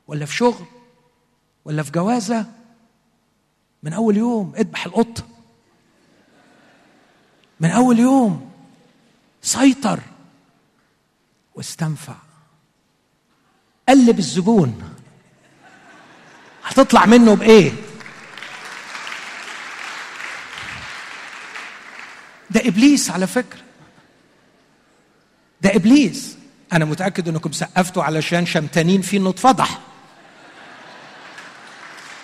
ولا 0.07 0.25
في 0.25 0.35
شغل 0.35 0.65
ولا 1.65 1.83
في 1.83 1.91
جوازة 1.91 2.51
من 3.83 3.93
أول 3.93 4.17
يوم 4.17 4.55
اذبح 4.55 4.85
القطة. 4.85 5.27
من 7.59 7.69
أول 7.69 7.99
يوم 7.99 8.51
سيطر 9.41 9.99
واستنفع. 11.55 12.22
قلب 13.89 14.19
الزبون. 14.19 14.83
هتطلع 16.65 17.05
منه 17.05 17.35
بإيه؟ 17.35 17.71
ده 22.49 22.67
إبليس 22.67 23.11
على 23.11 23.27
فكرة. 23.27 23.59
ده 25.61 25.75
إبليس. 25.75 26.37
أنا 26.73 26.85
متأكد 26.85 27.27
إنكم 27.27 27.51
سقفتوا 27.51 28.03
علشان 28.03 28.45
شمتانين 28.45 29.01
فيه 29.01 29.17
انه 29.17 29.29
اتفضح 29.29 29.79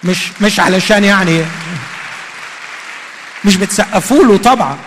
مش 0.04 0.42
مش 0.42 0.60
علشان 0.60 1.04
يعني 1.04 1.46
مش 3.46 3.56
بتسقفوا 3.56 4.24
له 4.24 4.38
طبعا. 4.38 4.78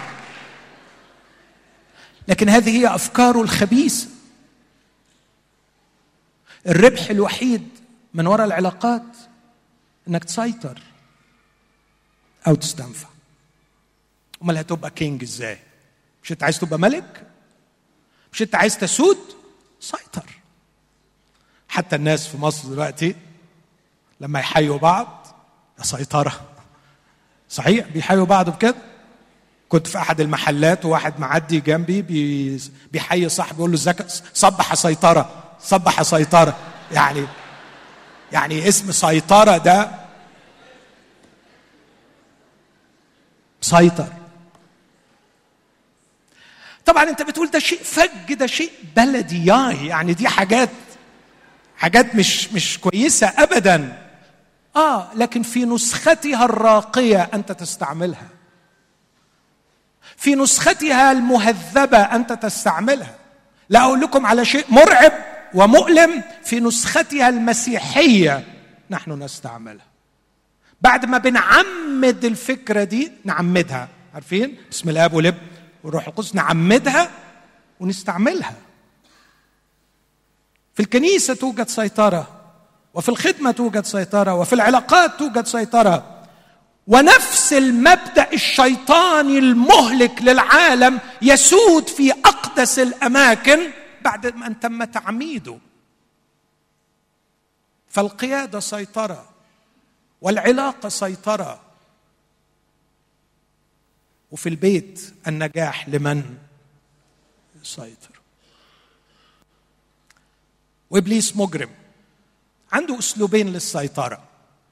لكن 2.29 2.49
هذه 2.49 2.79
هي 2.79 2.95
أفكاره 2.95 3.43
الخبيثة. 3.43 4.07
الربح 6.67 7.11
الوحيد 7.11 7.69
من 8.15 8.27
وراء 8.27 8.47
العلاقات 8.47 9.03
إنك 10.09 10.25
تسيطر 10.25 10.83
أو 12.47 12.55
تستنفع. 12.55 13.09
أمال 14.43 14.59
هتبقى 14.59 14.91
كينج 14.91 15.23
إزاي؟ 15.23 15.59
مش 16.23 16.33
أنت 16.33 16.43
عايز 16.43 16.59
تبقى 16.59 16.79
ملك؟ 16.79 17.27
مش 18.33 18.43
أنت 18.43 18.55
عايز 18.55 18.79
تسود؟ 18.79 19.19
سيطر. 19.81 20.31
حتى 21.69 21.97
الناس 21.97 22.27
في 22.27 22.37
مصر 22.37 22.69
دلوقتي 22.69 23.17
لما 24.21 24.41
يحيوا 24.41 24.79
بعض 24.79 25.27
يا 25.79 25.85
سيطرة. 25.85 26.41
صحيح؟ 27.49 27.87
بيحيوا 27.89 28.27
بعض 28.27 28.51
بكده؟ 28.51 28.75
كنت 29.69 29.87
في 29.87 29.99
أحد 29.99 30.21
المحلات 30.21 30.85
وواحد 30.85 31.21
معدي 31.21 31.61
جنبي 31.61 32.03
بيحيي 32.93 33.29
صاحبي 33.29 33.59
يقول 33.59 33.71
له 33.71 33.77
إزيك؟ 33.77 34.07
صبح 34.35 34.75
سيطرة. 34.75 35.42
صبح 35.63 36.03
سيطرة. 36.03 36.57
يعني 36.93 37.27
يعني 38.33 38.69
اسم 38.69 38.93
سيطرة 38.93 39.57
ده 39.57 39.91
سيطر. 43.61 44.09
طبعا 46.87 47.03
أنت 47.03 47.23
بتقول 47.23 47.51
ده 47.51 47.59
شيء 47.59 47.83
فج 47.83 48.35
ده 48.35 48.47
شيء 48.47 48.73
بلدي 48.97 49.47
ياي 49.47 49.87
يعني 49.87 50.13
دي 50.15 50.29
حاجات 50.29 50.69
حاجات 51.77 52.15
مش 52.15 52.53
مش 52.53 52.79
كويسة 52.79 53.27
ابدا. 53.27 54.03
آه 54.77 55.15
لكن 55.15 55.43
في 55.43 55.65
نسختها 55.65 56.45
الراقية 56.45 57.31
أنت 57.35 57.53
تستعملها. 57.53 58.29
في 60.17 60.35
نسختها 60.35 61.13
المهذبة 61.13 61.99
أنت 61.99 62.33
تستعملها. 62.33 63.15
لا 63.69 63.81
أقول 63.81 64.01
لكم 64.01 64.27
على 64.27 64.45
شيء 64.45 64.65
مرعب. 64.69 65.13
ومؤلم 65.55 66.23
في 66.45 66.61
نسختها 66.61 67.29
المسيحية 67.29 68.45
نحن 68.91 69.23
نستعملها. 69.23 69.87
بعد 70.81 71.05
ما 71.07 71.19
بنعمد 71.19 72.25
الفكرة 72.25 72.85
دي 72.85 73.13
نعمدها. 73.25 73.89
عارفين؟ 74.15 74.57
بسم 74.71 74.89
الاب 74.89 75.15
والابن 75.15 75.39
والروح 75.85 76.07
القدس 76.09 76.35
نعمدها 76.35 77.11
ونستعملها. 77.81 78.55
في 80.75 80.81
الكنيسة 80.81 81.35
توجد 81.35 81.69
سيطرة 81.69 82.41
وفي 82.95 83.09
الخدمة 83.09 83.51
توجد 83.51 83.85
سيطرة 83.85 84.35
وفي 84.35 84.53
العلاقات 84.53 85.19
توجد 85.19 85.47
سيطرة 85.47 86.23
ونفس 86.87 87.53
المبدأ 87.53 88.33
الشيطاني 88.33 89.39
المهلك 89.39 90.23
للعالم 90.23 90.99
يسود 91.23 91.89
في 91.89 92.13
أقدس 92.13 92.79
الأماكن 92.79 93.59
بعد 94.03 94.27
أن 94.27 94.61
تم 94.61 94.85
تعميده. 94.85 95.59
فالقيادة 97.89 98.61
سيطرة 98.61 99.29
والعلاقة 100.21 100.89
سيطرة. 100.89 101.61
وفي 104.31 104.49
البيت 104.49 105.15
النجاح 105.27 105.89
لمن 105.89 106.39
يسيطر. 107.63 108.21
وإبليس 110.91 111.37
مجرم. 111.37 111.71
عنده 112.73 112.99
أسلوبين 112.99 113.53
للسيطرة. 113.53 114.23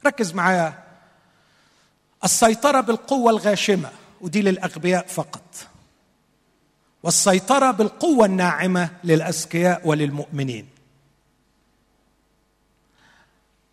ركز 0.07 0.33
معايا. 0.33 0.85
السيطرة 2.25 2.81
بالقوة 2.81 3.31
الغاشمة 3.31 3.91
ودي 4.21 4.43
للأغبياء 4.43 5.07
فقط. 5.07 5.70
والسيطرة 7.03 7.71
بالقوة 7.71 8.27
الناعمة 8.27 8.91
للأذكياء 9.05 9.89
وللمؤمنين. 9.89 10.69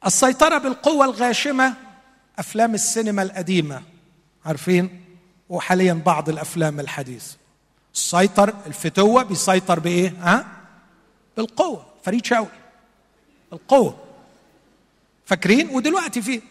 السيطرة 0.05 0.57
بالقوة 0.57 1.05
الغاشمة 1.05 1.73
أفلام 2.39 2.73
السينما 2.73 3.21
القديمة 3.21 3.81
عارفين؟ 4.45 5.03
وحاليا 5.49 5.93
بعض 5.93 6.29
الأفلام 6.29 6.79
الحديثه 6.79 7.37
السيطر 7.95 8.53
الفتوة 8.65 9.23
بيسيطر 9.23 9.79
بإيه؟ 9.79 10.13
ها؟ 10.21 10.45
بالقوة 11.37 11.85
فريد 12.03 12.25
شوقي. 12.25 12.57
القوه 13.53 13.97
فاكرين؟ 15.25 15.69
ودلوقتي 15.69 16.21
في 16.21 16.41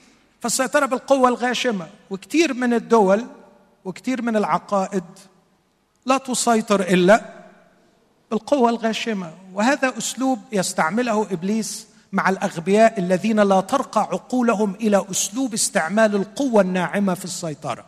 فالسيطرة 0.40 0.86
بالقوة 0.86 1.28
الغاشمة 1.28 1.88
وكثير 2.10 2.54
من 2.54 2.74
الدول 2.74 3.26
وكثير 3.84 4.22
من 4.22 4.36
العقائد 4.36 5.04
لا 6.06 6.18
تسيطر 6.18 6.80
إلا 6.80 7.24
بالقوة 8.30 8.70
الغاشمة. 8.70 9.34
وهذا 9.54 9.98
أسلوب 9.98 10.38
يستعمله 10.52 11.22
إبليس 11.32 11.86
مع 12.12 12.28
الأغبياء 12.28 13.00
الذين 13.00 13.40
لا 13.40 13.60
ترقى 13.60 14.00
عقولهم 14.00 14.74
إلى 14.74 15.04
أسلوب 15.10 15.54
استعمال 15.54 16.14
القوة 16.14 16.62
الناعمة 16.62 17.14
في 17.14 17.24
السيطرة. 17.24 17.84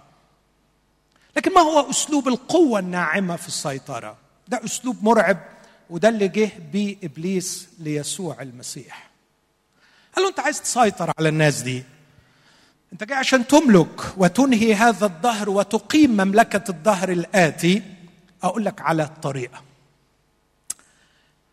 لكن 1.37 1.55
ما 1.55 1.61
هو 1.61 1.91
أسلوب 1.91 2.29
القوة 2.29 2.79
الناعمة 2.79 3.37
في 3.37 3.49
السيطرة؟ 3.49 4.16
ده 4.49 4.61
أسلوب 4.64 5.05
مرعب 5.05 5.39
وده 5.91 6.09
اللي 6.09 6.29
جه 6.29 6.51
بيه 6.73 6.97
ابليس 7.05 7.69
ليسوع 7.79 8.43
المسيح. 8.43 9.11
قال 10.16 10.23
له 10.23 10.31
أنت 10.31 10.41
عايز 10.41 10.62
تسيطر 10.62 11.12
على 11.19 11.29
الناس 11.29 11.61
دي؟ 11.62 11.83
أنت 12.93 13.05
جاي 13.05 13.19
عشان 13.19 13.47
تملك 13.47 14.01
وتنهي 14.16 14.75
هذا 14.75 15.07
الدهر 15.07 15.51
وتقيم 15.51 16.11
مملكة 16.11 16.71
الدهر 16.71 17.12
الآتي. 17.12 17.83
أقول 18.43 18.64
لك 18.64 18.80
على 18.80 19.03
الطريقة. 19.03 19.62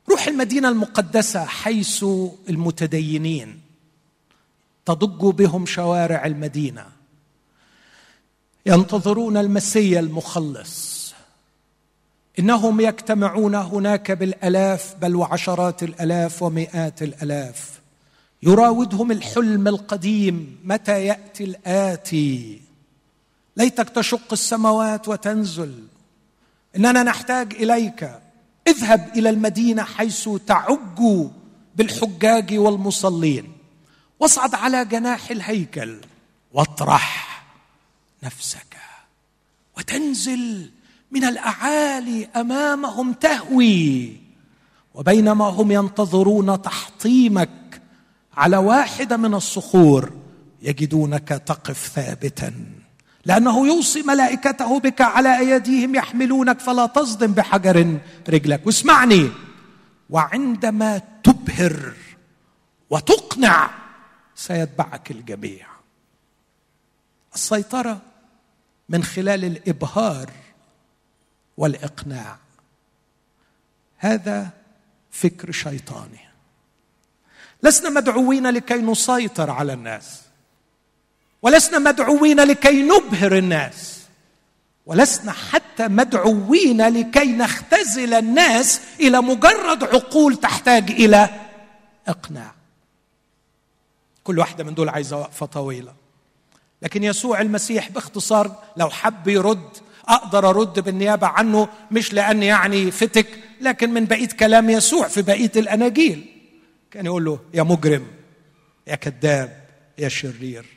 روح 0.09 0.27
المدينة 0.27 0.69
المقدسة 0.69 1.45
حيث 1.45 2.05
المتدينين 2.49 3.61
تضج 4.85 5.35
بهم 5.35 5.65
شوارع 5.65 6.25
المدينة. 6.25 6.85
ينتظرون 8.65 9.37
المسيا 9.37 9.99
المخلص. 9.99 10.95
إنهم 12.39 12.81
يجتمعون 12.81 13.55
هناك 13.55 14.11
بالألاف 14.11 14.95
بل 15.01 15.15
وعشرات 15.15 15.83
الألاف 15.83 16.43
ومئات 16.43 17.03
الألاف. 17.03 17.79
يراودهم 18.43 19.11
الحلم 19.11 19.67
القديم 19.67 20.59
متى 20.63 21.05
يأتي 21.05 21.43
الآتي؟ 21.43 22.61
ليتك 23.57 23.89
تشق 23.89 24.31
السماوات 24.31 25.07
وتنزل. 25.07 25.83
إننا 26.77 27.03
نحتاج 27.03 27.53
إليك. 27.53 28.19
اذهب 28.67 29.11
إلى 29.15 29.29
المدينة 29.29 29.83
حيث 29.83 30.29
تعج 30.47 31.27
بالحجاج 31.75 32.53
والمصلين. 32.53 33.51
واصعد 34.19 34.55
على 34.55 34.85
جناح 34.85 35.31
الهيكل 35.31 36.01
واطرح 36.53 37.43
نفسك. 38.23 38.77
وتنزل 39.77 40.71
من 41.11 41.23
الأعالي 41.23 42.25
أمامهم 42.25 43.13
تهوي. 43.13 44.17
وبينما 44.93 45.45
هم 45.45 45.71
ينتظرون 45.71 46.61
تحطيمك 46.61 47.81
على 48.33 48.57
واحدة 48.57 49.17
من 49.17 49.33
الصخور 49.33 50.13
يجدونك 50.61 51.27
تقف 51.27 51.91
ثابتا. 51.95 52.53
لأنه 53.25 53.67
يوصي 53.67 54.01
ملائكته 54.01 54.79
بك 54.79 55.01
على 55.01 55.39
أيديهم 55.39 55.95
يحملونك 55.95 56.59
فلا 56.59 56.85
تصدم 56.85 57.31
بحجر 57.31 57.99
رجلك. 58.29 58.61
واسمعني. 58.65 59.31
وعندما 60.09 61.01
تبهر 61.23 61.93
وتقنع 62.89 63.69
سيتبعك 64.35 65.11
الجميع. 65.11 65.67
السيطرة 67.35 68.01
من 68.89 69.03
خلال 69.03 69.45
الإبهار 69.45 70.31
والإقناع. 71.57 72.37
هذا 73.97 74.49
فكر 75.11 75.51
شيطاني 75.51 76.19
لسنا 77.63 77.89
مدعوين 77.89 78.47
لكي 78.47 78.81
نسيطر 78.81 79.51
على 79.51 79.73
الناس. 79.73 80.24
ولسنا 81.45 81.79
مدعوين 81.79 82.39
لكي 82.39 82.81
نبهر 82.81 83.37
الناس. 83.37 83.99
ولسنا 84.85 85.31
حتى 85.31 85.87
مدعوين 85.87 86.87
لكي 86.87 87.25
نختزل 87.25 88.13
الناس 88.13 88.81
إلى 88.99 89.21
مجرد 89.21 89.83
عقول 89.83 90.35
تحتاج 90.35 90.91
إلى 90.91 91.29
إقناع. 92.07 92.55
كل 94.23 94.39
واحدة 94.39 94.63
من 94.63 94.73
دول 94.73 94.89
عايزة 94.89 95.17
وقفة 95.17 95.45
طويلة. 95.45 95.93
لكن 96.81 97.03
يسوع 97.03 97.41
المسيح 97.41 97.89
باختصار 97.89 98.63
لو 98.77 98.89
حب 98.89 99.27
يرد 99.27 99.69
أقدر 100.07 100.49
أرد 100.49 100.79
بالنيابة 100.79 101.27
عنه 101.27 101.67
مش 101.91 102.13
لأن 102.13 102.43
يعني 102.43 102.91
فتك 102.91 103.27
لكن 103.61 103.93
من 103.93 104.05
بقية 104.05 104.27
كلام 104.27 104.69
يسوع 104.69 105.07
في 105.07 105.21
بقية 105.21 105.51
الأناجيل. 105.55 106.25
كان 106.91 107.05
يقول 107.05 107.25
له 107.25 107.39
يا 107.53 107.63
مجرم 107.63 108.07
يا 108.87 108.95
كذاب 108.95 109.65
يا 109.97 110.09
شرير. 110.09 110.74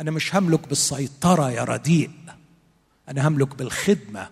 أنا 0.00 0.10
مش 0.10 0.34
هملك 0.34 0.68
بالسيطرة 0.68 1.50
يا 1.50 1.64
رديء. 1.64 2.10
أنا 3.08 3.28
هملك 3.28 3.54
بالخدمة. 3.54 4.28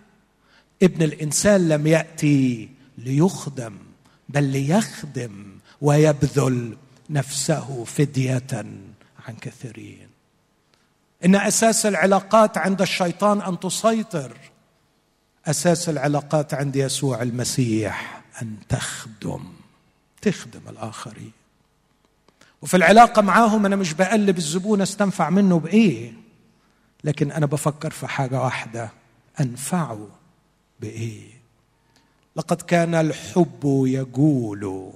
ابن 0.83 1.03
الإنسان 1.03 1.69
لم 1.69 1.87
يأتي 1.87 2.69
ليخدم 2.97 3.77
بل 4.29 4.43
ليخدم 4.43 5.45
ويبذل 5.81 6.77
نفسه 7.09 7.83
فدية 7.83 8.47
عن 9.27 9.35
كثيرين. 9.41 10.07
إن 11.25 11.35
أساس 11.35 11.85
العلاقات 11.85 12.57
عند 12.57 12.81
الشيطان 12.81 13.41
أن 13.41 13.59
تسيطر. 13.59 14.37
أساس 15.45 15.89
العلاقات 15.89 16.53
عند 16.53 16.75
يسوع 16.75 17.21
المسيح 17.21 18.23
أن 18.41 18.55
تخدم. 18.69 19.53
تخدم 20.21 20.61
الآخرين. 20.69 21.31
وفي 22.61 22.77
العلاقة 22.77 23.21
معاهم 23.21 23.65
أنا 23.65 23.75
مش 23.75 23.93
بقلب 23.93 24.37
الزبون 24.37 24.81
أستنفع 24.81 25.29
منه 25.29 25.59
بإيه. 25.59 26.13
لكن 27.03 27.31
أنا 27.31 27.45
بفكر 27.45 27.89
في 27.91 28.07
حاجة 28.07 28.41
واحدة 28.41 28.89
أنفعه 29.39 30.07
بإيه. 30.79 31.35
لقد 32.35 32.61
كان 32.61 32.95
الحب 32.95 33.83
يجول 33.87 34.91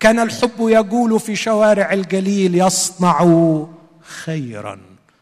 كان 0.00 0.18
الحب 0.18 0.56
يجول 0.58 1.20
في 1.20 1.36
شوارع 1.36 1.92
الجليل 1.92 2.54
يصنع 2.54 3.66
خيرا 4.00 4.80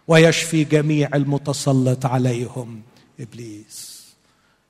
ويشفي 0.09 0.64
جميع 0.64 1.09
المتسلط 1.14 2.07
عليهم 2.07 2.83
إبليس. 3.20 3.99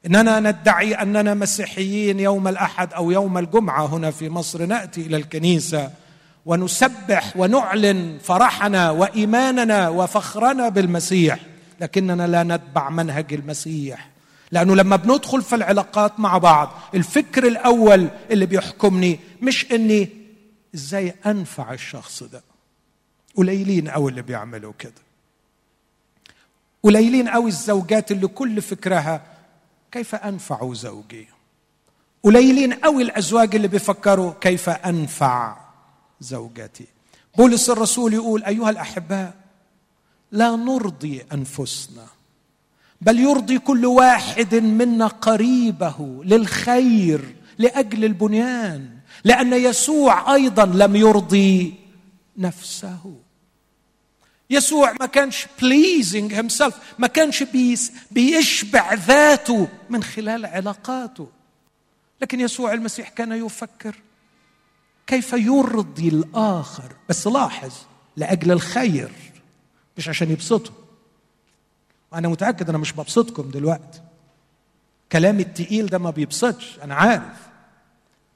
إننا 0.06 0.40
ندعي 0.40 0.94
أننا 0.94 1.34
مسيحيين 1.34 2.20
يوم 2.20 2.48
الأحد 2.48 2.92
أو 2.92 3.10
يوم 3.10 3.38
الجمعة 3.38 3.86
هنا 3.86 4.10
في 4.10 4.28
مصر 4.28 4.66
نأتي 4.66 5.00
إلى 5.00 5.16
الكنيسة 5.16 5.90
ونسبح 6.48 7.36
ونعلن 7.36 8.18
فرحنا 8.22 8.90
وإيماننا 8.90 9.88
وفخرنا 9.88 10.68
بالمسيح. 10.68 11.40
لكننا 11.80 12.26
لا 12.26 12.42
نتبع 12.42 12.90
منهج 12.90 13.34
المسيح. 13.34 14.08
لأنه 14.52 14.76
لما 14.76 14.96
بندخل 14.96 15.42
في 15.42 15.54
العلاقات 15.54 16.20
مع 16.20 16.38
بعض 16.38 16.70
الفكر 16.94 17.46
الأول 17.46 18.08
اللي 18.30 18.46
بيحكمني 18.46 19.20
مش 19.42 19.72
إني 19.72 20.08
إزاي 20.74 21.14
أنفع 21.26 21.72
الشخص 21.72 22.22
ده. 22.22 22.42
قليلين 23.36 23.88
قوي 23.88 24.10
اللي 24.10 24.22
بيعملوا 24.22 24.72
كده. 24.78 24.92
قليلين 26.82 27.28
قوي 27.28 27.50
الزوجات 27.50 28.12
اللي 28.12 28.26
كل 28.26 28.62
فكرها 28.62 29.22
كيف 29.92 30.14
أنفع 30.14 30.72
زوجي. 30.72 31.28
قليلين 32.22 32.72
قوي 32.72 33.02
الأزواج 33.02 33.54
اللي 33.54 33.68
بيفكروا 33.68 34.32
كيف 34.40 34.68
أنفع 34.68 35.67
زوجتي. 36.20 36.86
بولس 37.36 37.70
الرسول 37.70 38.14
يقول 38.14 38.44
أيها 38.44 38.70
الأحباء 38.70 39.34
لا 40.32 40.56
نرضي 40.56 41.24
أنفسنا 41.32 42.06
بل 43.00 43.18
يرضي 43.20 43.58
كل 43.58 43.86
واحد 43.86 44.54
منا 44.54 45.06
قريبه 45.06 46.20
للخير 46.24 47.34
لأجل 47.58 48.04
البنيان 48.04 48.98
لأن 49.24 49.52
يسوع 49.52 50.34
أيضا 50.34 50.66
لم 50.66 50.96
يرضي 50.96 51.74
نفسه. 52.36 53.14
يسوع 54.50 54.92
ما 55.00 55.06
كانش 55.06 55.46
pleasing 55.62 56.34
himself 56.34 56.74
ما 56.98 57.06
كانش 57.06 57.42
بيس 57.42 57.92
بيشبع 58.10 58.94
ذاته 58.94 59.68
من 59.90 60.02
خلال 60.02 60.46
علاقاته. 60.46 61.28
لكن 62.22 62.40
يسوع 62.40 62.72
المسيح 62.72 63.08
كان 63.08 63.32
يفكر 63.32 63.96
كيف 65.08 65.32
يرضي 65.32 66.08
الآخر؟ 66.08 66.92
بس 67.08 67.26
لاحظ 67.26 67.72
لأجل 68.16 68.52
الخير 68.52 69.12
مش 69.98 70.08
عشان 70.08 70.30
يبسطه. 70.30 70.72
وأنا 72.12 72.28
متأكد 72.28 72.68
أنا 72.68 72.78
مش 72.78 72.92
ببسطكم 72.92 73.50
دلوقتي 73.50 74.00
كلامي 75.12 75.42
التقيل 75.42 75.86
ده 75.86 75.98
ما 75.98 76.10
بيبسطش 76.10 76.78
أنا 76.82 76.94
عارف. 76.94 77.48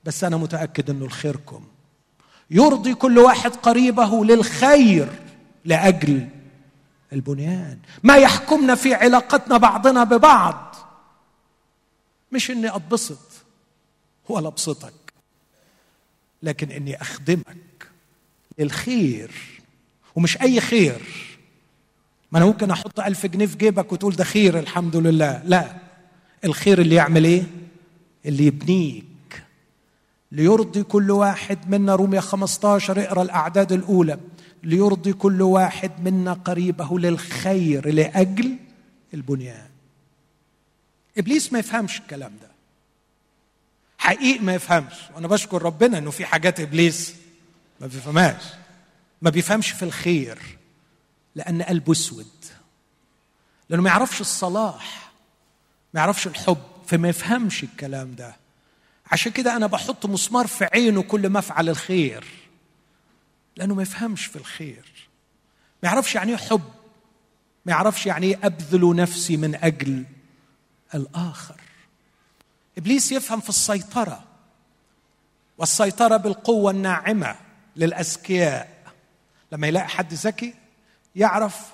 بس 0.04 0.24
أنا 0.24 0.36
متأكد 0.36 0.90
إنه 0.90 1.06
لخيركم. 1.06 1.64
يرضي 2.50 2.94
كل 2.94 3.18
واحد 3.18 3.50
قريبه 3.56 4.24
للخير 4.24 5.08
لأجل 5.64 6.28
البنيان. 7.12 7.78
ما 8.02 8.16
يحكمنا 8.16 8.74
في 8.74 8.94
علاقتنا 8.94 9.56
بعضنا 9.56 10.04
ببعض. 10.04 10.74
مش 12.32 12.50
إني 12.50 12.76
أتبسط 12.76 13.18
ولا 14.28 14.48
أبسطك. 14.48 15.01
لكن 16.42 16.70
إني 16.70 17.00
أخدمك 17.00 17.88
للخير 18.58 19.30
ومش 20.14 20.40
أي 20.40 20.60
خير. 20.60 21.00
ما 22.32 22.38
أنا 22.38 22.46
ممكن 22.46 22.70
أحط 22.70 23.00
ألف 23.00 23.26
جنيه 23.26 23.46
في 23.46 23.56
جيبك 23.56 23.92
وتقول 23.92 24.16
ده 24.16 24.24
خير 24.24 24.58
الحمد 24.58 24.96
لله. 24.96 25.42
لا 25.44 25.76
الخير 26.44 26.80
اللي 26.80 26.94
يعمل 26.94 27.24
إيه؟ 27.24 27.42
اللي 28.26 28.46
يبنيك. 28.46 29.04
ليرضي 30.32 30.82
كل 30.82 31.10
واحد 31.10 31.70
منا 31.70 31.94
رومية 31.94 32.20
15 32.20 33.00
اقرأ 33.00 33.22
الأعداد 33.22 33.72
الأولى. 33.72 34.18
ليرضي 34.62 35.12
كل 35.12 35.42
واحد 35.42 35.90
منا 36.04 36.32
قريبه 36.32 36.98
للخير 36.98 37.88
لأجل 37.94 38.56
البنيان. 39.14 39.68
إبليس 41.18 41.52
ما 41.52 41.58
يفهمش 41.58 41.98
الكلام 41.98 42.32
ده. 42.42 42.51
حقيقي 44.02 44.44
ما 44.44 44.54
يفهمش. 44.54 44.94
وأنا 45.14 45.28
بشكر 45.28 45.62
ربنا 45.62 45.98
إنه 45.98 46.10
في 46.10 46.24
حاجات 46.24 46.60
إبليس 46.60 47.14
ما 47.80 47.86
بيفهمهاش. 47.86 48.42
ما 49.22 49.30
بيفهمش 49.30 49.70
في 49.70 49.82
الخير 49.82 50.38
لأن 51.34 51.62
قلبه 51.62 51.92
أسود. 51.92 52.44
لأنه 53.68 53.82
ما 53.82 53.90
يعرفش 53.90 54.20
الصلاح 54.20 55.12
ما 55.94 56.00
يعرفش 56.00 56.26
الحب 56.26 56.62
فما 56.86 57.08
يفهمش 57.08 57.62
الكلام 57.62 58.14
ده. 58.14 58.36
عشان 59.06 59.32
كده 59.32 59.56
أنا 59.56 59.66
بحط 59.66 60.06
مسمار 60.06 60.46
في 60.46 60.64
عينه 60.64 61.02
كل 61.02 61.28
ما 61.28 61.38
أفعل 61.38 61.68
الخير. 61.68 62.24
لأنه 63.56 63.74
ما 63.74 63.82
يفهمش 63.82 64.26
في 64.26 64.36
الخير. 64.36 64.84
ما 65.82 65.88
يعرفش 65.88 66.14
يعني 66.14 66.30
إيه 66.30 66.36
حب. 66.36 66.62
ما 67.66 67.72
يعرفش 67.72 68.06
يعني 68.06 68.26
إيه 68.26 68.38
أبذل 68.42 68.96
نفسي 68.96 69.36
من 69.36 69.54
أجل 69.54 70.04
الآخر. 70.94 71.61
إبليس 72.78 73.12
يفهم 73.12 73.40
في 73.40 73.48
السيطرة 73.48 74.22
والسيطرة 75.58 76.16
بالقوة 76.16 76.70
الناعمة 76.70 77.36
للأذكياء. 77.76 78.68
لما 79.52 79.66
يلاقي 79.66 79.88
حد 79.88 80.12
ذكي 80.14 80.54
يعرف 81.16 81.72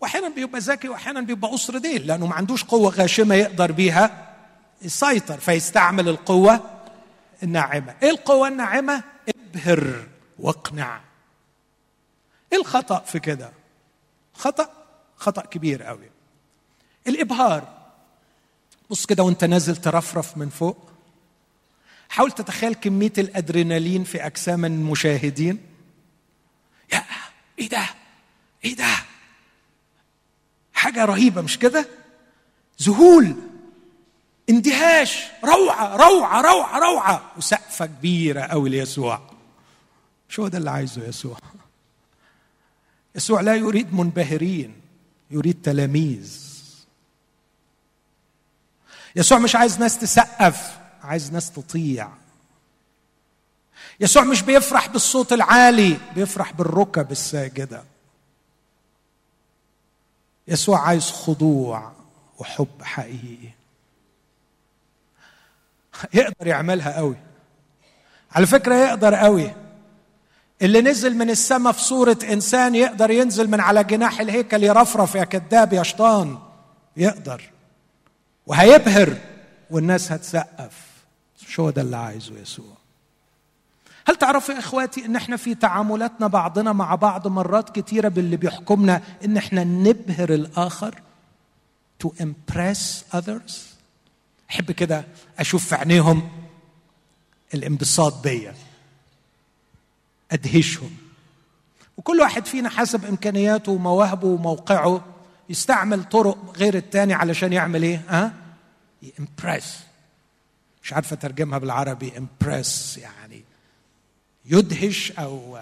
واحيانا 0.00 0.28
بيبقى 0.28 0.60
ذكي 0.60 0.88
واحيانا 0.88 1.20
بيبقى 1.20 1.50
قصر 1.50 1.78
ديل 1.78 2.06
لأنه 2.06 2.26
ما 2.26 2.34
عندوش 2.34 2.64
قوة 2.64 2.90
غاشمة 2.90 3.34
يقدر 3.34 3.72
بيها 3.72 4.34
يسيطر 4.82 5.40
فيستعمل 5.40 6.08
القوة 6.08 6.60
الناعمة. 7.42 7.94
إيه 8.02 8.10
القوة 8.10 8.48
الناعمة؟ 8.48 9.02
ابهر 9.28 10.06
واقنع. 10.38 11.00
إيه 12.52 12.58
الخطأ 12.58 12.98
في 12.98 13.18
كده؟ 13.18 13.52
خطأ؟ 14.34 14.68
خطأ 15.16 15.42
كبير 15.42 15.82
قوي 15.82 16.10
الإبهار. 17.06 17.75
بص 18.90 19.06
كده 19.06 19.22
وانت 19.22 19.44
نازل 19.44 19.76
ترفرف 19.76 20.36
من 20.36 20.48
فوق. 20.48 20.76
حاول 22.08 22.32
تتخيل 22.32 22.74
كمية 22.74 23.12
الأدرينالين 23.18 24.04
في 24.04 24.26
أجسام 24.26 24.64
المشاهدين. 24.64 25.58
يا 26.92 27.04
إيه 27.58 27.68
ده؟ 27.68 27.86
إيه 28.64 28.76
ده؟ 28.76 28.94
حاجة 30.74 31.04
رهيبة 31.04 31.40
مش 31.42 31.58
كده؟ 31.58 31.88
ذهول 32.82 33.36
اندهاش 34.50 35.18
روعة 35.44 35.96
روعة 35.96 36.40
روعة 36.40 36.78
روعة. 36.78 37.32
وسقفة 37.36 37.86
كبيرة 37.86 38.40
قوي 38.40 38.70
ليسوع. 38.70 39.30
شو 40.28 40.42
هو 40.42 40.48
ده 40.48 40.58
اللي 40.58 40.70
عايزه 40.70 41.08
يسوع؟ 41.08 41.38
يسوع 43.14 43.40
لا 43.40 43.54
يريد 43.54 43.94
منبهرين 43.94 44.80
يريد 45.30 45.62
تلاميذ. 45.62 46.45
يسوع 49.16 49.38
مش 49.38 49.56
عايز 49.56 49.78
ناس 49.78 49.98
تسقف 49.98 50.78
عايز 51.02 51.32
ناس 51.32 51.50
تطيع. 51.50 52.08
يسوع 54.00 54.24
مش 54.24 54.42
بيفرح 54.42 54.88
بالصوت 54.88 55.32
العالي 55.32 55.98
بيفرح 56.14 56.52
بالركب 56.52 57.12
الساجدة. 57.12 57.84
يسوع 60.48 60.80
عايز 60.80 61.10
خضوع 61.10 61.92
وحب 62.38 62.82
حقيقي. 62.82 63.48
يقدر 66.14 66.46
يعملها 66.46 66.96
قوي. 66.96 67.16
على 68.32 68.46
فكرة 68.46 68.74
يقدر 68.74 69.14
قوي. 69.14 69.54
اللي 70.62 70.80
نزل 70.80 71.14
من 71.16 71.30
السماء 71.30 71.72
في 71.72 71.82
صورة 71.82 72.18
إنسان 72.30 72.74
يقدر 72.74 73.10
ينزل 73.10 73.50
من 73.50 73.60
على 73.60 73.84
جناح 73.84 74.20
الهيكل 74.20 74.62
يرفرف 74.62 75.14
يا 75.14 75.24
كذاب 75.24 75.72
يا 75.72 75.82
شيطان. 75.82 76.38
يقدر. 76.96 77.55
وهيبهر 78.46 79.16
والناس 79.70 80.12
هتسقف. 80.12 80.86
مش 81.48 81.60
هو 81.60 81.70
ده 81.70 81.82
اللي 81.82 81.96
عايزه 81.96 82.38
يسوع؟ 82.38 82.76
هل 84.08 84.16
تعرفوا 84.16 84.54
يا 84.54 84.58
إخواتي 84.58 85.04
إن 85.04 85.16
إحنا 85.16 85.36
في 85.36 85.54
تعاملاتنا 85.54 86.26
بعضنا 86.26 86.72
مع 86.72 86.94
بعض 86.94 87.28
مرات 87.28 87.78
كتيرة 87.78 88.08
باللي 88.08 88.36
بيحكمنا 88.36 89.02
إن 89.24 89.36
إحنا 89.36 89.64
نبهر 89.64 90.34
الآخر 90.34 91.00
to 92.04 92.08
impress 92.08 93.14
others 93.16 93.52
أحب 94.50 94.72
كده 94.72 95.04
أشوف 95.38 95.66
في 95.68 95.74
عينيهم 95.74 96.30
الانبساط 97.54 98.22
بيا 98.22 98.54
أدهشهم. 100.32 100.90
وكل 101.96 102.20
واحد 102.20 102.46
فينا 102.46 102.68
حسب 102.68 103.04
إمكانياته 103.04 103.72
ومواهبه 103.72 104.26
وموقعه. 104.26 105.04
يستعمل 105.48 106.04
طرق 106.04 106.56
غير 106.56 106.74
التاني 106.74 107.14
علشان 107.14 107.52
يعمل 107.52 107.82
إيه؟ 107.82 108.02
ها؟ 108.08 108.32
يمبرس 109.18 109.78
مش 110.82 110.92
عارفة 110.92 111.14
أترجمها 111.14 111.58
بالعربي 111.58 112.12
امبرس 112.18 112.98
يعني 112.98 113.44
يدهش 114.44 115.12
أو 115.12 115.58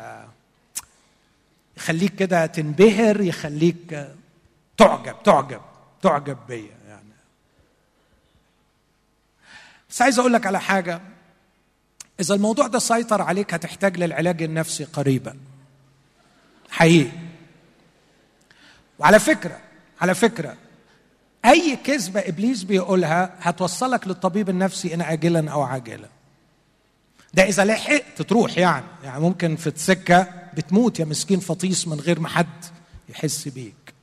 يخليك 1.77 2.15
كده 2.15 2.47
تنبهر 2.47 3.21
يخليك 3.21 4.09
تعجب 4.77 5.23
تعجب 5.25 5.61
تعجب 6.03 6.39
بيا 6.49 6.77
يعني. 6.89 7.05
بس 9.91 10.03
عايز 10.03 10.19
أقول 10.19 10.33
لك 10.33 10.47
على 10.47 10.61
حاجة. 10.61 11.01
إذا 12.21 12.35
الموضوع 12.35 12.67
ده 12.67 12.79
سيطر 12.79 13.23
عليك 13.23 13.55
هتحتاج 13.55 13.99
للعلاج 13.99 14.43
النفسي 14.43 14.85
قريبا. 14.85 15.37
حقيقي. 16.71 17.11
وعلى 18.99 19.19
فكرة 19.19 19.61
على 20.05 20.15
فكرة 20.15 20.57
أي 21.45 21.77
كذبة 21.77 22.21
إبليس 22.21 22.63
بيقولها 22.63 23.35
هتوصلك 23.41 24.07
للطبيب 24.09 24.49
النفسي 24.49 24.95
إن 24.95 25.01
اجلا 25.01 25.51
أو 25.51 25.63
عاجلا. 25.63 26.09
ده 27.35 27.43
إذا 27.43 27.65
لحقت 27.65 28.23
تروح 28.23 28.59
يعني 28.59 28.85
يعني 29.05 29.21
ممكن 29.21 29.57
في 29.57 29.67
السكة 29.67 30.27
بتموت 30.57 31.01
يا 31.01 31.05
مسكين 31.05 31.41
فطيس 31.41 31.89
من 31.89 32.01
غير 32.01 32.21
ما 32.21 32.29
حد 32.29 32.65
يحس 33.09 33.49
بيك. 33.49 33.95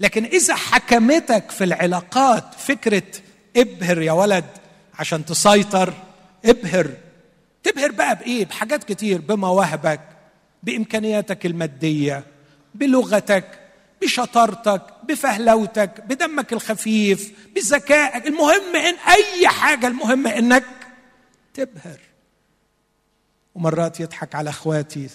لكن 0.00 0.24
إذا 0.24 0.54
حكمتك 0.54 1.50
في 1.50 1.64
العلاقات 1.64 2.54
فكرة 2.58 3.02
ابهر 3.56 4.02
يا 4.02 4.12
ولد 4.12 4.44
عشان 4.98 5.24
تسيطر 5.24 5.94
ابهر 6.44 6.90
تبهر 7.62 7.90
بقى 7.92 8.16
بإيه؟ 8.16 8.44
بحاجات 8.46 8.84
كتير 8.84 9.20
بمواهبك 9.20 10.00
بإمكانياتك 10.62 11.46
المادية 11.46 12.24
بلغتك 12.74 13.58
بشطارتك 14.02 14.82
بفهلوتك 15.04 16.00
بدمك 16.00 16.52
الخفيف 16.52 17.32
بذكائك. 17.54 18.26
المهم 18.26 18.76
إن 18.76 18.94
أي 18.94 19.48
حاجة 19.48 19.86
المهم 19.86 20.26
إنك 20.26 20.64
تبهر. 21.54 21.98
ومرات 23.54 24.00
يضحك 24.00 24.34
على 24.34 24.50
أخواتي 24.50 25.08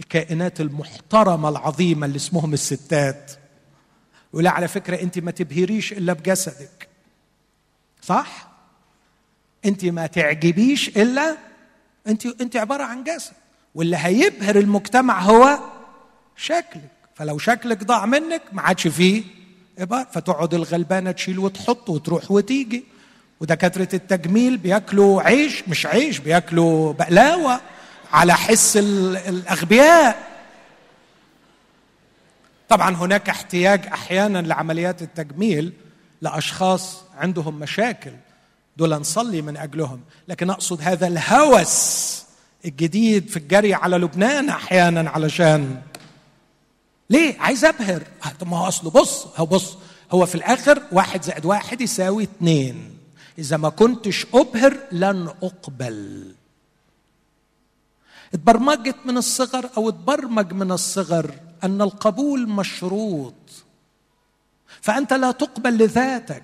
الكائنات 0.00 0.60
المحترمة 0.60 1.48
العظيمة 1.48 2.06
اللي 2.06 2.16
اسمهم 2.16 2.52
الستات. 2.52 3.32
يقول 4.32 4.46
على 4.46 4.68
فكرة 4.68 5.02
أنت 5.02 5.18
ما 5.18 5.30
تبهريش 5.30 5.92
إلا 5.92 6.12
بجسدك. 6.12 6.88
صح؟ 8.02 8.48
أنت 9.64 9.84
ما 9.84 10.06
تعجبيش 10.06 10.88
إلا 10.88 11.36
أنت 12.06 12.26
أنت 12.26 12.56
عبارة 12.56 12.82
عن 12.84 13.04
جسد. 13.04 13.32
واللي 13.74 13.96
هيبهر 13.96 14.56
المجتمع 14.56 15.20
هو 15.20 15.58
شكلك. 16.36 16.95
فلو 17.16 17.38
شكلك 17.38 17.84
ضاع 17.84 18.06
منك 18.06 18.42
ما 18.52 18.62
عادش 18.62 18.86
فيه. 18.86 19.22
إبهار 19.78 20.06
فتقعد 20.12 20.54
الغلبانة 20.54 21.10
تشيل 21.10 21.38
وتحط 21.38 21.90
وتروح 21.90 22.30
وتيجي. 22.30 22.84
ودكاترة 23.40 23.88
التجميل 23.94 24.56
بياكلوا 24.56 25.22
عيش 25.22 25.68
مش 25.68 25.86
عيش 25.86 26.18
بياكلوا 26.18 26.92
بقلاوة 26.92 27.60
على 28.12 28.34
حس 28.34 28.76
الأغبياء. 28.76 30.26
طبعا 32.68 32.96
هناك 32.96 33.28
احتياج 33.28 33.86
أحيانا 33.86 34.38
لعمليات 34.38 35.02
التجميل 35.02 35.72
لأشخاص 36.22 37.02
عندهم 37.18 37.58
مشاكل. 37.58 38.12
دول 38.76 38.90
نصلي 38.90 39.42
من 39.42 39.56
أجلهم. 39.56 40.00
لكن 40.28 40.50
أقصد 40.50 40.80
هذا 40.82 41.06
الهوس 41.06 42.22
الجديد 42.64 43.28
في 43.28 43.36
الجري 43.36 43.74
على 43.74 43.96
لبنان 43.96 44.48
أحيانا 44.48 45.10
علشان 45.10 45.82
ليه؟ 47.10 47.40
عايز 47.40 47.64
أبهر. 47.64 48.02
طب 48.40 48.48
ما 48.48 48.58
هو 48.58 48.68
أصله 48.68 48.90
بص 48.90 49.26
هو 49.36 49.46
بص 49.46 49.76
هو 50.12 50.26
في 50.26 50.34
الآخر 50.34 50.82
واحد 50.92 51.22
زائد 51.22 51.44
واحد 51.44 51.80
يساوي 51.80 52.22
اتنين. 52.22 52.98
إذا 53.38 53.56
ما 53.56 53.68
كنتش 53.68 54.26
أبهر 54.34 54.78
لن 54.92 55.28
أقبل. 55.42 56.34
اتبرمجت 58.34 58.96
من 59.04 59.16
الصغر 59.16 59.70
أو 59.76 59.88
اتبرمج 59.88 60.52
من 60.52 60.72
الصغر 60.72 61.34
أن 61.64 61.82
القبول 61.82 62.48
مشروط. 62.48 63.34
فأنت 64.80 65.12
لا 65.12 65.30
تقبل 65.30 65.78
لذاتك. 65.78 66.42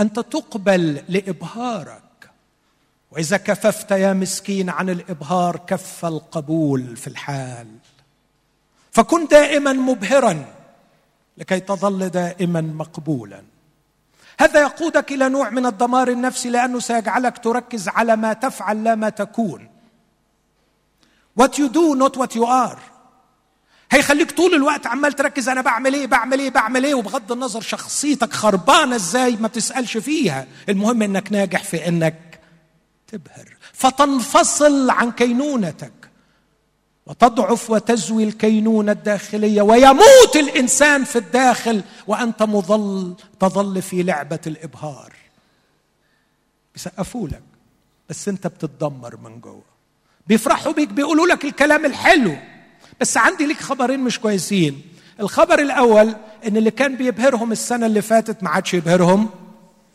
أنت 0.00 0.20
تقبل 0.20 1.02
لإبهارك. 1.08 2.30
وإذا 3.10 3.36
كففت 3.36 3.90
يا 3.90 4.12
مسكين 4.12 4.70
عن 4.70 4.90
الإبهار 4.90 5.56
كف 5.56 6.04
القبول 6.04 6.96
في 6.96 7.06
الحال. 7.06 7.66
فكن 8.96 9.26
دائما 9.26 9.72
مبهرا 9.72 10.44
لكي 11.38 11.60
تظل 11.60 12.08
دائما 12.08 12.60
مقبولا. 12.60 13.42
هذا 14.38 14.60
يقودك 14.60 15.12
إلى 15.12 15.28
نوع 15.28 15.50
من 15.50 15.66
الدمار 15.66 16.08
النفسي 16.08 16.50
لأنه 16.50 16.80
سيجعلك 16.80 17.38
تركز 17.38 17.88
على 17.88 18.16
ما 18.16 18.32
تفعل 18.32 18.84
لا 18.84 18.94
ما 18.94 19.08
تكون. 19.08 19.68
What 21.40 21.50
you 21.58 21.68
do 21.68 21.94
not 21.94 22.16
what 22.16 22.34
you 22.34 22.44
are. 22.46 22.78
هيخليك 23.90 24.30
طول 24.30 24.54
الوقت 24.54 24.86
عمال 24.86 25.12
تركز 25.12 25.48
أنا 25.48 25.60
بعمل 25.60 25.94
إيه 25.94 26.06
بعمل 26.06 26.38
إيه 26.38 26.50
بعمل 26.50 26.84
إيه؟ 26.84 26.94
وبغض 26.94 27.32
النظر 27.32 27.60
شخصيتك 27.60 28.32
خربانة 28.32 28.96
إزاي 28.96 29.36
ما 29.36 29.48
تسالش 29.48 29.96
فيها. 29.96 30.46
المهم 30.68 31.02
إنك 31.02 31.32
ناجح 31.32 31.64
في 31.64 31.88
إنك 31.88 32.40
تبهر. 33.06 33.56
فتنفصل 33.72 34.90
عن 34.90 35.12
كينونتك. 35.12 36.05
وتضعف 37.06 37.70
وتزوي 37.70 38.24
الكينونة 38.24 38.92
الداخلية 38.92 39.62
ويموت 39.62 40.36
الإنسان 40.36 41.04
في 41.04 41.16
الداخل 41.16 41.82
وأنت 42.06 42.42
مظل 42.42 43.14
تظل 43.40 43.82
في 43.82 44.02
لعبة 44.02 44.38
الإبهار. 44.46 45.12
بيسقفوا 46.74 47.28
لك 47.28 47.42
بس 48.08 48.28
أنت 48.28 48.46
بتتدمر 48.46 49.16
من 49.16 49.40
جوه. 49.40 49.62
بيفرحوا 50.26 50.72
بيك 50.72 50.88
بيقولوا 50.88 51.26
لك 51.26 51.44
الكلام 51.44 51.84
الحلو. 51.84 52.36
بس 53.00 53.16
عندي 53.16 53.46
لك 53.46 53.60
خبرين 53.60 54.00
مش 54.00 54.20
كويسين. 54.20 54.82
الخبر 55.20 55.58
الأول 55.58 56.16
إن 56.46 56.56
اللي 56.56 56.70
كان 56.70 56.96
بيبهرهم 56.96 57.52
السنة 57.52 57.86
اللي 57.86 58.02
فاتت 58.02 58.42
ما 58.42 58.50
عادش 58.50 58.74
يبهرهم. 58.74 59.30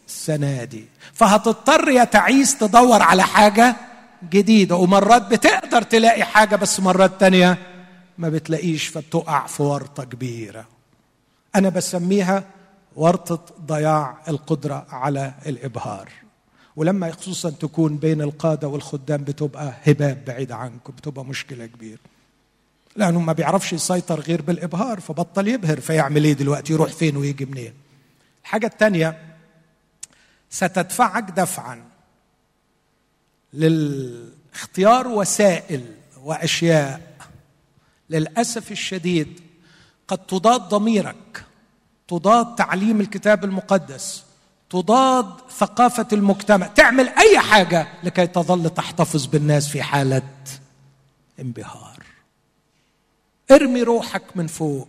السنة 0.07 0.63
دي. 0.63 0.85
فهتضطر 1.13 1.89
يا 1.89 2.03
تعيس 2.03 2.57
تدور 2.57 3.01
على 3.01 3.23
حاجة؟ 3.23 3.75
جديدة 4.29 4.75
ومرات 4.75 5.27
بتقدر 5.27 5.81
تلاقي 5.81 6.23
حاجة 6.23 6.55
بس 6.55 6.79
مرات 6.79 7.19
تانية 7.19 7.57
ما 8.17 8.29
بتلاقيش 8.29 8.87
فبتقع 8.87 9.47
في 9.47 9.63
ورطة 9.63 10.03
كبيرة. 10.03 10.67
أنا 11.55 11.69
بسميها 11.69 12.43
ورطة 12.95 13.45
ضياع 13.65 14.17
القدرة 14.27 14.85
على 14.89 15.33
الإبهار. 15.45 16.09
ولما 16.75 17.11
خصوصا 17.11 17.49
تكون 17.49 17.97
بين 17.97 18.21
القادة 18.21 18.67
والخدام 18.67 19.23
بتبقى 19.23 19.73
هباب 19.83 20.25
بعيد 20.27 20.51
عنكم 20.51 20.93
بتبقى 20.97 21.25
مشكلة 21.25 21.65
كبيرة. 21.65 21.99
لأنه 22.95 23.19
ما 23.19 23.33
بيعرفش 23.33 23.73
يسيطر 23.73 24.19
غير 24.19 24.41
بالإبهار 24.41 24.99
فبطل 24.99 25.47
يبهر 25.47 25.79
فيعمل 25.79 26.23
إيه 26.23 26.33
دلوقتي؟ 26.33 26.73
يروح 26.73 26.91
فين 26.91 27.17
ويجي 27.17 27.45
منين؟ 27.45 27.73
الحاجة 28.43 28.67
الثانية 28.67 29.17
ستدفعك 30.49 31.23
دفعا. 31.31 31.81
للاختيار 33.53 35.07
وسائل 35.07 35.85
وأشياء. 36.23 37.11
للأسف 38.09 38.71
الشديد 38.71 39.39
قد 40.07 40.17
تضاد 40.17 40.61
ضميرك 40.61 41.45
تضاد 42.07 42.55
تعليم 42.55 43.01
الكتاب 43.01 43.43
المقدس 43.43 44.23
تضاد 44.69 45.25
ثقافة 45.57 46.07
المجتمع. 46.13 46.67
تعمل 46.67 47.09
أي 47.09 47.39
حاجة 47.39 47.87
لكي 48.03 48.27
تظل 48.27 48.69
تحتفظ 48.69 49.25
بالناس 49.25 49.67
في 49.67 49.83
حالة 49.83 50.33
انبهار. 51.39 52.03
ارمي 53.51 53.83
روحك 53.83 54.37
من 54.37 54.47
فوق. 54.47 54.87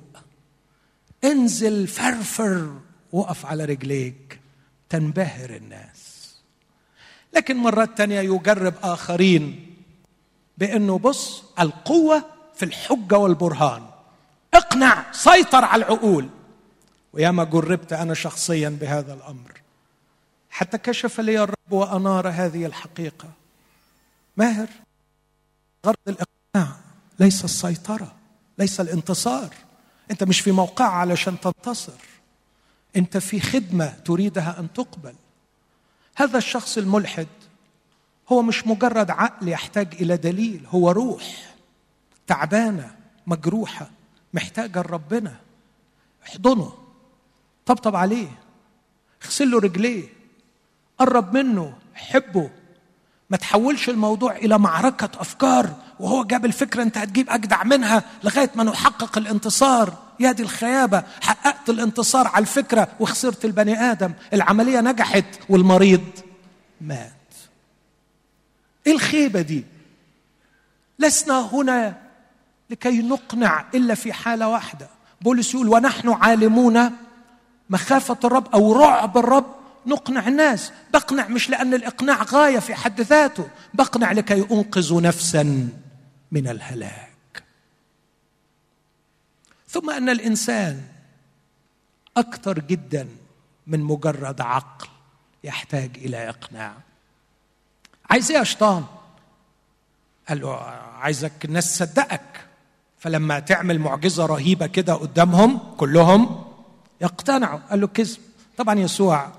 انزل 1.24 1.86
فرفر 1.86 2.80
وقف 3.12 3.46
على 3.46 3.64
رجليك. 3.64 4.40
تنبهر 4.88 5.50
الناس. 5.50 6.11
لكن 7.32 7.56
مرات 7.56 7.98
تانية 7.98 8.20
يجرب 8.20 8.74
آخرين 8.82 9.76
بأنه 10.58 10.98
بص 10.98 11.44
القوة 11.60 12.24
في 12.54 12.64
الحجة 12.64 13.18
والبرهان. 13.18 13.82
اقنع 14.54 15.12
سيطر 15.12 15.64
على 15.64 15.84
العقول. 15.84 16.28
وياما 17.12 17.44
جربت 17.44 17.92
أنا 17.92 18.14
شخصيا 18.14 18.68
بهذا 18.68 19.14
الأمر. 19.14 19.60
حتى 20.50 20.78
كشف 20.78 21.20
لي 21.20 21.42
الرب 21.42 21.72
وأنار 21.72 22.28
هذه 22.28 22.66
الحقيقة. 22.66 23.28
ماهر 24.36 24.68
غرض 25.86 25.96
الإقناع 26.08 26.76
ليس 27.18 27.44
السيطرة 27.44 28.14
ليس 28.58 28.80
الانتصار. 28.80 29.54
أنت 30.10 30.24
مش 30.24 30.40
في 30.40 30.52
موقع 30.52 30.84
علشان 30.84 31.40
تنتصر. 31.40 32.00
أنت 32.96 33.16
في 33.16 33.40
خدمة 33.40 33.86
تريدها 33.86 34.56
أن 34.58 34.72
تقبل. 34.72 35.14
هذا 36.16 36.38
الشخص 36.38 36.78
الملحد 36.78 37.26
هو 38.28 38.42
مش 38.42 38.66
مجرد 38.66 39.10
عقل 39.10 39.48
يحتاج 39.48 39.94
إلى 40.00 40.16
دليل 40.16 40.66
هو 40.70 40.90
روح 40.90 41.54
تعبانة 42.26 42.94
مجروحة 43.26 43.90
محتاجة 44.34 44.78
لربنا. 44.80 45.36
احضنه 46.26 46.72
طبطب 47.66 47.96
عليه 47.96 48.28
اغسل 49.24 49.50
له 49.50 49.58
رجليه 49.58 50.08
قرب 50.98 51.34
منه 51.34 51.74
حبه. 51.94 52.50
ما 53.30 53.36
تحولش 53.36 53.88
الموضوع 53.88 54.36
إلى 54.36 54.58
معركة 54.58 55.20
أفكار 55.20 55.76
وهو 56.00 56.24
جاب 56.24 56.44
الفكرة 56.44 56.82
أنت 56.82 56.98
هتجيب 56.98 57.30
أجدع 57.30 57.62
منها 57.64 58.04
لغاية 58.24 58.50
ما 58.54 58.64
نحقق 58.64 59.18
الانتصار. 59.18 59.96
يا 60.22 60.32
دي 60.32 60.42
الخيابة 60.42 61.02
حققت 61.20 61.70
الانتصار 61.70 62.28
على 62.28 62.42
الفكرة 62.42 62.88
وخسرت 63.00 63.44
البني 63.44 63.80
آدم. 63.80 64.12
العملية 64.32 64.80
نجحت 64.80 65.24
والمريض 65.48 66.04
مات. 66.80 67.12
إيه 68.86 68.92
الخيبة 68.92 69.40
دي؟ 69.40 69.64
لسنا 70.98 71.40
هنا 71.52 71.96
لكي 72.70 73.02
نقنع 73.02 73.64
إلا 73.74 73.94
في 73.94 74.12
حالة 74.12 74.48
واحدة. 74.48 74.88
بولس 75.20 75.54
يقول 75.54 75.68
ونحن 75.68 76.08
عالمون 76.08 76.90
مخافة 77.70 78.18
الرب 78.24 78.54
أو 78.54 78.72
رعب 78.72 79.18
الرب. 79.18 79.46
نقنع 79.86 80.28
الناس. 80.28 80.72
بقنع 80.92 81.28
مش 81.28 81.50
لأن 81.50 81.74
الإقناع 81.74 82.22
غاية 82.22 82.58
في 82.58 82.74
حد 82.74 83.00
ذاته. 83.00 83.48
بقنع 83.74 84.12
لكي 84.12 84.46
انقذ 84.50 85.02
نفسا 85.02 85.68
من 86.32 86.48
الهلاك. 86.48 87.11
ثم 89.72 89.90
أن 89.90 90.08
الإنسان 90.08 90.82
أكثر 92.16 92.58
جدا 92.58 93.08
من 93.66 93.80
مجرد 93.80 94.40
عقل 94.40 94.88
يحتاج 95.44 95.90
إلى 95.96 96.28
إقناع. 96.28 96.74
عايز 98.10 98.30
إيه 98.30 98.38
يا 98.38 98.44
شيطان؟ 98.44 98.84
قال 100.28 100.40
له 100.40 100.56
عايزك 101.00 101.44
الناس 101.44 101.78
تصدقك. 101.78 102.46
فلما 102.98 103.38
تعمل 103.40 103.78
معجزة 103.78 104.26
رهيبة 104.26 104.66
كده 104.66 104.94
قدامهم 104.94 105.58
كلهم 105.76 106.44
يقتنعوا. 107.00 107.60
قال 107.70 107.80
له 107.80 107.86
كذب. 107.86 108.18
طبعا 108.56 108.78
يسوع 108.78 109.32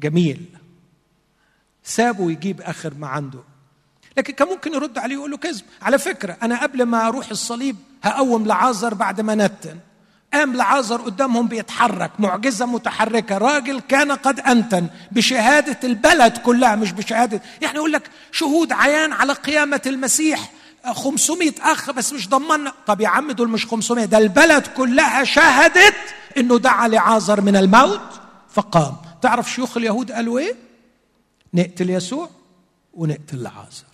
جميل. 0.00 0.44
سابه 1.84 2.30
يجيب 2.30 2.60
آخر 2.60 2.94
ما 2.94 3.06
عنده. 3.08 3.42
لكن 4.16 4.32
كان 4.34 4.48
ممكن 4.48 4.74
يرد 4.74 4.98
عليه 4.98 5.14
يقول 5.14 5.30
له 5.30 5.36
كذب. 5.36 5.64
على 5.82 5.98
فكرة 5.98 6.36
أنا 6.42 6.62
قبل 6.62 6.82
ما 6.82 7.08
أروح 7.08 7.30
الصليب 7.30 7.76
هقوم 8.04 8.46
لعازر 8.46 8.94
بعد 8.94 9.20
ما 9.20 9.34
نتن. 9.34 9.78
قام 10.32 10.56
لعازر 10.56 11.00
قدامهم 11.00 11.48
بيتحرك 11.48 12.10
معجزة 12.18 12.66
متحركة. 12.66 13.38
راجل 13.38 13.80
كان 13.80 14.12
قد 14.12 14.40
أنتن 14.40 14.86
بشهادة 15.12 15.78
البلد 15.84 16.38
كلها 16.38 16.76
مش 16.76 16.92
بشهادة. 16.92 17.42
يعني 17.60 17.74
يقول 17.74 17.92
لك 17.92 18.10
شهود 18.32 18.72
عيان 18.72 19.12
على 19.12 19.32
قيامة 19.32 19.82
المسيح. 19.86 20.50
500 20.92 21.52
أخ 21.60 21.90
بس 21.90 22.12
مش 22.12 22.28
ضمنا 22.28 22.72
طب 22.86 23.00
يا 23.00 23.08
عم 23.08 23.32
دول 23.32 23.48
مش 23.48 23.66
500 23.66 24.04
ده 24.04 24.18
البلد 24.18 24.66
كلها 24.66 25.24
شهدت 25.24 25.94
إنه 26.36 26.58
دعا 26.58 26.88
لعازر 26.88 27.40
من 27.40 27.56
الموت 27.56 28.20
فقام. 28.50 28.96
تعرف 29.22 29.50
شيوخ 29.52 29.76
اليهود 29.76 30.12
قالوا 30.12 30.38
إيه؟ 30.38 30.54
نقتل 31.54 31.90
يسوع 31.90 32.28
ونقتل 32.94 33.42
لعازر 33.42 33.84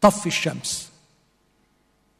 طفي 0.00 0.26
الشمس. 0.26 0.88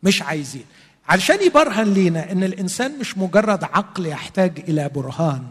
مش 0.07 0.23
عايزين. 0.23 0.65
علشان 1.09 1.43
يبرهن 1.47 1.93
لينا 1.95 2.33
إن 2.33 2.45
الإنسان 2.45 2.99
مش 2.99 3.19
مجرد 3.19 3.65
عقل 3.65 4.07
يحتاج 4.07 4.59
إلى 4.69 4.89
برهان 4.89 5.43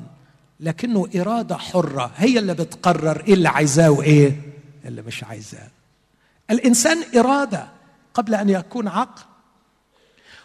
لكنه 0.59 1.07
إرادة 1.15 1.57
حرة. 1.57 2.11
هي 2.17 2.39
اللي 2.39 2.53
بتقرر 2.53 3.23
إيه 3.27 3.33
اللي 3.33 3.49
عايزاه 3.49 3.89
وإيه 3.89 4.41
اللي 4.85 5.01
مش 5.01 5.23
عايزاه. 5.23 5.67
الإنسان 6.51 6.97
إرادة 7.17 7.67
قبل 8.13 8.35
أن 8.35 8.49
يكون 8.49 8.87
عقل. 8.87 9.21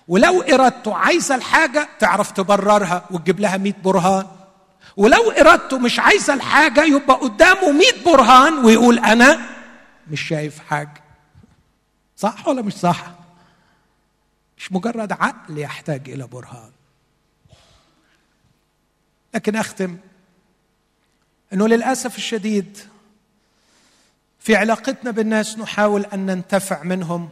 ولو 0.08 0.40
إرادته 0.42 0.94
عايزة 0.94 1.34
الحاجة 1.34 1.88
تعرف 1.98 2.30
تبررها 2.30 3.04
وتجيب 3.10 3.40
لها 3.40 3.56
100 3.56 3.72
برهان. 3.84 4.26
ولو 4.96 5.30
إرادته 5.30 5.78
مش 5.78 5.98
عايزة 5.98 6.34
الحاجة 6.34 6.84
يبقى 6.84 7.16
قدامه 7.16 7.72
100 7.72 8.04
برهان 8.06 8.64
ويقول 8.64 8.98
أنا 8.98 9.40
مش 10.10 10.20
شايف 10.20 10.58
حاجة. 10.58 11.02
صح 12.16 12.48
ولا 12.48 12.62
مش 12.62 12.72
صح؟ 12.72 13.06
مش 14.60 14.72
مجرد 14.72 15.12
عقل 15.12 15.58
يحتاج 15.58 16.10
إلى 16.10 16.26
برهان. 16.26 16.70
لكن 19.34 19.56
أختم 19.56 19.98
إنه 21.52 21.68
للأسف 21.68 22.16
الشديد 22.16 22.78
في 24.38 24.56
علاقتنا 24.56 25.10
بالناس 25.10 25.58
نحاول 25.58 26.04
أن 26.04 26.26
ننتفع 26.26 26.82
منهم 26.82 27.28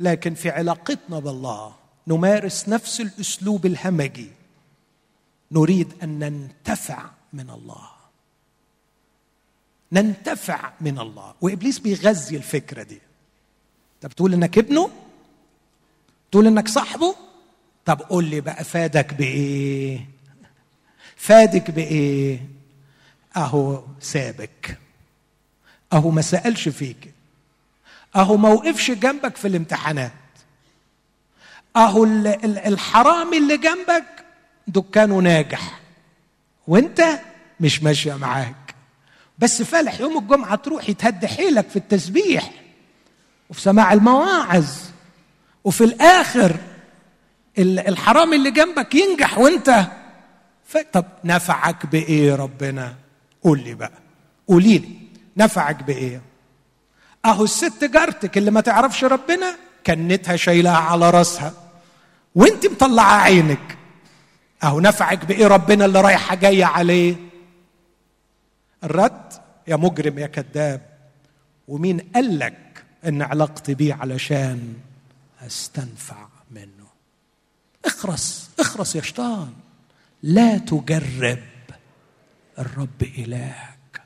لكن 0.00 0.34
في 0.34 0.50
علاقتنا 0.50 1.18
بالله 1.18 1.74
نمارس 2.06 2.68
نفس 2.68 3.00
الأسلوب 3.00 3.66
الهمجي. 3.66 4.30
نريد 5.52 5.92
أن 6.02 6.18
ننتفع 6.18 7.10
من 7.32 7.50
الله. 7.50 7.90
ننتفع 9.92 10.72
من 10.80 10.98
الله. 10.98 11.34
وإبليس 11.40 11.78
بيغذي 11.78 12.36
الفكرة 12.36 12.82
دي. 12.82 13.00
أنت 13.96 14.06
بتقول 14.12 14.34
إنك 14.34 14.58
ابنه؟ 14.58 15.05
تقول 16.32 16.46
إنك 16.46 16.68
صاحبه؟ 16.68 17.16
طب 17.84 18.00
قول 18.00 18.24
لي 18.24 18.40
بقى 18.40 18.64
فادك 18.64 19.14
بإيه؟ 19.14 20.06
فادك 21.16 21.70
بإيه؟ 21.70 22.40
أهو 23.36 23.82
سابك. 24.00 24.78
أهو 25.92 26.10
ما 26.10 26.22
سألش 26.22 26.68
فيك. 26.68 27.12
أهو 28.16 28.36
ما 28.36 28.48
وقفش 28.48 28.90
جنبك 28.90 29.36
في 29.36 29.48
الامتحانات. 29.48 30.12
أهو 31.76 32.04
الحرامي 32.44 33.38
اللي 33.38 33.56
جنبك 33.56 34.24
دكانه 34.66 35.18
ناجح. 35.18 35.80
وأنت 36.66 37.02
مش 37.60 37.82
ماشية 37.82 38.14
معاك. 38.14 38.74
بس 39.38 39.62
فالح 39.62 40.00
يوم 40.00 40.18
الجمعة 40.18 40.54
تروح 40.54 40.88
يتهد 40.88 41.26
حيلك 41.26 41.68
في 41.68 41.76
التسبيح 41.76 42.50
وفي 43.50 43.60
سماع 43.60 43.92
المواعظ. 43.92 44.66
وفي 45.66 45.84
الآخر 45.84 46.56
الحرامي 47.58 48.36
اللي 48.36 48.50
جنبك 48.50 48.94
ينجح 48.94 49.38
وانت 49.38 49.86
ف... 50.64 50.78
طب 50.92 51.04
نفعك 51.24 51.86
بإيه 51.86 52.34
ربنا؟ 52.34 52.94
قول 53.42 53.60
لي 53.60 53.74
بقى. 53.74 53.92
قولي 54.48 54.78
لي 54.78 54.88
نفعك 55.36 55.82
بإيه؟ 55.82 56.20
أهو 57.24 57.44
الست 57.44 57.84
جارتك 57.84 58.38
اللي 58.38 58.50
ما 58.50 58.60
تعرفش 58.60 59.04
ربنا 59.04 59.56
كنتها 59.86 60.36
شايلها 60.36 60.76
على 60.76 61.10
راسها 61.10 61.52
وانت 62.34 62.66
مطلعة 62.66 63.16
عينك. 63.20 63.78
أهو 64.62 64.80
نفعك 64.80 65.24
بإيه 65.24 65.46
ربنا 65.46 65.84
اللي 65.84 66.00
رايحة 66.00 66.34
جاية 66.34 66.64
عليه؟ 66.64 67.16
الرد 68.84 69.32
يا 69.68 69.76
مجرم 69.76 70.18
يا 70.18 70.26
كذاب 70.26 70.80
ومين 71.68 72.00
قال 72.14 72.38
لك 72.38 72.84
إن 73.06 73.22
علاقتي 73.22 73.74
بيه 73.74 73.94
علشان 73.94 74.74
أستنفع 75.46 76.26
منه. 76.50 76.86
اخرس 77.84 78.50
اخرس 78.58 78.96
يا 78.96 79.02
شيطان. 79.02 79.52
لا 80.22 80.58
تجرب. 80.58 81.38
الرب 82.58 83.02
إلهك. 83.18 84.02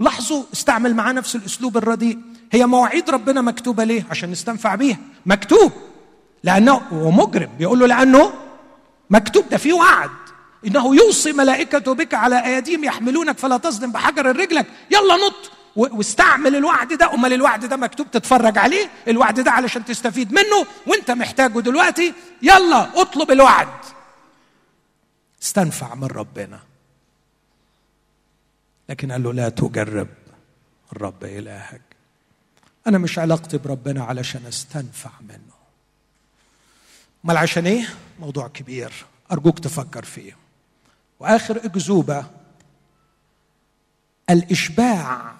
لاحظوا 0.00 0.44
استعمل 0.52 0.94
معاه 0.94 1.12
نفس 1.12 1.36
الأسلوب 1.36 1.76
الرديء. 1.76 2.18
هي 2.52 2.66
مواعيد 2.66 3.10
ربنا 3.10 3.40
مكتوبة 3.40 3.84
ليه؟ 3.84 4.06
عشان 4.10 4.30
نستنفع 4.30 4.74
بيها. 4.74 4.98
مكتوب. 5.26 5.72
لأنه 6.44 6.72
هو 6.72 7.10
مجرم 7.10 7.50
بيقول 7.58 7.78
له 7.78 7.86
لأنه 7.86 8.32
مكتوب. 9.10 9.48
ده 9.48 9.56
في 9.56 9.72
وعد. 9.72 10.10
إنه 10.66 10.96
يوصي 10.96 11.32
ملائكته 11.32 11.94
بك 11.94 12.14
على 12.14 12.46
أيديهم 12.46 12.84
يحملونك 12.84 13.38
فلا 13.38 13.56
تصدم 13.56 13.92
بحجر 13.92 14.36
رجلك. 14.36 14.66
يلا 14.90 15.16
نط. 15.16 15.52
واستعمل 15.76 16.56
الوعد 16.56 16.92
ده. 16.92 17.14
أمال 17.14 17.32
الوعد 17.32 17.64
ده 17.64 17.76
مكتوب 17.76 18.10
تتفرج 18.10 18.58
عليه؟ 18.58 18.90
الوعد 19.08 19.40
ده 19.40 19.50
علشان 19.50 19.84
تستفيد 19.84 20.32
منه 20.32 20.66
وانت 20.86 21.10
محتاجه 21.10 21.60
دلوقتي. 21.60 22.14
يلا 22.42 23.00
اطلب 23.00 23.30
الوعد. 23.30 23.68
استنفع 25.42 25.94
من 25.94 26.06
ربنا. 26.06 26.60
لكن 28.88 29.12
قال 29.12 29.22
له 29.22 29.32
لا 29.32 29.48
تجرب 29.48 30.08
الرب 30.92 31.24
إلهك. 31.24 31.82
أنا 32.86 32.98
مش 32.98 33.18
علاقتي 33.18 33.58
بربنا 33.58 34.04
علشان 34.04 34.46
استنفع 34.46 35.10
منه. 35.20 35.60
أمال 37.24 37.36
عشان 37.36 37.66
إيه؟ 37.66 37.94
موضوع 38.18 38.48
كبير. 38.48 38.92
أرجوك 39.32 39.58
تفكر 39.58 40.04
فيه. 40.04 40.36
وآخر 41.20 41.56
أكذوبة. 41.56 42.24
الإشباع 44.30 45.34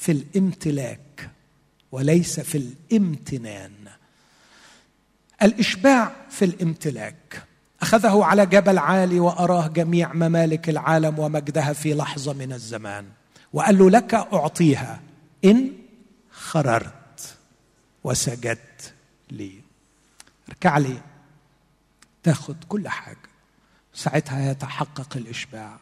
في 0.00 0.12
الامتلاك 0.12 1.30
وليس 1.92 2.40
في 2.40 2.58
الامتنان. 2.58 3.72
الإشباع 5.42 6.12
في 6.30 6.44
الامتلاك. 6.44 7.44
أخذه 7.82 8.24
على 8.24 8.46
جبل 8.46 8.78
عالي 8.78 9.20
وأراه 9.20 9.68
جميع 9.68 10.12
ممالك 10.12 10.68
العالم 10.68 11.18
ومجدها 11.18 11.72
في 11.72 11.94
لحظة 11.94 12.32
من 12.32 12.52
الزمان. 12.52 13.06
وقال 13.52 13.78
له 13.78 13.90
لك 13.90 14.14
أعطيها 14.14 15.00
إن 15.44 15.72
خررت 16.30 17.36
وسجدت 18.04 18.94
لي. 19.30 19.60
اركع 20.48 20.78
لي. 20.78 21.00
تاخد 22.22 22.56
كل 22.68 22.88
حاجة. 22.88 23.30
ساعتها 23.94 24.50
يتحقق 24.50 25.16
الإشباع. 25.16 25.80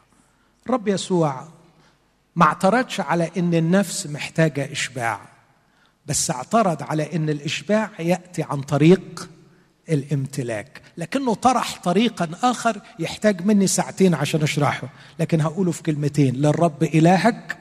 الرب 0.65 0.87
يسوع 0.87 1.47
ما 2.35 2.45
اعترضش 2.45 2.99
على 2.99 3.31
إن 3.37 3.53
النفس 3.53 4.07
محتاجة 4.07 4.71
إشباع 4.71 5.21
بس 6.05 6.31
اعترض 6.31 6.83
على 6.83 7.15
إن 7.15 7.29
الإشباع 7.29 7.89
يأتي 7.99 8.43
عن 8.43 8.61
طريق 8.61 9.29
الامتلاك. 9.89 10.81
لكنه 10.97 11.33
طرح 11.33 11.81
طريقا 11.83 12.29
آخر 12.43 12.81
يحتاج 12.99 13.45
مني 13.45 13.67
ساعتين 13.67 14.13
عشان 14.13 14.41
أشرحه. 14.43 14.89
لكن 15.19 15.41
هقوله 15.41 15.71
في 15.71 15.83
كلمتين 15.83 16.35
للرب 16.35 16.83
إلهك 16.83 17.57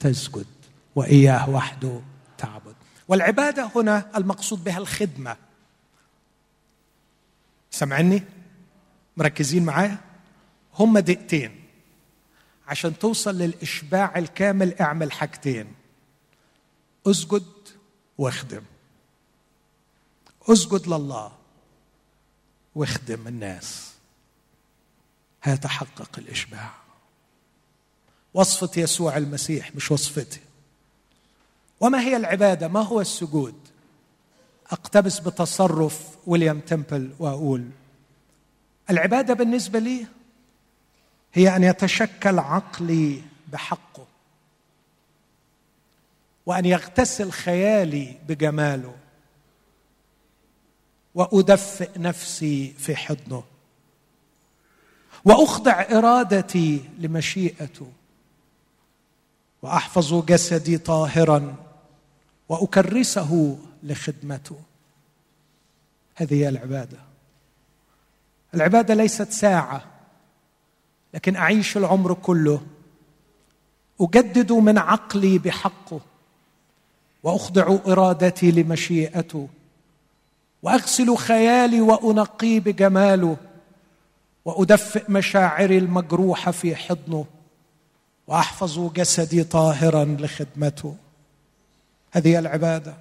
تسجد 0.00 0.46
وإياه 0.96 1.50
وحده 1.50 2.00
تعبد. 2.38 2.74
والعبادة 3.08 3.70
هنا 3.74 4.10
المقصود 4.16 4.64
بها 4.64 4.78
الخدمة. 4.78 5.36
سمعني 7.70 8.22
مركزين 9.16 9.64
معايا؟ 9.64 9.98
هم 10.74 10.98
دقيقتين. 10.98 11.65
عشان 12.68 12.98
توصل 12.98 13.38
للإشباع 13.38 14.18
الكامل 14.18 14.74
اعمل 14.80 15.12
حاجتين. 15.12 15.74
اسجد 17.06 17.44
واخدم. 18.18 18.62
اسجد 20.48 20.88
لله 20.88 21.32
واخدم 22.74 23.28
الناس. 23.28 23.92
هيتحقق 25.42 26.18
الإشباع. 26.18 26.70
وصفة 28.34 28.80
يسوع 28.80 29.16
المسيح 29.16 29.74
مش 29.74 29.90
وصفتي. 29.90 30.40
وما 31.80 32.00
هي 32.00 32.16
العبادة؟ 32.16 32.68
ما 32.68 32.80
هو 32.80 33.00
السجود؟ 33.00 33.54
أقتبس 34.70 35.18
بتصرف 35.18 36.16
ويليام 36.26 36.60
تمبل 36.60 37.14
وأقول 37.18 37.70
العبادة 38.90 39.34
بالنسبة 39.34 39.78
لي 39.78 40.06
هي 41.36 41.56
أن 41.56 41.64
يتشكل 41.64 42.38
عقلي 42.38 43.22
بحقه 43.52 44.06
وأن 46.46 46.64
يغتسل 46.64 47.30
خيالي 47.30 48.16
بجماله 48.28 48.94
وأدفئ 51.14 51.90
نفسي 51.98 52.74
في 52.78 52.96
حضنه 52.96 53.44
وأخضع 55.24 55.86
إرادتي 55.90 56.84
لمشيئته 56.98 57.92
وأحفظ 59.62 60.24
جسدي 60.24 60.78
طاهرا 60.78 61.54
وأكرسه 62.48 63.58
لخدمته. 63.82 64.60
هذه 66.14 66.34
هي 66.34 66.48
العبادة. 66.48 66.98
العبادة 68.54 68.94
ليست 68.94 69.30
ساعة. 69.30 69.95
لكن 71.16 71.36
أعيش 71.36 71.76
العمر 71.76 72.14
كله. 72.14 72.60
أجدد 74.00 74.52
من 74.52 74.78
عقلي 74.78 75.38
بحقه 75.38 76.00
وأخضع 77.22 77.78
إرادتي 77.86 78.50
لمشيئته 78.50 79.48
وأغسل 80.62 81.16
خيالي 81.16 81.80
وانقيه 81.80 82.60
بجماله 82.60 83.36
وأدفئ 84.44 85.04
مشاعري 85.08 85.78
المجروحه 85.78 86.50
في 86.50 86.76
حضنه 86.76 87.24
وأحفظ 88.26 88.92
جسدي 88.92 89.44
طاهرا 89.44 90.04
لخدمته 90.04 90.96
هذه 92.12 92.38
العبادة. 92.38 92.94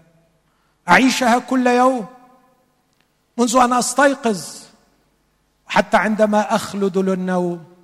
أعيشها 0.89 1.39
كل 1.39 1.67
يوم. 1.67 2.05
منذ 3.37 3.55
أن 3.55 3.73
أستيقظ. 3.73 4.45
حتى 5.67 5.97
عندما 5.97 6.55
أخلد 6.55 6.97
للنوم. 6.97 7.74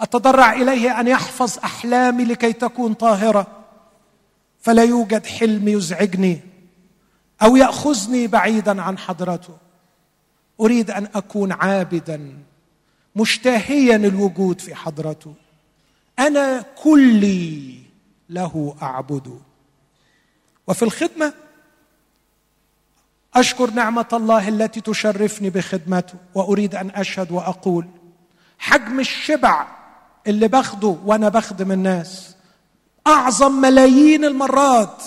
أتضرع 0.00 0.52
إليه 0.52 1.00
أن 1.00 1.08
يحفظ 1.08 1.58
أحلامي 1.64 2.24
لكي 2.24 2.52
تكون 2.52 2.94
طاهرة؟ 2.94 3.46
فلا 4.60 4.84
يوجد 4.84 5.26
حلم 5.26 5.68
يزعجني 5.68 6.40
أو 7.42 7.56
يأخذني 7.56 8.26
بعيدا 8.26 8.82
عن 8.82 8.98
حضرته. 8.98 9.56
أريد 10.60 10.90
أن 10.90 11.08
أكون 11.14 11.52
عابدا 11.52 12.38
مشتهيا 13.16 13.96
الوجود 13.96 14.60
في 14.60 14.74
حضرته. 14.74 15.34
أنا 16.18 16.64
كلي 16.82 17.74
له 18.30 18.76
اعبده 18.82 19.38
وفي 20.66 20.82
الخدمة 20.82 21.32
أشكر 23.34 23.70
نعمة 23.70 24.08
الله 24.12 24.48
التي 24.48 24.80
تشرفني 24.80 25.50
بخدمته 25.50 26.14
وأريد 26.34 26.74
أن 26.74 26.90
أشهد 26.90 27.32
وأقول 27.32 27.86
حجم 28.58 29.00
الشبع 29.00 29.79
اللي 30.26 30.48
باخده 30.48 30.96
وأنا 31.04 31.28
بخدم 31.28 31.72
الناس. 31.72 32.36
أعظم 33.06 33.60
ملايين 33.60 34.24
المرات 34.24 35.02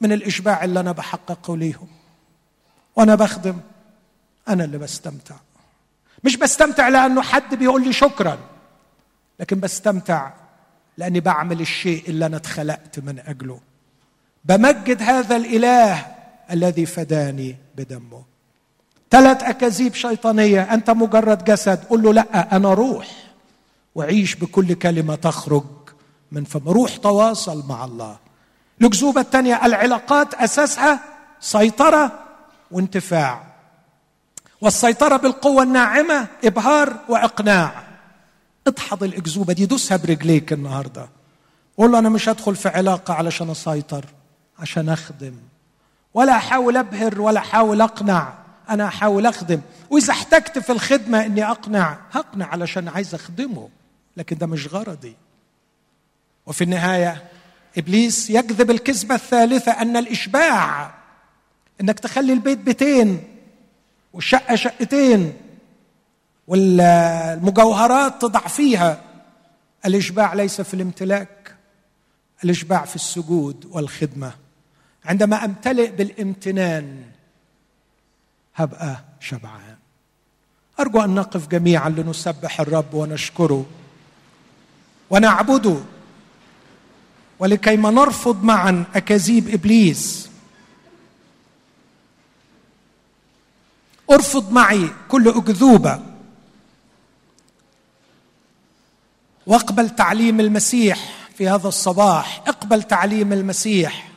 من 0.00 0.12
الإشباع 0.12 0.64
اللي 0.64 0.80
أنا 0.80 0.92
بحققه 0.92 1.56
ليهم. 1.56 1.88
وأنا 2.96 3.14
بخدم 3.14 3.56
أنا 4.48 4.64
اللي 4.64 4.78
بستمتع. 4.78 5.34
مش 6.24 6.36
بستمتع 6.36 6.88
لأنه 6.88 7.22
حد 7.22 7.54
بيقول 7.54 7.84
لي 7.84 7.92
شكرا 7.92 8.38
لكن 9.40 9.60
بستمتع 9.60 10.30
لأني 10.98 11.20
بعمل 11.20 11.60
الشيء 11.60 12.04
اللي 12.08 12.26
أنا 12.26 12.36
اتخلقت 12.36 12.98
من 12.98 13.18
أجله. 13.18 13.60
بمجد 14.44 15.02
هذا 15.02 15.36
الإله 15.36 16.06
الذي 16.50 16.86
فداني 16.86 17.56
بدمه. 17.76 18.22
ثلاث 19.10 19.42
أكاذيب 19.42 19.94
شيطانية 19.94 20.74
أنت 20.74 20.90
مجرد 20.90 21.44
جسد؟ 21.44 21.84
قل 21.84 22.02
له 22.02 22.12
لأ 22.12 22.56
أنا 22.56 22.74
روح. 22.74 23.27
وعيش 23.94 24.34
بكل 24.34 24.74
كلمة 24.74 25.14
تخرج 25.14 25.64
من 26.32 26.44
فم. 26.44 26.68
روح 26.68 26.96
تواصل 26.96 27.64
مع 27.68 27.84
الله. 27.84 28.18
الأكذوبة 28.80 29.20
الثانية 29.20 29.66
العلاقات 29.66 30.34
أساسها 30.34 31.00
سيطرة 31.40 32.12
وانتفاع. 32.70 33.42
والسيطرة 34.60 35.16
بالقوة 35.16 35.62
الناعمة 35.62 36.26
إبهار 36.44 36.96
وإقناع. 37.08 37.82
اضحض 38.66 39.02
الأكذوبة 39.02 39.52
دي 39.52 39.66
دوسها 39.66 39.96
برجليك 39.96 40.52
النهاردة. 40.52 41.08
قول 41.78 41.92
له 41.92 41.98
أنا 41.98 42.08
مش 42.08 42.28
هدخل 42.28 42.56
في 42.56 42.68
علاقة 42.68 43.14
علشان 43.14 43.50
أسيطر 43.50 44.04
عشان 44.58 44.88
أخدم. 44.88 45.34
ولا 46.14 46.36
أحاول 46.36 46.76
أبهر 46.76 47.20
ولا 47.20 47.40
أحاول 47.40 47.80
أقنع 47.80 48.32
أنا 48.70 48.86
أحاول 48.86 49.26
أخدم. 49.26 49.60
وإذا 49.90 50.12
احتجت 50.12 50.58
في 50.58 50.72
الخدمة 50.72 51.26
إني 51.26 51.50
أقنع 51.50 51.98
هقنع 52.12 52.46
علشان 52.46 52.88
عايز 52.88 53.14
أخدمه. 53.14 53.68
لكن 54.18 54.38
ده 54.38 54.46
مش 54.46 54.66
غرضي. 54.74 55.16
وفي 56.46 56.64
النهاية 56.64 57.24
إبليس 57.78 58.30
يكذب 58.30 58.70
الكذبة 58.70 59.14
الثالثة 59.14 59.72
أن 59.72 59.96
الإشباع 59.96 60.94
إنك 61.80 62.00
تخلي 62.00 62.32
البيت 62.32 62.58
بيتين 62.58 63.24
والشقة 64.12 64.54
شقتين 64.54 65.32
والمجوهرات 66.46 68.22
تضع 68.22 68.40
فيها. 68.40 69.02
الإشباع 69.86 70.34
ليس 70.34 70.60
في 70.60 70.74
الامتلاك 70.74 71.54
الإشباع 72.44 72.84
في 72.84 72.96
السجود 72.96 73.66
والخدمة. 73.70 74.32
عندما 75.04 75.44
أمتلئ 75.44 75.90
بالامتنان 75.90 77.02
هبقى 78.54 79.04
شبعان. 79.20 79.76
أرجو 80.80 81.00
أن 81.00 81.14
نقف 81.14 81.46
جميعا 81.48 81.88
لنسبح 81.88 82.60
الرب 82.60 82.94
ونشكره. 82.94 83.66
ونعبده 85.10 85.76
ولكيما 87.38 87.90
نرفض 87.90 88.44
معا 88.44 88.84
أكاذيب 88.94 89.48
إبليس. 89.48 90.28
ارفض 94.10 94.52
معي 94.52 94.90
كل 95.08 95.28
اكذوبه 95.28 96.02
واقبل 99.46 99.90
تعليم 99.90 100.40
المسيح 100.40 101.28
في 101.36 101.48
هذا 101.48 101.68
الصباح. 101.68 102.42
اقبل 102.46 102.82
تعليم 102.82 103.32
المسيح. 103.32 104.10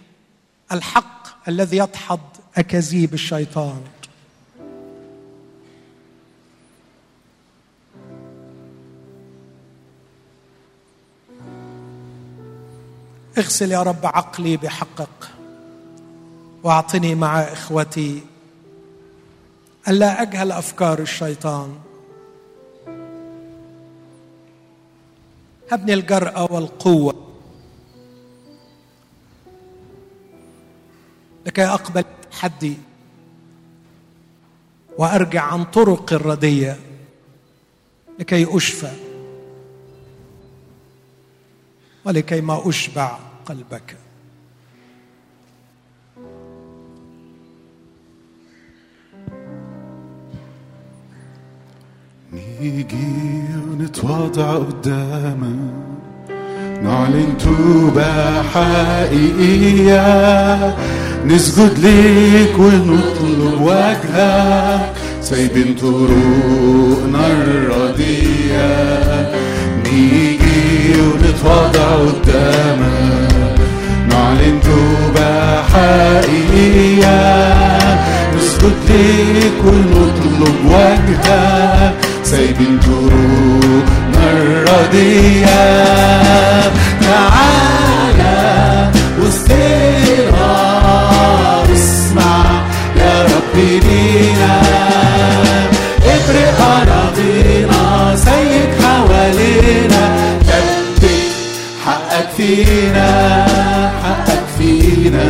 الحق 0.71 1.47
الذي 1.47 1.77
يدحض 1.77 2.19
أكاذيب 2.57 3.13
الشيطان. 3.13 3.81
اغسل 13.37 13.71
يا 13.71 13.83
رب 13.83 14.05
عقلي 14.05 14.57
بحقك 14.57 15.29
واعطني 16.63 17.15
مع 17.15 17.39
إخوتي 17.39 18.21
ألا 19.87 20.21
أجهل 20.21 20.51
أفكار 20.51 20.99
الشيطان. 20.99 21.79
هبني 25.71 25.93
الجرأة 25.93 26.53
والقوة 26.53 27.27
لكي 31.45 31.65
أقبل 31.65 32.03
حدي 32.31 32.77
وأرجع 34.97 35.41
عن 35.43 35.63
طرق 35.63 36.13
الردية 36.13 36.79
لكي 38.19 38.57
أشفى. 38.57 39.10
ولكي 42.05 42.41
ما 42.41 42.69
أشبع 42.69 43.17
قلبك. 43.45 43.95
نيجي 52.33 52.95
ونتواضع 53.69 54.55
قدامك. 54.55 55.81
نعلن 56.83 57.37
توبة 57.37 58.41
حقيقية. 58.43 60.01
نسجد 61.25 61.79
ليك 61.79 62.59
ونطلب 62.59 63.61
وجهك. 63.61 64.93
سايبين 65.21 65.75
طرقنا 65.75 67.27
الردية 67.27 68.71
نيجي 71.21 71.33
ونتواضع 71.33 71.95
قدامك 71.95 73.59
نعلن 74.09 74.59
توبة 74.61 75.61
حقيقية 75.63 77.19
نسجد 78.37 78.73
ليك 78.89 79.65
ونطلب 79.65 80.65
وجهك 80.65 81.93
سايبين 82.23 82.79
طرقنا 82.79 84.31
الردية 84.33 85.61
تعالى 87.01 88.91
وسطنا 89.19 90.51
اسمع 91.73 92.43
يا 92.97 93.23
رب 93.23 93.55
لينا. 93.55 94.61
ابرق 96.05 96.59
أراضينا. 96.61 97.50
فينا 102.55 103.45
حقك 104.03 104.43
فينا. 104.57 105.29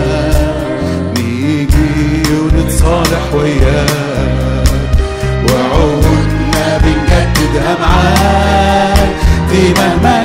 نيجي 1.17 2.23
ونتصالح 2.33 3.33
وياك. 3.33 4.67
وعودنا 5.49 6.77
بنجددها 6.77 7.77
معاك 7.81 9.15
دي 9.51 9.73
مهما 9.73 10.23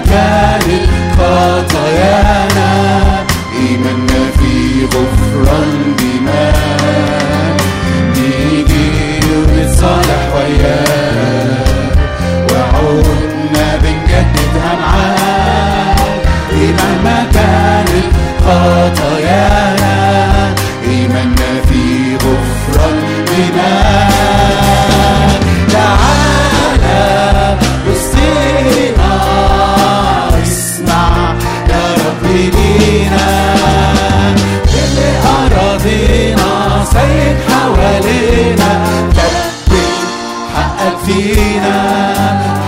فينا 41.16 41.78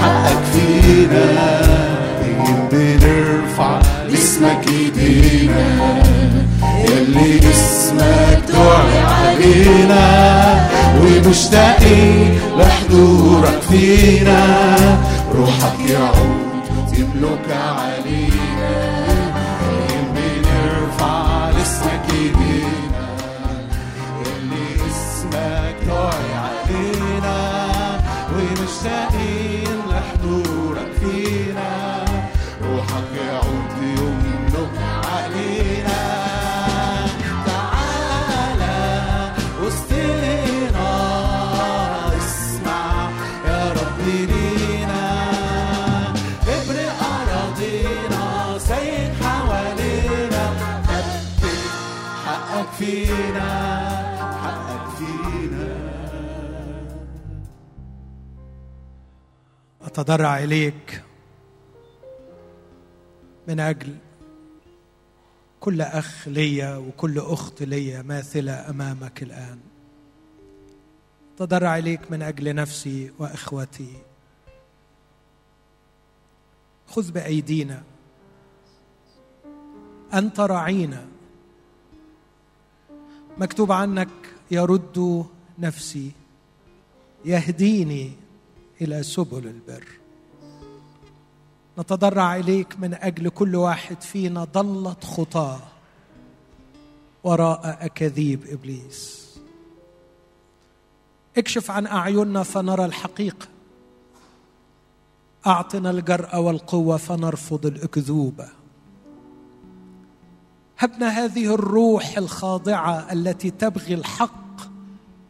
حقك 0.03 0.43
فينا. 0.53 1.29
بنرفع 2.73 3.81
اسمك 4.15 4.65
ايدينا 4.69 5.67
يلي 6.85 7.51
اسمك 7.51 8.43
دعي 8.49 8.99
علينا. 8.99 10.07
ومشتاقين 11.01 12.41
لحضورك 12.59 13.61
فينا. 13.71 14.43
روحك 15.35 15.91
يعود 15.91 16.99
يملك 16.99 17.49
علينا. 17.51 18.08
فينا 52.79 53.51
حقك 54.43 54.97
فينا. 54.97 55.89
أتضرع 59.83 60.39
إليك 60.39 61.03
من 63.49 63.61
أجل 63.61 63.97
كل 65.61 65.81
أخ 65.83 66.29
ليا 66.29 66.77
وكل 66.77 67.19
أخت 67.19 67.63
ليا 67.63 68.03
ماثلة 68.03 68.71
أمامك 68.71 69.23
الآن. 69.23 69.59
أتضرع 71.35 71.79
إليك 71.79 72.11
من 72.11 72.23
أجل 72.23 72.55
نفسي 72.55 73.13
وإخوتي. 73.19 73.93
خذ 76.87 77.11
بأيدينا 77.13 77.83
انت 80.15 80.41
راعينا 80.41 81.18
مكتوب 83.39 83.73
عنك 83.73 84.09
يرد 84.51 85.27
نفسي 85.59 86.11
يهديني 87.25 88.13
إلى 88.81 89.03
سبل 89.03 89.47
البر. 89.47 89.89
نتضرع 91.79 92.37
إليك 92.37 92.79
من 92.79 92.95
أجل 92.95 93.29
كل 93.29 93.57
واحد 93.57 94.03
فينا 94.03 94.45
ضلت 94.45 95.05
خطاه 95.05 95.61
وراء 97.25 97.79
أكاذيب 97.81 98.47
إبليس. 98.47 99.29
اكشف 101.37 101.71
عن 101.71 101.87
أعيننا 101.87 102.43
فنرى 102.43 102.85
الحقيقة. 102.85 103.47
أعطنا 105.47 105.91
الجرأة 105.91 106.41
والقوة 106.41 106.97
فنرفض 106.97 107.67
الأكذوبة. 107.67 108.58
هبنا 110.79 111.09
هذه 111.09 111.55
الروح 111.55 112.19
الخاضعة 112.19 113.13
التي 113.13 113.51
تبغي 113.51 113.95
الحق 113.95 114.61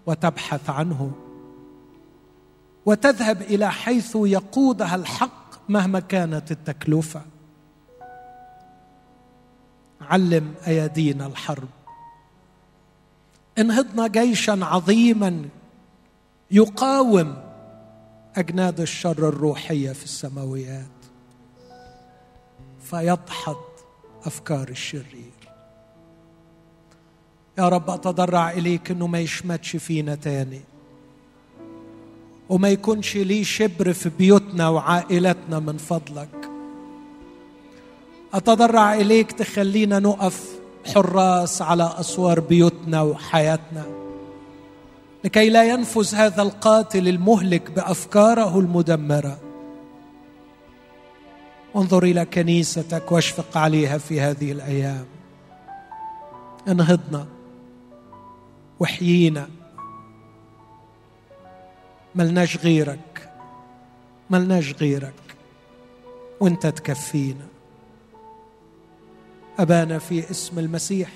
وتبحث 0.06 0.70
عنه. 0.70 1.12
وتذهب 2.86 3.42
إلى 3.42 3.70
حيث 3.70 4.16
يقودها 4.20 4.94
الحق 4.94 5.70
مهما 5.70 6.00
كانت 6.00 6.50
التكلفة. 6.50 7.22
علم 10.00 10.54
ايادينا 10.66 11.26
الحرب. 11.26 11.68
انهضنا 13.58 14.06
جيشا 14.06 14.58
عظيما 14.62 15.48
يقاوم 16.50 17.36
أجناد 18.36 18.80
الشر 18.80 19.28
الروحية 19.28 19.92
في 19.92 20.04
السماويات. 20.04 20.86
فيدحض 22.82 23.56
أفكار 24.24 24.68
الشرير. 24.68 25.37
يا 27.58 27.68
رب 27.68 27.90
أتضرع 27.90 28.50
إليك 28.50 28.90
إنه 28.90 29.06
ما 29.06 29.18
يشمتش 29.18 29.76
فينا 29.76 30.14
تاني. 30.14 30.60
وما 32.48 32.68
يكونش 32.68 33.16
ليه 33.16 33.44
شبر 33.44 33.92
في 33.92 34.10
بيوتنا 34.18 34.68
وعائلتنا 34.68 35.58
من 35.58 35.76
فضلك. 35.76 36.50
أتضرع 38.34 38.94
إليك 38.94 39.32
تخلينا 39.32 39.98
نقف 39.98 40.48
حراس 40.94 41.62
على 41.62 41.94
أسوار 42.00 42.40
بيوتنا 42.40 43.02
وحياتنا. 43.02 43.86
لكي 45.24 45.50
لا 45.50 45.64
ينفذ 45.64 46.14
هذا 46.14 46.42
القاتل 46.42 47.08
المهلك 47.08 47.70
بأفكاره 47.70 48.58
المدمرة. 48.58 49.38
انظر 51.76 52.02
إلى 52.02 52.24
كنيستك 52.24 53.12
واشفق 53.12 53.56
عليها 53.56 53.98
في 53.98 54.20
هذه 54.20 54.52
الأيام. 54.52 55.04
انهضنا. 56.68 57.37
واحيينا 58.80 59.48
ملناش 62.14 62.56
غيرك. 62.56 63.32
ملناش 64.30 64.72
غيرك. 64.72 65.14
وانت 66.40 66.66
تكفينا. 66.66 67.46
أبانا 69.58 69.98
في 69.98 70.30
اسم 70.30 70.58
المسيح 70.58 71.10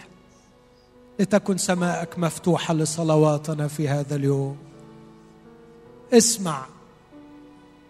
لتكن 1.20 1.56
سماءك 1.56 2.18
مفتوحة 2.18 2.74
لصلواتنا 2.74 3.68
في 3.68 3.88
هذا 3.88 4.16
اليوم. 4.16 4.56
اسمع. 6.12 6.66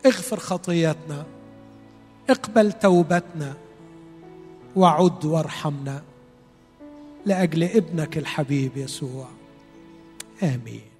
اغفر 0.06 0.38
خطياتنا. 0.38 1.26
اقبل 2.30 2.72
توبتنا. 2.72 3.54
وعد 4.76 5.24
وارحمنا. 5.24 6.02
لأجل 7.26 7.64
ابنك 7.64 8.18
الحبيب 8.18 8.76
يسوع. 8.76 9.28
آمين. 10.42 10.91